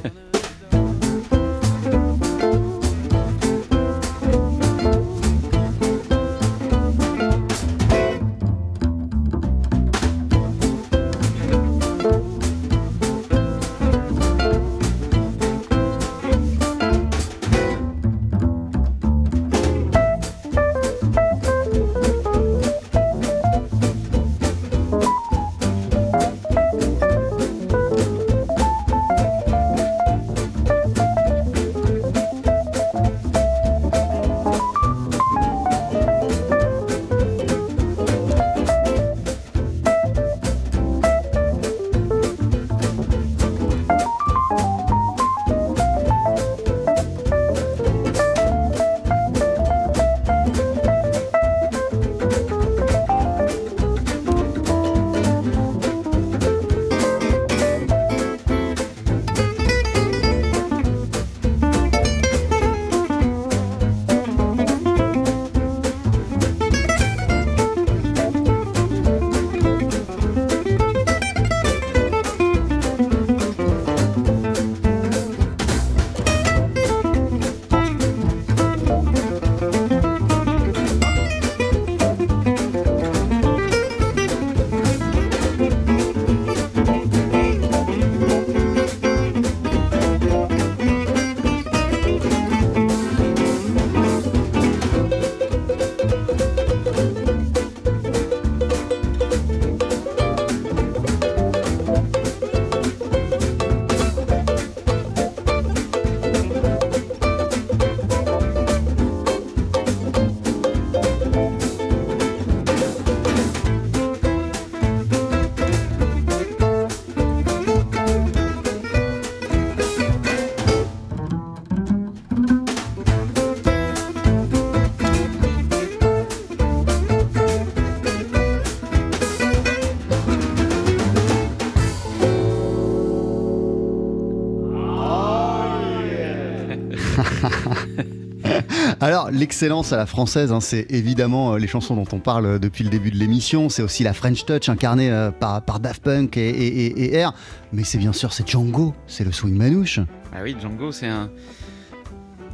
L'excellence 139.38 139.92
à 139.92 139.96
la 139.96 140.06
française, 140.06 140.52
hein, 140.52 140.60
c'est 140.60 140.86
évidemment 140.90 141.54
euh, 141.54 141.58
les 141.58 141.68
chansons 141.68 141.94
dont 141.94 142.08
on 142.12 142.18
parle 142.18 142.46
euh, 142.46 142.58
depuis 142.58 142.84
le 142.84 142.90
début 142.90 143.10
de 143.10 143.16
l'émission. 143.16 143.68
C'est 143.68 143.82
aussi 143.82 144.02
la 144.02 144.12
French 144.12 144.44
Touch 144.44 144.68
incarnée 144.68 145.10
euh, 145.10 145.30
par, 145.30 145.62
par 145.62 145.80
Daft 145.80 146.02
Punk 146.02 146.36
et, 146.36 147.24
R. 147.24 147.32
Mais 147.72 147.84
c'est 147.84 147.98
bien 147.98 148.12
sûr, 148.12 148.32
c'est 148.32 148.46
Django, 148.46 148.94
c'est 149.06 149.24
le 149.24 149.32
swing 149.32 149.54
manouche. 149.54 150.00
Ah 150.34 150.38
oui, 150.42 150.56
Django, 150.60 150.92
c'est 150.92 151.06
un. 151.06 151.30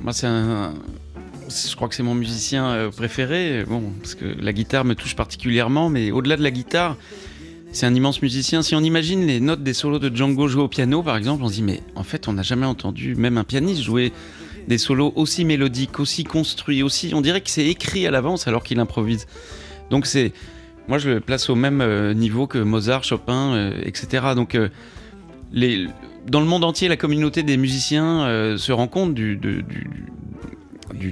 Moi, 0.03 0.13
c'est 0.13 0.27
un. 0.27 0.75
Je 1.49 1.75
crois 1.75 1.89
que 1.89 1.95
c'est 1.95 2.03
mon 2.03 2.15
musicien 2.15 2.91
préféré. 2.97 3.65
Bon, 3.69 3.83
parce 4.01 4.15
que 4.15 4.25
la 4.25 4.53
guitare 4.53 4.85
me 4.85 4.95
touche 4.95 5.17
particulièrement, 5.17 5.91
mais 5.91 6.11
au-delà 6.11 6.37
de 6.37 6.43
la 6.43 6.51
guitare, 6.51 6.97
c'est 7.73 7.87
un 7.87 7.95
immense 7.95 8.23
musicien. 8.23 8.63
Si 8.63 8.75
on 8.75 8.81
imagine 8.81 9.27
les 9.27 9.41
notes 9.41 9.63
des 9.63 9.75
solos 9.75 9.99
de 9.99 10.15
Django 10.15 10.49
joués 10.49 10.63
au 10.63 10.69
piano, 10.69 11.03
par 11.03 11.17
exemple, 11.17 11.43
on 11.43 11.49
se 11.49 11.55
dit, 11.55 11.63
mais 11.63 11.83
en 11.97 12.05
fait, 12.05 12.29
on 12.29 12.35
n'a 12.35 12.43
jamais 12.43 12.67
entendu 12.67 13.15
même 13.15 13.37
un 13.37 13.45
pianiste 13.45 13.83
jouer 13.83 14.13
des 14.69 14.79
solos 14.79 15.13
aussi 15.17 15.45
mélodiques, 15.45 16.01
aussi 16.01 16.25
construits, 16.25 16.83
aussi. 16.83 17.13
On 17.15 17.21
dirait 17.21 17.41
que 17.41 17.51
c'est 17.51 17.67
écrit 17.67 18.07
à 18.07 18.11
l'avance 18.11 18.49
alors 18.49 18.63
qu'il 18.63 18.81
improvise. 18.81 19.27
Donc, 19.91 20.07
c'est. 20.07 20.33
Moi, 20.87 20.99
je 20.99 21.09
le 21.09 21.21
place 21.21 21.49
au 21.49 21.55
même 21.55 21.81
euh, 21.81 22.13
niveau 22.13 22.47
que 22.47 22.59
Mozart, 22.59 23.05
Chopin, 23.05 23.55
euh, 23.55 23.81
etc. 23.85 24.23
Donc, 24.37 24.55
euh, 24.55 24.69
dans 26.27 26.41
le 26.41 26.47
monde 26.47 26.63
entier, 26.63 26.89
la 26.89 26.99
communauté 26.99 27.43
des 27.43 27.57
musiciens 27.57 28.57
se 28.59 28.73
rend 28.73 28.89
compte 28.89 29.15
du, 29.15 29.39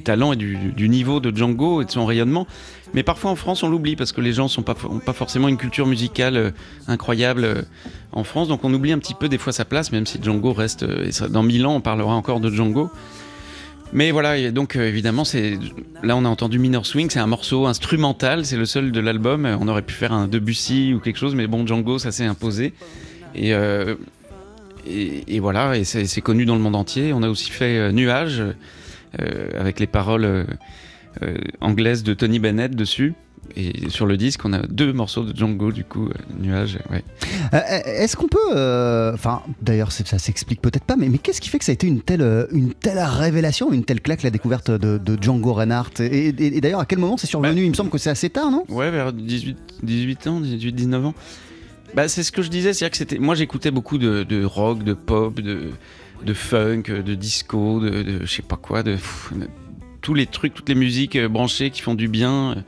talent 0.04 0.32
et 0.32 0.36
du, 0.36 0.88
niveau 0.88 1.20
de 1.20 1.34
Django 1.34 1.80
et 1.80 1.84
de 1.84 1.90
son 1.90 2.04
rayonnement. 2.04 2.46
Mais 2.92 3.04
parfois 3.04 3.30
en 3.30 3.36
France, 3.36 3.62
on 3.62 3.68
l'oublie 3.68 3.94
parce 3.94 4.10
que 4.10 4.20
les 4.20 4.32
gens 4.32 4.48
n'ont 4.56 4.64
pas, 4.64 5.12
forcément 5.12 5.48
une 5.48 5.58
culture 5.58 5.86
musicale 5.86 6.52
incroyable 6.88 7.66
en 8.10 8.24
France. 8.24 8.48
Donc 8.48 8.64
on 8.64 8.74
oublie 8.74 8.90
un 8.90 8.98
petit 8.98 9.14
peu 9.14 9.28
des 9.28 9.38
fois 9.38 9.52
sa 9.52 9.64
place, 9.64 9.92
même 9.92 10.06
si 10.06 10.18
Django 10.20 10.52
reste. 10.52 10.84
dans 11.28 11.44
mille 11.44 11.64
ans, 11.64 11.76
on 11.76 11.80
parlera 11.80 12.14
encore 12.14 12.40
de 12.40 12.50
Django. 12.50 12.90
Mais 13.92 14.10
voilà, 14.10 14.50
donc 14.50 14.76
euh, 14.76 14.88
évidemment, 14.88 15.24
c'est 15.24 15.58
là 16.02 16.16
on 16.16 16.24
a 16.24 16.28
entendu 16.28 16.58
Minor 16.58 16.86
Swing, 16.86 17.10
c'est 17.10 17.18
un 17.18 17.26
morceau 17.26 17.66
instrumental, 17.66 18.46
c'est 18.46 18.56
le 18.56 18.64
seul 18.64 18.90
de 18.90 19.00
l'album. 19.00 19.46
On 19.60 19.68
aurait 19.68 19.82
pu 19.82 19.92
faire 19.92 20.12
un 20.12 20.28
Debussy 20.28 20.94
ou 20.94 21.00
quelque 21.00 21.18
chose, 21.18 21.34
mais 21.34 21.46
bon, 21.46 21.66
Django, 21.66 21.98
ça 21.98 22.10
s'est 22.10 22.24
imposé. 22.24 22.72
Et, 23.34 23.54
euh, 23.54 23.94
voilà, 25.40 25.76
et 25.76 25.84
c'est 25.84 26.20
connu 26.20 26.44
dans 26.44 26.54
le 26.54 26.60
monde 26.60 26.76
entier. 26.76 27.12
On 27.12 27.22
a 27.22 27.28
aussi 27.28 27.50
fait 27.50 27.78
euh, 27.78 27.92
Nuage 27.92 28.42
euh, 29.20 29.48
avec 29.58 29.80
les 29.80 29.86
paroles 29.86 30.46
anglaises 31.60 32.02
de 32.02 32.14
Tony 32.14 32.38
Bennett 32.38 32.74
dessus. 32.74 33.12
Et 33.56 33.90
sur 33.90 34.06
le 34.06 34.16
disque, 34.16 34.44
on 34.44 34.52
a 34.52 34.60
deux 34.66 34.92
morceaux 34.92 35.24
de 35.24 35.36
Django, 35.36 35.72
du 35.72 35.84
coup, 35.84 36.06
euh, 36.08 36.12
Nuage. 36.40 36.78
Ouais. 36.90 37.04
Euh, 37.52 37.58
Est-ce 37.84 38.16
qu'on 38.16 38.28
peut. 38.28 38.38
euh, 38.54 39.12
Enfin, 39.12 39.42
d'ailleurs, 39.60 39.92
ça 39.92 40.18
s'explique 40.18 40.60
peut-être 40.62 40.84
pas, 40.84 40.96
mais, 40.96 41.08
mais 41.08 41.18
qu'est-ce 41.18 41.40
qui 41.40 41.48
fait 41.50 41.58
que 41.58 41.64
ça 41.64 41.72
a 41.72 41.74
été 41.74 41.86
une 41.86 42.00
telle, 42.00 42.22
euh, 42.22 42.46
une 42.52 42.72
telle 42.72 42.98
révélation, 42.98 43.72
une 43.72 43.84
telle 43.84 44.00
claque, 44.00 44.22
la 44.22 44.30
découverte 44.30 44.70
de, 44.70 44.96
de 44.96 45.22
Django 45.22 45.52
Reinhardt? 45.52 46.00
Et, 46.00 46.28
et- 46.28 46.56
et 46.56 46.60
d'ailleurs, 46.60 46.80
à 46.80 46.86
quel 46.86 46.98
moment 46.98 47.16
c'est 47.18 47.26
survenu? 47.26 47.62
Il 47.64 47.68
me 47.70 47.74
semble 47.74 47.90
que 47.90 47.98
c'est 47.98 48.10
assez 48.10 48.30
tard, 48.30 48.50
non? 48.50 48.64
Ouais, 48.70 48.90
vers 48.90 49.12
18, 49.12 49.56
18 49.82 50.26
ans, 50.28 50.40
18, 50.40 50.72
19 50.72 51.06
ans. 51.06 51.14
Bah, 51.94 52.08
c'est 52.08 52.22
ce 52.22 52.32
que 52.32 52.40
je 52.40 52.48
disais, 52.48 52.72
c'est-à-dire 52.72 52.92
que 52.92 52.96
c'était. 52.96 53.18
Moi, 53.18 53.34
j'écoutais 53.34 53.70
beaucoup 53.70 53.98
de, 53.98 54.22
de 54.22 54.44
rock, 54.44 54.82
de 54.82 54.94
pop, 54.94 55.38
de, 55.40 55.72
de 56.24 56.32
funk, 56.32 56.84
de 57.04 57.14
disco, 57.14 57.80
de, 57.80 58.20
je 58.24 58.32
sais 58.34 58.40
pas 58.40 58.56
quoi, 58.56 58.82
de, 58.82 58.92
pff, 58.92 59.32
tous 60.00 60.14
les 60.14 60.24
trucs, 60.26 60.54
toutes 60.54 60.68
les 60.70 60.74
musiques 60.74 61.16
euh, 61.16 61.28
branchées 61.28 61.70
qui 61.70 61.82
font 61.82 61.94
du 61.94 62.08
bien. 62.08 62.64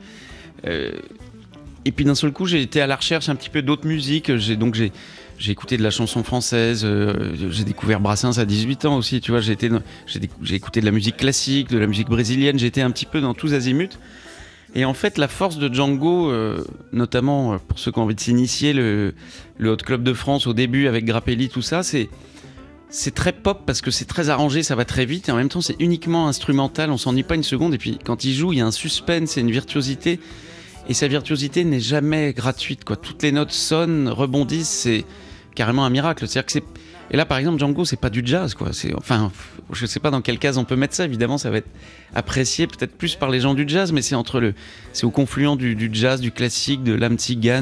Euh, 0.67 0.91
et 1.85 1.91
puis 1.91 2.05
d'un 2.05 2.15
seul 2.15 2.31
coup, 2.31 2.45
j'ai 2.45 2.61
été 2.61 2.81
à 2.81 2.87
la 2.87 2.95
recherche 2.95 3.29
un 3.29 3.35
petit 3.35 3.49
peu 3.49 3.61
d'autres 3.61 3.87
musiques. 3.87 4.35
J'ai 4.37 4.55
donc 4.55 4.75
j'ai 4.75 4.91
j'ai 5.37 5.51
écouté 5.51 5.77
de 5.77 5.83
la 5.83 5.91
chanson 5.91 6.23
française. 6.23 6.83
euh, 6.85 7.35
j'ai 7.51 7.63
découvert 7.63 7.99
Brassens 7.99 8.37
à 8.37 8.45
18 8.45 8.85
ans 8.85 8.97
aussi. 8.97 9.21
Tu 9.21 9.31
vois, 9.31 9.41
j'ai 9.41 9.53
écouté 9.53 10.79
de 10.79 10.85
la 10.85 10.91
musique 10.91 11.17
classique, 11.17 11.69
de 11.69 11.77
la 11.77 11.87
musique 11.87 12.07
brésilienne. 12.07 12.57
J'étais 12.57 12.81
un 12.81 12.91
petit 12.91 13.05
peu 13.05 13.21
dans 13.21 13.33
tous 13.33 13.53
azimuts. 13.53 13.97
Et 14.73 14.83
en 14.83 14.93
fait, 14.93 15.17
la 15.17 15.27
force 15.27 15.57
de 15.57 15.73
Django, 15.73 16.29
euh, 16.29 16.63
notamment 16.91 17.57
pour 17.59 17.79
ceux 17.79 17.91
qui 17.91 17.99
ont 17.99 18.03
envie 18.03 18.15
de 18.15 18.19
s'initier, 18.19 18.73
le, 18.73 19.13
le 19.57 19.69
Hot 19.71 19.77
Club 19.77 20.03
de 20.03 20.13
France 20.13 20.47
au 20.47 20.53
début 20.53 20.87
avec 20.87 21.05
Grappelli, 21.05 21.49
tout 21.49 21.61
ça, 21.61 21.83
c'est 21.83 22.09
c'est 22.89 23.13
très 23.13 23.33
pop 23.33 23.63
parce 23.65 23.81
que 23.81 23.91
c'est 23.91 24.05
très 24.05 24.29
arrangé, 24.29 24.63
ça 24.63 24.75
va 24.75 24.85
très 24.85 25.05
vite 25.05 25.27
et 25.27 25.31
en 25.31 25.35
même 25.35 25.49
temps 25.49 25.59
c'est 25.59 25.75
uniquement 25.79 26.27
instrumental, 26.27 26.91
on 26.91 26.97
s'ennuie 26.97 27.23
pas 27.23 27.35
une 27.35 27.43
seconde 27.43 27.73
et 27.73 27.77
puis 27.77 27.97
quand 28.03 28.23
il 28.23 28.33
joue 28.33 28.53
il 28.53 28.59
y 28.59 28.61
a 28.61 28.65
un 28.65 28.71
suspense 28.71 29.37
et 29.37 29.41
une 29.41 29.51
virtuosité 29.51 30.19
et 30.87 30.93
sa 30.93 31.07
virtuosité 31.07 31.63
n'est 31.63 31.79
jamais 31.79 32.33
gratuite 32.33 32.83
quoi. 32.83 32.95
Toutes 32.95 33.23
les 33.23 33.31
notes 33.31 33.51
sonnent, 33.51 34.07
rebondissent, 34.07 34.69
c'est 34.69 35.05
carrément 35.55 35.85
un 35.85 35.89
miracle. 35.89 36.25
Que 36.25 36.27
c'est 36.27 36.63
et 37.11 37.17
là 37.17 37.25
par 37.25 37.37
exemple 37.37 37.59
Django 37.59 37.85
c'est 37.85 37.99
pas 37.99 38.09
du 38.09 38.23
jazz 38.25 38.55
quoi. 38.55 38.69
C'est 38.73 38.93
enfin 38.95 39.31
je 39.71 39.85
sais 39.85 39.99
pas 39.99 40.09
dans 40.09 40.21
quelle 40.21 40.39
case 40.39 40.57
on 40.57 40.65
peut 40.65 40.75
mettre 40.75 40.95
ça. 40.95 41.05
Évidemment 41.05 41.37
ça 41.37 41.49
va 41.49 41.57
être 41.57 41.69
apprécié 42.13 42.67
peut-être 42.67 42.97
plus 42.97 43.15
par 43.15 43.29
les 43.29 43.41
gens 43.41 43.53
du 43.53 43.65
jazz, 43.67 43.91
mais 43.91 44.01
c'est 44.01 44.15
entre 44.15 44.39
le 44.39 44.53
c'est 44.91 45.05
au 45.05 45.11
confluent 45.11 45.55
du, 45.55 45.75
du 45.75 45.89
jazz, 45.93 46.19
du 46.19 46.31
classique, 46.31 46.83
de 46.83 46.93
l'âme 46.93 47.17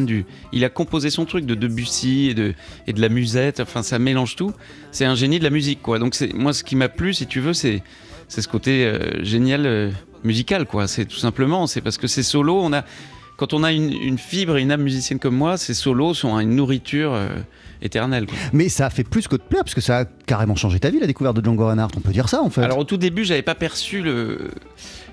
du 0.05 0.25
il 0.53 0.63
a 0.63 0.69
composé 0.69 1.09
son 1.09 1.25
truc 1.25 1.45
de 1.45 1.55
Debussy 1.55 2.29
et 2.29 2.33
de 2.33 2.53
et 2.87 2.93
de 2.93 3.01
la 3.01 3.09
musette. 3.09 3.59
Enfin 3.59 3.83
ça 3.83 3.99
mélange 3.99 4.35
tout. 4.35 4.53
C'est 4.91 5.05
un 5.05 5.15
génie 5.15 5.39
de 5.39 5.43
la 5.43 5.49
musique 5.49 5.81
quoi. 5.81 5.99
Donc 5.99 6.15
c'est 6.15 6.33
moi 6.33 6.53
ce 6.53 6.63
qui 6.63 6.75
m'a 6.75 6.89
plu 6.89 7.13
si 7.13 7.27
tu 7.27 7.39
veux 7.39 7.53
c'est 7.53 7.83
c'est 8.29 8.41
ce 8.41 8.47
côté 8.47 8.85
euh, 8.85 9.23
génial 9.23 9.65
euh, 9.65 9.91
musical 10.23 10.65
quoi. 10.65 10.87
C'est 10.87 11.05
tout 11.05 11.17
simplement 11.17 11.67
c'est 11.67 11.81
parce 11.81 11.97
que 11.97 12.07
c'est 12.07 12.23
solo 12.23 12.61
on 12.61 12.71
a 12.71 12.85
quand 13.37 13.53
on 13.53 13.63
a 13.63 13.71
une, 13.71 13.91
une 13.91 14.17
fibre 14.17 14.57
et 14.57 14.61
une 14.61 14.71
âme 14.71 14.81
musicienne 14.83 15.19
comme 15.19 15.35
moi, 15.35 15.57
ces 15.57 15.73
solos 15.73 16.13
sont 16.13 16.39
une 16.39 16.55
nourriture 16.55 17.13
euh, 17.13 17.29
éternelle. 17.81 18.25
quoi. 18.25 18.35
Mais 18.53 18.69
ça 18.69 18.85
a 18.85 18.89
fait 18.89 19.03
plus 19.03 19.27
que 19.27 19.35
de 19.35 19.41
plaire, 19.41 19.63
parce 19.63 19.75
que 19.75 19.81
ça 19.81 19.99
a 19.99 20.05
carrément 20.05 20.55
changé 20.55 20.79
ta 20.79 20.89
vie, 20.89 20.99
la 20.99 21.07
découverte 21.07 21.35
de 21.35 21.43
Django 21.43 21.65
Reinhardt. 21.67 21.91
On 21.97 22.01
peut 22.01 22.11
dire 22.11 22.29
ça, 22.29 22.41
en 22.41 22.49
fait. 22.49 22.61
Alors 22.61 22.77
au 22.77 22.83
tout 22.83 22.97
début, 22.97 23.23
j'avais 23.25 23.41
pas 23.41 23.55
perçu 23.55 24.01
le, 24.01 24.51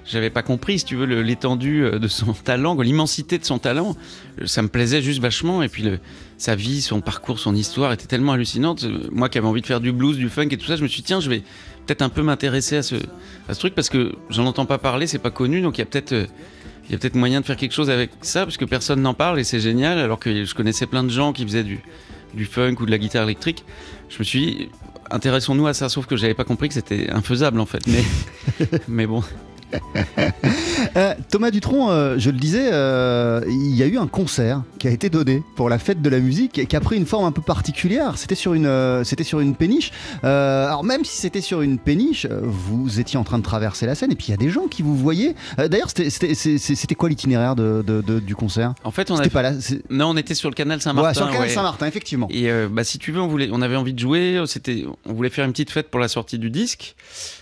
j'avais 0.04 0.30
pas 0.30 0.42
compris, 0.42 0.80
si 0.80 0.84
tu 0.84 0.96
veux, 0.96 1.06
l'étendue 1.06 1.84
euh, 1.84 1.98
de 1.98 2.08
son 2.08 2.32
talent, 2.44 2.78
l'immensité 2.80 3.38
de 3.38 3.44
son 3.44 3.58
talent. 3.58 3.96
Ça 4.44 4.62
me 4.62 4.68
plaisait 4.68 5.02
juste 5.02 5.20
vachement. 5.20 5.62
Et 5.62 5.68
puis 5.68 5.82
le, 5.82 5.98
sa 6.36 6.54
vie, 6.54 6.82
son 6.82 7.00
parcours, 7.00 7.38
son 7.38 7.54
histoire 7.54 7.92
était 7.92 8.06
tellement 8.06 8.32
hallucinante. 8.32 8.86
Moi 9.12 9.28
qui 9.28 9.38
avais 9.38 9.46
envie 9.46 9.62
de 9.62 9.66
faire 9.66 9.80
du 9.80 9.92
blues, 9.92 10.16
du 10.16 10.28
funk 10.28 10.48
et 10.50 10.56
tout 10.56 10.66
ça, 10.66 10.76
je 10.76 10.82
me 10.82 10.88
suis 10.88 11.02
dit 11.02 11.06
tiens, 11.06 11.20
je 11.20 11.30
vais 11.30 11.42
peut-être 11.86 12.02
un 12.02 12.08
peu 12.08 12.22
m'intéresser 12.22 12.76
à 12.76 12.82
ce, 12.82 12.96
à 13.48 13.54
ce 13.54 13.58
truc 13.58 13.74
parce 13.74 13.88
que 13.88 14.12
j'en 14.30 14.46
entends 14.46 14.66
pas 14.66 14.78
parler, 14.78 15.06
c'est 15.06 15.18
pas 15.18 15.30
connu, 15.30 15.60
donc 15.60 15.78
il 15.78 15.80
y 15.80 15.82
a 15.82 15.86
peut-être 15.86 16.12
euh, 16.12 16.26
il 16.90 16.94
y 16.94 16.96
a 16.96 16.98
peut-être 16.98 17.14
moyen 17.14 17.40
de 17.40 17.46
faire 17.46 17.56
quelque 17.56 17.72
chose 17.72 17.88
avec 17.88 18.10
ça, 18.20 18.44
parce 18.44 18.56
que 18.56 18.64
personne 18.64 19.00
n'en 19.00 19.14
parle 19.14 19.38
et 19.38 19.44
c'est 19.44 19.60
génial, 19.60 19.96
alors 19.98 20.18
que 20.18 20.44
je 20.44 20.54
connaissais 20.56 20.86
plein 20.86 21.04
de 21.04 21.08
gens 21.08 21.32
qui 21.32 21.44
faisaient 21.44 21.62
du, 21.62 21.78
du 22.34 22.46
funk 22.46 22.74
ou 22.80 22.86
de 22.86 22.90
la 22.90 22.98
guitare 22.98 23.22
électrique. 23.22 23.64
Je 24.08 24.18
me 24.18 24.24
suis 24.24 24.40
dit, 24.40 24.68
intéressons-nous 25.08 25.68
à 25.68 25.72
ça, 25.72 25.88
sauf 25.88 26.06
que 26.06 26.16
j'avais 26.16 26.34
pas 26.34 26.42
compris 26.42 26.66
que 26.66 26.74
c'était 26.74 27.08
infaisable 27.10 27.60
en 27.60 27.66
fait. 27.66 27.86
Mais, 27.86 28.02
mais 28.88 29.06
bon. 29.06 29.22
Euh, 30.96 31.14
Thomas 31.30 31.50
Dutronc, 31.52 31.90
euh, 31.90 32.18
je 32.18 32.30
le 32.30 32.38
disais, 32.38 32.68
euh, 32.72 33.42
il 33.46 33.76
y 33.76 33.82
a 33.82 33.86
eu 33.86 33.96
un 33.98 34.08
concert 34.08 34.62
qui 34.78 34.88
a 34.88 34.90
été 34.90 35.08
donné 35.08 35.42
pour 35.54 35.68
la 35.68 35.78
fête 35.78 36.02
de 36.02 36.08
la 36.10 36.18
musique 36.18 36.58
et 36.58 36.66
qui 36.66 36.74
a 36.74 36.80
pris 36.80 36.96
une 36.96 37.06
forme 37.06 37.26
un 37.26 37.32
peu 37.32 37.42
particulière. 37.42 38.16
C'était 38.18 38.34
sur 38.34 38.54
une, 38.54 39.02
c'était 39.04 39.22
sur 39.22 39.38
une 39.40 39.54
péniche. 39.54 39.92
Alors 40.22 40.82
même 40.82 41.04
si 41.04 41.16
c'était 41.18 41.42
sur 41.42 41.60
une 41.62 41.78
péniche, 41.78 42.26
vous 42.42 42.98
étiez 42.98 43.18
en 43.18 43.24
train 43.24 43.38
de 43.38 43.44
traverser 43.44 43.86
la 43.86 43.94
scène 43.94 44.10
et 44.10 44.16
puis 44.16 44.26
il 44.28 44.30
y 44.30 44.34
a 44.34 44.38
des 44.38 44.48
gens 44.50 44.66
qui 44.66 44.82
vous 44.82 44.96
voyaient. 44.96 45.34
D'ailleurs, 45.58 45.90
c'était- 45.90 46.94
quoi 46.96 47.08
l'itinéraire 47.08 47.54
de, 47.54 47.84
de- 47.86 48.00
de- 48.00 48.18
du 48.20 48.34
concert? 48.34 48.74
En 48.82 48.90
fait, 48.90 49.10
on 49.12 49.16
C'était 49.16 49.28
a- 49.28 49.30
pas 49.30 49.42
là. 49.42 49.52
Non, 49.90 50.10
on 50.10 50.16
était 50.16 50.34
sur 50.34 50.48
le 50.48 50.54
canal 50.54 50.80
Saint-Martin. 50.80 51.08
Ouais, 51.10 51.14
sur 51.14 51.26
le 51.26 51.32
canal 51.32 51.46
ouais. 51.48 51.54
Saint-Martin, 51.54 51.86
effectivement. 51.86 52.26
Et 52.30 52.50
bah, 52.70 52.82
si 52.84 52.98
tu 52.98 53.12
veux, 53.12 53.20
on, 53.20 53.28
voulait, 53.28 53.48
on 53.52 53.62
avait 53.62 53.76
envie 53.76 53.94
de 53.94 53.98
jouer. 54.00 54.42
C'était, 54.46 54.84
on 55.06 55.12
voulait 55.12 55.30
faire 55.30 55.44
une 55.44 55.52
petite 55.52 55.70
fête 55.70 55.88
pour 55.90 56.00
la 56.00 56.08
sortie 56.08 56.38
du 56.38 56.50
disque. 56.50 56.96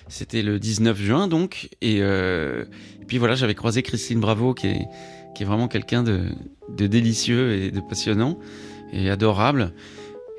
C'était 0.08 0.42
le 0.42 0.58
19 0.58 0.98
juin, 1.00 1.28
donc. 1.28 1.68
Et, 1.80 1.98
euh, 2.00 2.64
et 3.00 3.04
puis 3.04 3.18
voilà, 3.18 3.34
j'avais 3.34 3.54
croisé 3.54 3.82
Christine 3.82 4.20
Bravo, 4.20 4.54
qui 4.54 4.68
est, 4.68 4.88
vraiment 5.44 5.68
quelqu'un 5.68 6.02
de, 6.02 6.30
délicieux 6.68 7.52
et 7.52 7.70
de 7.70 7.80
passionnant 7.80 8.38
et 8.92 9.08
adorable. 9.08 9.72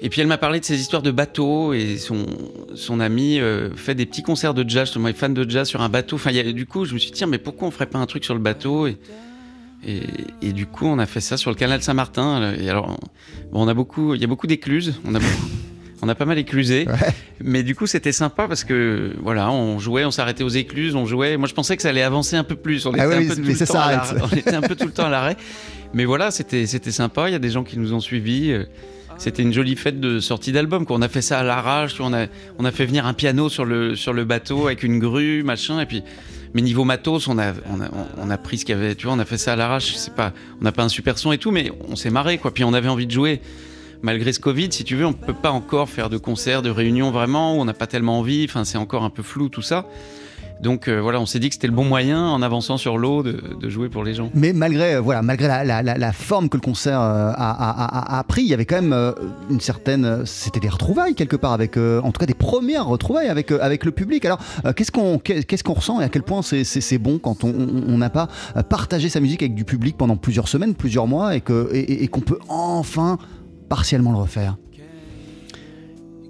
Et 0.01 0.09
puis 0.09 0.19
elle 0.19 0.27
m'a 0.27 0.37
parlé 0.37 0.59
de 0.59 0.65
ses 0.65 0.79
histoires 0.79 1.01
de 1.01 1.11
bateau 1.11 1.73
et 1.73 1.97
son, 1.97 2.25
son 2.75 2.99
ami 2.99 3.39
euh, 3.39 3.73
fait 3.75 3.95
des 3.95 4.05
petits 4.05 4.23
concerts 4.23 4.53
de 4.53 4.69
jazz, 4.69 4.87
justement, 4.87 5.07
est 5.07 5.13
fan 5.13 5.33
de 5.33 5.49
jazz 5.49 5.67
sur 5.69 5.81
un 5.81 5.87
bateau. 5.87 6.17
Enfin, 6.17 6.31
du 6.31 6.65
coup, 6.65 6.83
je 6.83 6.93
me 6.93 6.99
suis 6.99 7.11
dit, 7.11 7.17
tiens, 7.17 7.27
mais 7.27 7.37
pourquoi 7.37 7.67
on 7.69 7.71
ferait 7.71 7.85
pas 7.85 7.99
un 7.99 8.05
truc 8.07 8.25
sur 8.25 8.33
le 8.33 8.41
bateau 8.41 8.87
et 8.87 8.97
du 10.51 10.65
coup, 10.65 10.85
on 10.85 10.99
a 10.99 11.05
fait 11.05 11.21
ça 11.21 11.37
sur 11.37 11.49
le 11.49 11.55
canal 11.55 11.81
Saint-Martin. 11.81 12.53
Et 12.55 12.69
alors, 12.69 12.99
bon, 13.51 13.63
on 13.63 13.67
a 13.67 13.73
beaucoup, 13.73 14.13
il 14.13 14.21
y 14.21 14.23
a 14.25 14.27
beaucoup 14.27 14.47
d'écluses. 14.47 14.99
On 15.05 15.15
a 15.15 15.19
beaucoup- 15.19 15.47
On 16.01 16.07
a 16.09 16.15
pas 16.15 16.25
mal 16.25 16.37
éclusé, 16.37 16.87
mais 17.43 17.63
du 17.63 17.75
coup 17.75 17.85
c'était 17.87 18.11
sympa 18.11 18.47
parce 18.47 18.63
que 18.63 19.13
voilà, 19.21 19.51
on 19.51 19.79
jouait, 19.79 20.05
on 20.05 20.11
s'arrêtait 20.11 20.43
aux 20.43 20.49
écluses, 20.49 20.95
on 20.95 21.05
jouait. 21.05 21.37
Moi 21.37 21.47
je 21.47 21.53
pensais 21.53 21.75
que 21.75 21.81
ça 21.81 21.89
allait 21.89 22.03
avancer 22.03 22.35
un 22.35 22.43
peu 22.43 22.55
plus. 22.55 22.85
On 22.85 22.93
Ah 22.93 23.05
était, 23.05 23.17
oui, 23.17 23.27
un, 23.31 23.35
peu 23.35 23.41
mais 23.41 23.53
ça 23.55 23.81
à 23.83 24.13
on 24.23 24.35
était 24.35 24.55
un 24.55 24.61
peu 24.61 24.75
tout 24.75 24.85
le 24.85 24.93
temps 24.93 25.05
à 25.05 25.09
l'arrêt. 25.09 25.35
Mais 25.93 26.05
voilà, 26.05 26.31
c'était 26.31 26.65
c'était 26.67 26.91
sympa. 26.91 27.29
Il 27.29 27.33
y 27.33 27.35
a 27.35 27.39
des 27.39 27.49
gens 27.49 27.63
qui 27.63 27.77
nous 27.77 27.93
ont 27.93 27.99
suivis. 27.99 28.53
C'était 29.17 29.41
une 29.43 29.51
jolie 29.51 29.75
fête 29.75 29.99
de 29.99 30.21
sortie 30.21 30.53
d'album. 30.53 30.85
quoi. 30.85 30.95
On 30.95 31.01
a 31.01 31.09
fait 31.09 31.21
ça 31.21 31.39
à 31.39 31.43
l'arrache. 31.43 31.99
On 31.99 32.13
a 32.13 32.27
on 32.57 32.63
a 32.63 32.71
fait 32.71 32.85
venir 32.85 33.05
un 33.05 33.13
piano 33.13 33.49
sur 33.49 33.65
le 33.65 33.95
sur 33.95 34.13
le 34.13 34.23
bateau 34.23 34.67
avec 34.67 34.83
une 34.83 34.99
grue, 34.99 35.43
machin. 35.43 35.81
Et 35.81 35.85
puis 35.85 36.03
mais 36.53 36.61
niveau 36.61 36.83
matos, 36.83 37.27
on 37.27 37.37
a, 37.37 37.53
on 37.69 37.79
a, 37.79 37.89
on 38.17 38.29
a 38.29 38.37
pris 38.37 38.57
ce 38.57 38.65
qu'il 38.65 38.73
y 38.75 38.77
avait, 38.77 38.95
tu 38.95 39.05
vois, 39.05 39.15
on 39.15 39.19
a 39.19 39.25
fait 39.25 39.37
ça 39.37 39.53
à 39.53 39.55
l'arrache. 39.55 39.93
On 40.17 40.63
n'a 40.63 40.71
pas 40.71 40.83
un 40.83 40.89
super 40.89 41.17
son 41.19 41.31
et 41.31 41.37
tout, 41.37 41.51
mais 41.51 41.71
on 41.87 41.95
s'est 41.95 42.09
marré, 42.09 42.39
quoi. 42.39 42.51
Puis 42.51 42.63
on 42.63 42.73
avait 42.73 42.87
envie 42.87 43.05
de 43.05 43.11
jouer. 43.11 43.39
Malgré 44.01 44.33
ce 44.33 44.39
Covid, 44.39 44.71
si 44.71 44.83
tu 44.83 44.95
veux, 44.95 45.05
on 45.05 45.13
peut 45.13 45.33
pas 45.33 45.51
encore 45.51 45.89
faire 45.89 46.09
de 46.09 46.17
concerts, 46.17 46.61
de 46.61 46.69
réunions 46.69 47.11
vraiment, 47.11 47.55
où 47.55 47.61
on 47.61 47.65
n'a 47.65 47.73
pas 47.73 47.87
tellement 47.87 48.19
envie. 48.19 48.45
Enfin, 48.47 48.63
c'est 48.63 48.77
encore 48.77 49.03
un 49.03 49.09
peu 49.09 49.23
flou 49.23 49.49
tout 49.49 49.61
ça. 49.61 49.85
Donc 50.61 50.89
euh, 50.89 50.99
voilà, 50.99 51.21
on 51.21 51.25
s'est 51.25 51.39
dit 51.39 51.47
que 51.47 51.55
c'était 51.55 51.67
le 51.67 51.73
bon 51.73 51.85
moyen, 51.85 52.21
en 52.21 52.41
avançant 52.41 52.77
sur 52.77 52.97
l'eau, 52.97 53.23
de, 53.23 53.69
jouer 53.69 53.87
pour 53.87 54.03
les 54.03 54.13
gens. 54.13 54.29
Mais 54.33 54.51
malgré, 54.51 54.95
euh, 54.95 54.99
voilà, 54.99 55.21
malgré 55.21 55.47
la, 55.47 56.11
forme 56.11 56.49
que 56.49 56.57
le 56.57 56.61
concert 56.61 56.99
euh, 56.99 57.31
a, 57.33 58.23
pris, 58.27 58.41
il 58.41 58.47
y 58.49 58.53
avait 58.53 58.65
quand 58.65 58.81
même 58.81 59.13
une 59.49 59.61
certaine. 59.61 60.23
C'était 60.25 60.59
des 60.59 60.67
retrouvailles 60.67 61.15
quelque 61.15 61.37
part, 61.37 61.53
avec, 61.53 61.77
en 61.77 62.11
tout 62.11 62.19
cas 62.19 62.25
des 62.25 62.33
premières 62.33 62.87
retrouvailles 62.87 63.29
avec, 63.29 63.51
avec 63.51 63.85
le 63.85 63.91
public. 63.91 64.25
Alors, 64.25 64.39
qu'est-ce 64.75 64.91
qu'on 64.91 65.19
qu'on 65.19 65.73
ressent 65.73 66.01
et 66.01 66.03
à 66.03 66.09
quel 66.09 66.23
point 66.23 66.41
c'est- 66.41 66.97
bon 66.97 67.19
quand 67.19 67.43
on- 67.43 67.97
n'a 67.97 68.09
pas 68.09 68.27
partagé 68.69 69.09
sa 69.09 69.19
musique 69.19 69.41
avec 69.41 69.53
du 69.53 69.63
public 69.63 69.95
pendant 69.97 70.17
plusieurs 70.17 70.47
semaines, 70.47 70.73
plusieurs 70.73 71.07
mois 71.07 71.35
et 71.35 71.41
que- 71.41 71.69
et- 71.73 72.07
qu'on 72.07 72.21
peut 72.21 72.39
enfin 72.49 73.17
partiellement 73.69 74.11
le 74.11 74.17
refaire 74.17 74.57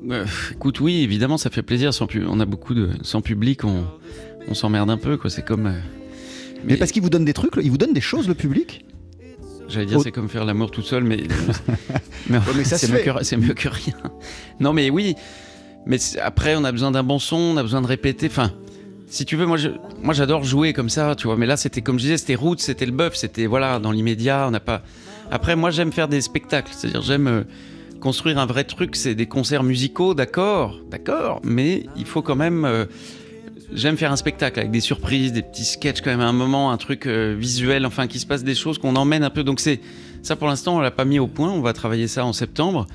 Euh, 0.09 0.25
écoute, 0.53 0.79
oui, 0.79 1.01
évidemment, 1.01 1.37
ça 1.37 1.49
fait 1.49 1.61
plaisir. 1.61 1.93
Sans 1.93 2.07
pu- 2.07 2.25
on 2.27 2.39
a 2.39 2.45
beaucoup 2.45 2.73
de 2.73 2.89
sans 3.01 3.21
public, 3.21 3.63
on, 3.65 3.83
on 4.47 4.53
s'emmerde 4.53 4.89
un 4.89 4.97
peu, 4.97 5.17
quoi. 5.17 5.29
C'est 5.29 5.45
comme. 5.45 5.67
euh, 5.67 5.79
Mais 6.63 6.77
parce 6.77 6.91
qu'il 6.91 7.01
vous 7.01 7.09
donne 7.09 7.25
des 7.25 7.33
trucs, 7.33 7.51
il 7.61 7.69
vous 7.69 7.77
donne 7.77 7.93
des 7.93 8.01
choses, 8.01 8.27
le 8.27 8.33
public? 8.33 8.85
J'allais 9.67 9.85
dire, 9.85 10.01
c'est 10.01 10.11
comme 10.11 10.29
faire 10.29 10.45
l'amour 10.45 10.71
tout 10.71 10.81
seul, 10.81 11.03
mais, 11.03 11.17
mais, 12.29 12.39
c'est 12.63 12.91
mieux, 12.91 12.99
que- 12.99 13.23
c'est 13.23 13.37
mieux 13.37 13.53
que 13.53 13.67
rien. 13.69 13.93
Non, 14.59 14.73
mais 14.73 14.89
oui. 14.89 15.15
Mais 15.85 15.97
après, 16.21 16.55
on 16.55 16.63
a 16.63 16.71
besoin 16.71 16.91
d'un 16.91 17.03
bon 17.03 17.19
son, 17.19 17.35
on 17.37 17.57
a 17.57 17.61
besoin 17.61 17.81
de 17.81 17.87
répéter. 17.87 18.27
Enfin, 18.27 18.51
si 19.07 19.25
tu 19.25 19.35
veux, 19.35 19.45
moi, 19.45 19.57
je- 19.57 19.69
moi, 20.01 20.13
j'adore 20.13 20.43
jouer 20.43 20.73
comme 20.73 20.89
ça, 20.89 21.13
tu 21.15 21.27
vois. 21.27 21.35
Mais 21.37 21.45
là, 21.45 21.55
c'était 21.57 21.81
comme 21.81 21.97
je 21.99 22.03
disais, 22.03 22.17
c'était 22.17 22.35
route, 22.35 22.59
c'était 22.61 22.85
le 22.85 22.91
bœuf, 22.93 23.15
c'était 23.15 23.45
voilà, 23.47 23.79
dans 23.79 23.91
l'immédiat. 23.91 24.45
On 24.47 24.51
n'a 24.51 24.59
pas. 24.59 24.81
Après, 25.32 25.55
moi, 25.55 25.71
j'aime 25.71 25.91
faire 25.91 26.07
des 26.07 26.21
spectacles. 26.21 26.71
C'est-à-dire, 26.75 27.01
j'aime 27.01 27.27
euh, 27.27 27.43
construire 27.99 28.38
un 28.39 28.45
vrai 28.45 28.63
truc. 28.63 28.95
C'est 28.95 29.15
des 29.15 29.27
concerts 29.27 29.63
musicaux, 29.63 30.13
d'accord, 30.13 30.80
d'accord. 30.89 31.39
Mais 31.43 31.86
il 31.95 32.05
faut 32.05 32.21
quand 32.21 32.36
même. 32.36 32.65
euh, 32.65 32.86
J'aime 33.71 33.97
faire 33.97 34.11
un 34.11 34.15
spectacle 34.15 34.57
avec 34.59 34.71
des 34.71 34.80
surprises, 34.80 35.32
des 35.32 35.43
petits 35.43 35.63
sketchs 35.63 36.01
quand 36.01 36.09
même 36.09 36.21
à 36.21 36.27
un 36.27 36.34
moment, 36.34 36.71
un 36.71 36.77
truc 36.77 37.05
euh, 37.05 37.36
visuel, 37.38 37.86
enfin 37.86 38.07
qui 38.07 38.17
se 38.17 38.25
passe 38.25 38.43
des 38.43 38.55
choses 38.55 38.80
qu'on 38.80 38.95
emmène 38.95 39.23
un 39.23 39.30
peu. 39.30 39.43
Donc 39.43 39.59
c'est 39.59 39.80
ça 40.23 40.36
pour 40.36 40.47
l'instant 40.47 40.77
on 40.77 40.80
l'a 40.80 40.89
pas 40.89 41.05
mis 41.05 41.19
au 41.19 41.27
point. 41.27 41.51
On 41.51 41.61
va 41.61 41.71
travailler 41.71 42.07
ça 42.07 42.25
en 42.25 42.34
septembre. 42.34 42.88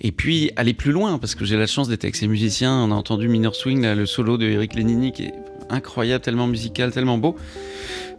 Et 0.00 0.12
puis 0.12 0.52
aller 0.54 0.74
plus 0.74 0.92
loin 0.92 1.18
parce 1.18 1.34
que 1.34 1.44
j'ai 1.44 1.56
la 1.56 1.66
chance 1.66 1.88
d'être 1.88 2.04
avec 2.04 2.14
ces 2.14 2.28
musiciens. 2.28 2.72
On 2.72 2.92
a 2.92 2.94
entendu 2.94 3.26
Minor 3.26 3.56
Swing, 3.56 3.84
le 3.84 4.06
solo 4.06 4.38
de 4.38 4.46
Eric 4.46 4.74
Lenini 4.76 5.10
qui 5.10 5.24
est 5.24 5.34
incroyable, 5.70 6.22
tellement 6.22 6.46
musical, 6.46 6.92
tellement 6.92 7.18
beau. 7.18 7.34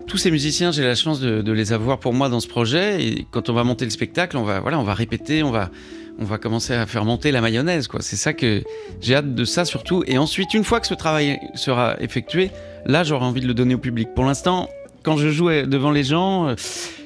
Tous 0.08 0.18
ces 0.18 0.32
musiciens, 0.32 0.72
j'ai 0.72 0.84
la 0.84 0.95
chance 0.95 1.20
de, 1.20 1.51
les 1.51 1.74
avoir 1.74 1.99
pour 1.99 2.14
moi 2.14 2.30
dans 2.30 2.39
ce 2.39 2.47
projet. 2.47 3.06
Et 3.06 3.28
quand 3.32 3.49
on 3.49 3.54
va 3.54 3.64
monter 3.64 3.86
le 3.86 3.91
spectacle, 3.91 4.38
on 4.38 4.43
va 4.43 4.60
voilà, 4.60 4.80
on 4.80 4.84
va 4.84 4.93
répéter, 4.93 5.43
on 5.43 5.51
va 5.51 5.70
on 6.20 6.26
va 6.26 6.38
commencer 6.38 6.74
à 6.74 6.86
faire 6.86 7.06
monter 7.06 7.32
la 7.32 7.41
mayonnaise. 7.41 7.88
quoi. 7.88 8.01
C'est 8.01 8.16
ça 8.16 8.34
que 8.34 8.64
j'ai 9.01 9.16
hâte 9.16 9.34
de 9.34 9.45
ça 9.45 9.66
surtout. 9.66 10.04
Et 10.06 10.18
ensuite, 10.18 10.54
une 10.54 10.64
fois 10.64 10.80
que 10.80 10.88
ce 10.88 10.93
travail 10.93 11.39
sera 11.56 11.95
effectué, 11.99 12.51
là, 12.86 13.04
j'aurai 13.04 13.26
envie 13.26 13.41
de 13.41 13.47
le 13.47 13.54
donner 13.54 13.76
au 13.76 13.80
public. 13.80 14.10
Pour 14.16 14.26
l'instant, 14.26 14.70
quand 15.04 15.18
je 15.18 15.30
joue 15.30 15.49
devant 15.49 15.91
les 15.91 16.04
gens, 16.04 16.47
euh, 16.47 16.56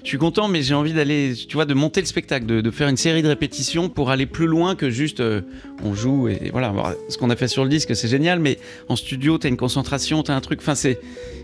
je 0.03 0.07
suis 0.11 0.17
content, 0.17 0.47
mais 0.47 0.61
j'ai 0.61 0.73
envie 0.73 0.93
d'aller, 0.93 1.33
tu 1.35 1.55
vois, 1.55 1.65
de 1.65 1.73
monter 1.73 1.99
le 1.99 2.05
spectacle, 2.05 2.45
de, 2.45 2.61
de 2.61 2.71
faire 2.71 2.87
une 2.87 2.95
série 2.95 3.23
de 3.23 3.27
répétitions 3.27 3.89
pour 3.89 4.09
aller 4.09 4.25
plus 4.25 4.47
loin 4.47 4.75
que 4.75 4.89
juste 4.89 5.19
euh, 5.19 5.41
on 5.83 5.93
joue 5.93 6.29
et, 6.29 6.39
et 6.45 6.49
voilà. 6.51 6.73
Ce 7.09 7.17
qu'on 7.17 7.29
a 7.29 7.35
fait 7.35 7.49
sur 7.49 7.63
le 7.63 7.69
disque, 7.69 7.93
c'est 7.95 8.07
génial, 8.07 8.39
mais 8.39 8.57
en 8.87 8.95
studio, 8.95 9.37
t'as 9.37 9.49
une 9.49 9.57
concentration, 9.57 10.23
t'as 10.23 10.33
un 10.35 10.39
truc. 10.39 10.59
Enfin, 10.61 10.75
c'est 10.75 10.99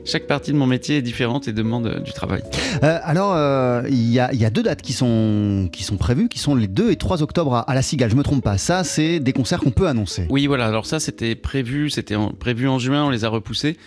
chaque 0.05 0.27
partie 0.27 0.51
de 0.51 0.57
mon 0.57 0.65
métier 0.67 0.97
est 0.97 1.01
différente 1.01 1.47
et 1.47 1.53
demande 1.53 1.87
euh, 1.87 1.99
du 1.99 2.13
travail. 2.13 2.41
Euh, 2.83 2.99
alors, 3.03 3.85
il 3.89 4.09
y, 4.11 4.19
a, 4.19 4.31
il 4.31 4.39
y 4.39 4.45
a 4.45 4.49
deux 4.49 4.63
dates 4.63 4.81
qui 4.81 4.93
sont, 4.93 5.67
qui 5.71 5.83
sont 5.83 5.97
prévues, 5.97 6.29
qui 6.29 6.39
sont 6.39 6.55
les 6.55 6.67
2 6.67 6.91
et 6.91 6.95
3 6.95 7.21
octobre 7.21 7.55
à, 7.55 7.59
à 7.69 7.75
la 7.75 7.81
Cigale. 7.81 8.11
Je 8.11 8.15
me 8.15 8.23
trompe 8.23 8.43
pas. 8.43 8.57
Ça, 8.57 8.83
c'est 8.83 9.19
des 9.19 9.33
concerts 9.33 9.59
qu'on 9.59 9.71
peut 9.71 9.87
annoncer. 9.87 10.27
Oui, 10.29 10.47
voilà. 10.47 10.67
Alors 10.67 10.85
ça, 10.85 10.99
c'était 10.99 11.35
prévu, 11.35 11.89
c'était 11.89 12.15
prévu 12.39 12.69
en 12.69 12.79
juin, 12.79 13.05
on 13.05 13.09
les 13.09 13.25
a 13.25 13.29
repoussés. 13.29 13.77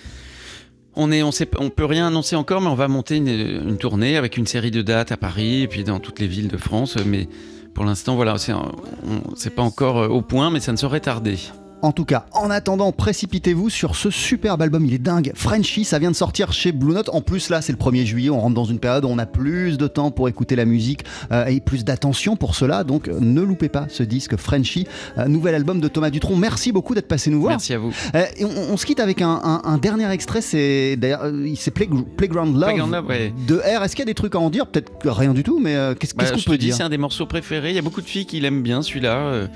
On 0.98 1.12
est, 1.12 1.22
on 1.22 1.70
peut 1.70 1.84
rien 1.84 2.06
annoncer 2.06 2.36
encore, 2.36 2.62
mais 2.62 2.68
on 2.68 2.74
va 2.74 2.88
monter 2.88 3.16
une, 3.16 3.76
tournée 3.76 4.16
avec 4.16 4.38
une 4.38 4.46
série 4.46 4.70
de 4.70 4.80
dates 4.80 5.12
à 5.12 5.18
Paris 5.18 5.62
et 5.62 5.68
puis 5.68 5.84
dans 5.84 6.00
toutes 6.00 6.20
les 6.20 6.26
villes 6.26 6.48
de 6.48 6.56
France. 6.56 6.96
Mais 7.04 7.28
pour 7.74 7.84
l'instant, 7.84 8.16
voilà, 8.16 8.36
c'est 8.38 9.54
pas 9.54 9.62
encore 9.62 9.98
euh, 9.98 10.08
au 10.08 10.22
point, 10.22 10.50
mais 10.50 10.60
ça 10.60 10.72
ne 10.72 10.78
saurait 10.78 11.00
tarder. 11.00 11.36
En 11.82 11.92
tout 11.92 12.06
cas, 12.06 12.24
en 12.32 12.50
attendant, 12.50 12.90
précipitez-vous 12.90 13.68
sur 13.70 13.96
ce 13.96 14.10
superbe 14.10 14.62
album. 14.62 14.84
Il 14.86 14.94
est 14.94 14.98
dingue. 14.98 15.30
Frenchy, 15.34 15.84
ça 15.84 15.98
vient 15.98 16.10
de 16.10 16.16
sortir 16.16 16.52
chez 16.52 16.72
Blue 16.72 16.94
Note. 16.94 17.10
En 17.12 17.20
plus, 17.20 17.50
là, 17.50 17.60
c'est 17.60 17.70
le 17.72 17.78
1er 17.78 18.04
juillet. 18.06 18.30
On 18.30 18.40
rentre 18.40 18.54
dans 18.54 18.64
une 18.64 18.78
période 18.78 19.04
où 19.04 19.08
on 19.08 19.18
a 19.18 19.26
plus 19.26 19.76
de 19.78 19.86
temps 19.86 20.10
pour 20.10 20.28
écouter 20.28 20.56
la 20.56 20.64
musique 20.64 21.04
euh, 21.32 21.44
et 21.46 21.60
plus 21.60 21.84
d'attention 21.84 22.34
pour 22.34 22.54
cela. 22.54 22.82
Donc, 22.82 23.08
euh, 23.08 23.18
ne 23.20 23.40
loupez 23.42 23.68
pas 23.68 23.86
ce 23.90 24.02
disque 24.02 24.36
Frenchy, 24.36 24.86
euh, 25.18 25.26
nouvel 25.26 25.54
album 25.54 25.80
de 25.80 25.86
Thomas 25.88 26.10
Dutronc. 26.10 26.34
Merci 26.36 26.72
beaucoup 26.72 26.94
d'être 26.94 27.08
passé 27.08 27.30
nous 27.30 27.40
voir. 27.40 27.52
Merci 27.52 27.74
à 27.74 27.78
vous. 27.78 27.92
Euh, 28.14 28.24
et 28.36 28.44
on, 28.44 28.72
on 28.72 28.76
se 28.78 28.86
quitte 28.86 28.98
avec 29.00 29.20
un, 29.20 29.40
un- 29.44 29.60
un 29.64 29.78
dernier 29.78 30.10
extrait. 30.10 30.40
C'est 30.40 30.96
d'ailleurs, 30.96 31.30
c'est 31.56 31.70
Play- 31.70 31.88
Playground 32.16 32.54
Love, 32.54 32.64
Playground 32.70 32.92
Love, 32.94 33.06
ouais. 33.06 33.32
de 33.46 33.56
R. 33.58 33.84
Est-ce 33.84 33.94
qu'il 33.94 34.00
y 34.00 34.02
a 34.02 34.06
des 34.06 34.14
trucs 34.14 34.34
à 34.34 34.38
en 34.40 34.48
dire? 34.50 34.66
Peut-être 34.66 34.90
rien 35.10 35.34
du 35.34 35.42
tout, 35.42 35.60
mais 35.60 35.74
qu'est-ce 36.00 36.14
Bah, 36.14 36.24
qu'est-ce 36.24 36.42
qu'on 36.44 36.50
peut 36.52 36.58
dire? 36.58 36.74
c'est 36.74 36.82
un 36.82 36.88
des 36.88 36.98
morceaux 36.98 37.26
préférés. 37.26 37.68
Il 37.70 37.76
y 37.76 37.78
a 37.78 37.82
beaucoup 37.82 38.00
de 38.00 38.06
filles 38.08 38.26
qui 38.26 38.40
l'aiment 38.40 38.62
bien, 38.62 38.80
celui-là. 38.82 39.46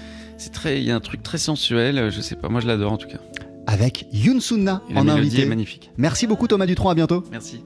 C'est 0.43 0.53
très, 0.53 0.80
il 0.80 0.84
y 0.86 0.91
a 0.91 0.97
un 0.97 1.01
truc 1.01 1.22
très 1.22 1.36
sensuel. 1.36 1.99
euh, 1.99 2.11
Je 2.11 2.22
sais 2.22 2.34
pas, 2.34 2.49
moi 2.49 2.61
je 2.62 2.66
l'adore 2.66 2.93
en 2.93 2.97
tout 2.97 3.09
cas. 3.09 3.18
Avec 3.66 4.07
Yoon 4.11 4.41
Sunna 4.41 4.80
Et 4.88 4.95
la 4.95 5.01
en 5.03 5.09
invité. 5.09 5.43
est 5.43 5.47
magnifique. 5.47 5.91
Merci 5.99 6.26
beaucoup 6.26 6.47
Thomas 6.49 6.64
Dutronc. 6.64 6.88
À 6.88 6.95
bientôt. 6.95 7.24
Merci. 7.30 7.62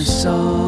On 0.00 0.06
my 0.24 0.59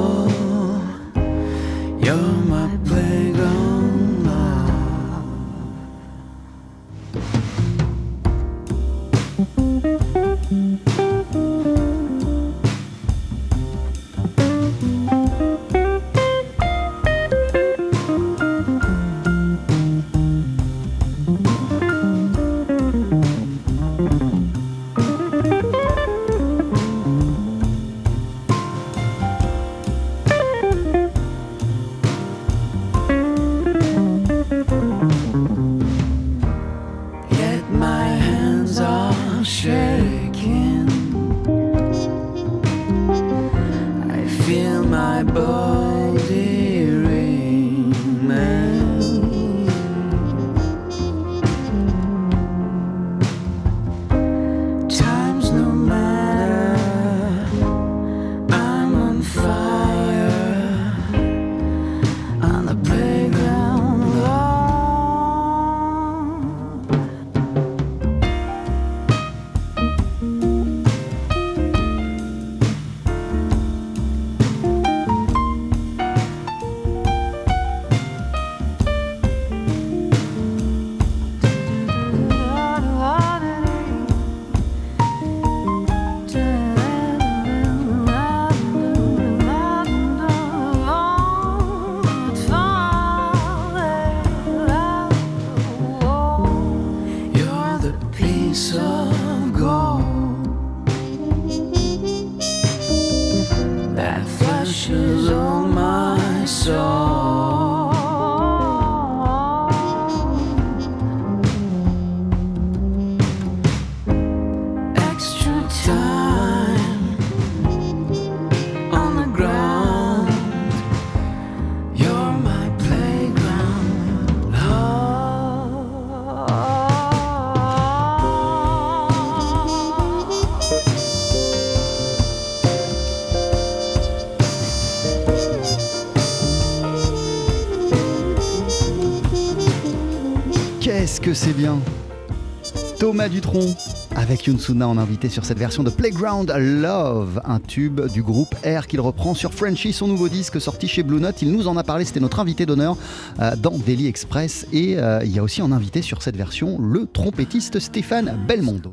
Thomas 142.98 143.28
Dutronc 143.28 143.76
avec 144.16 144.46
Yunsuna 144.46 144.88
en 144.88 144.98
invité 144.98 145.28
sur 145.28 145.44
cette 145.44 145.58
version 145.58 145.82
de 145.82 145.90
Playground 145.90 146.52
Love, 146.56 147.40
un 147.44 147.60
tube 147.60 148.00
du 148.08 148.22
groupe 148.22 148.54
R 148.64 148.86
qu'il 148.86 149.00
reprend 149.00 149.34
sur 149.34 149.54
Frenchy, 149.54 149.92
son 149.92 150.08
nouveau 150.08 150.28
disque 150.28 150.60
sorti 150.60 150.88
chez 150.88 151.02
Blue 151.02 151.20
Note. 151.20 151.40
Il 151.42 151.52
nous 151.52 151.68
en 151.68 151.76
a 151.76 151.84
parlé, 151.84 152.04
c'était 152.04 152.20
notre 152.20 152.40
invité 152.40 152.66
d'honneur 152.66 152.96
euh, 153.40 153.54
dans 153.56 153.78
Daily 153.78 154.06
Express. 154.06 154.66
Et 154.72 154.98
euh, 154.98 155.20
il 155.24 155.32
y 155.34 155.38
a 155.38 155.42
aussi 155.42 155.62
en 155.62 155.72
invité 155.72 156.02
sur 156.02 156.22
cette 156.22 156.36
version 156.36 156.78
le 156.80 157.06
trompettiste 157.06 157.78
Stéphane 157.78 158.36
Belmondo. 158.48 158.90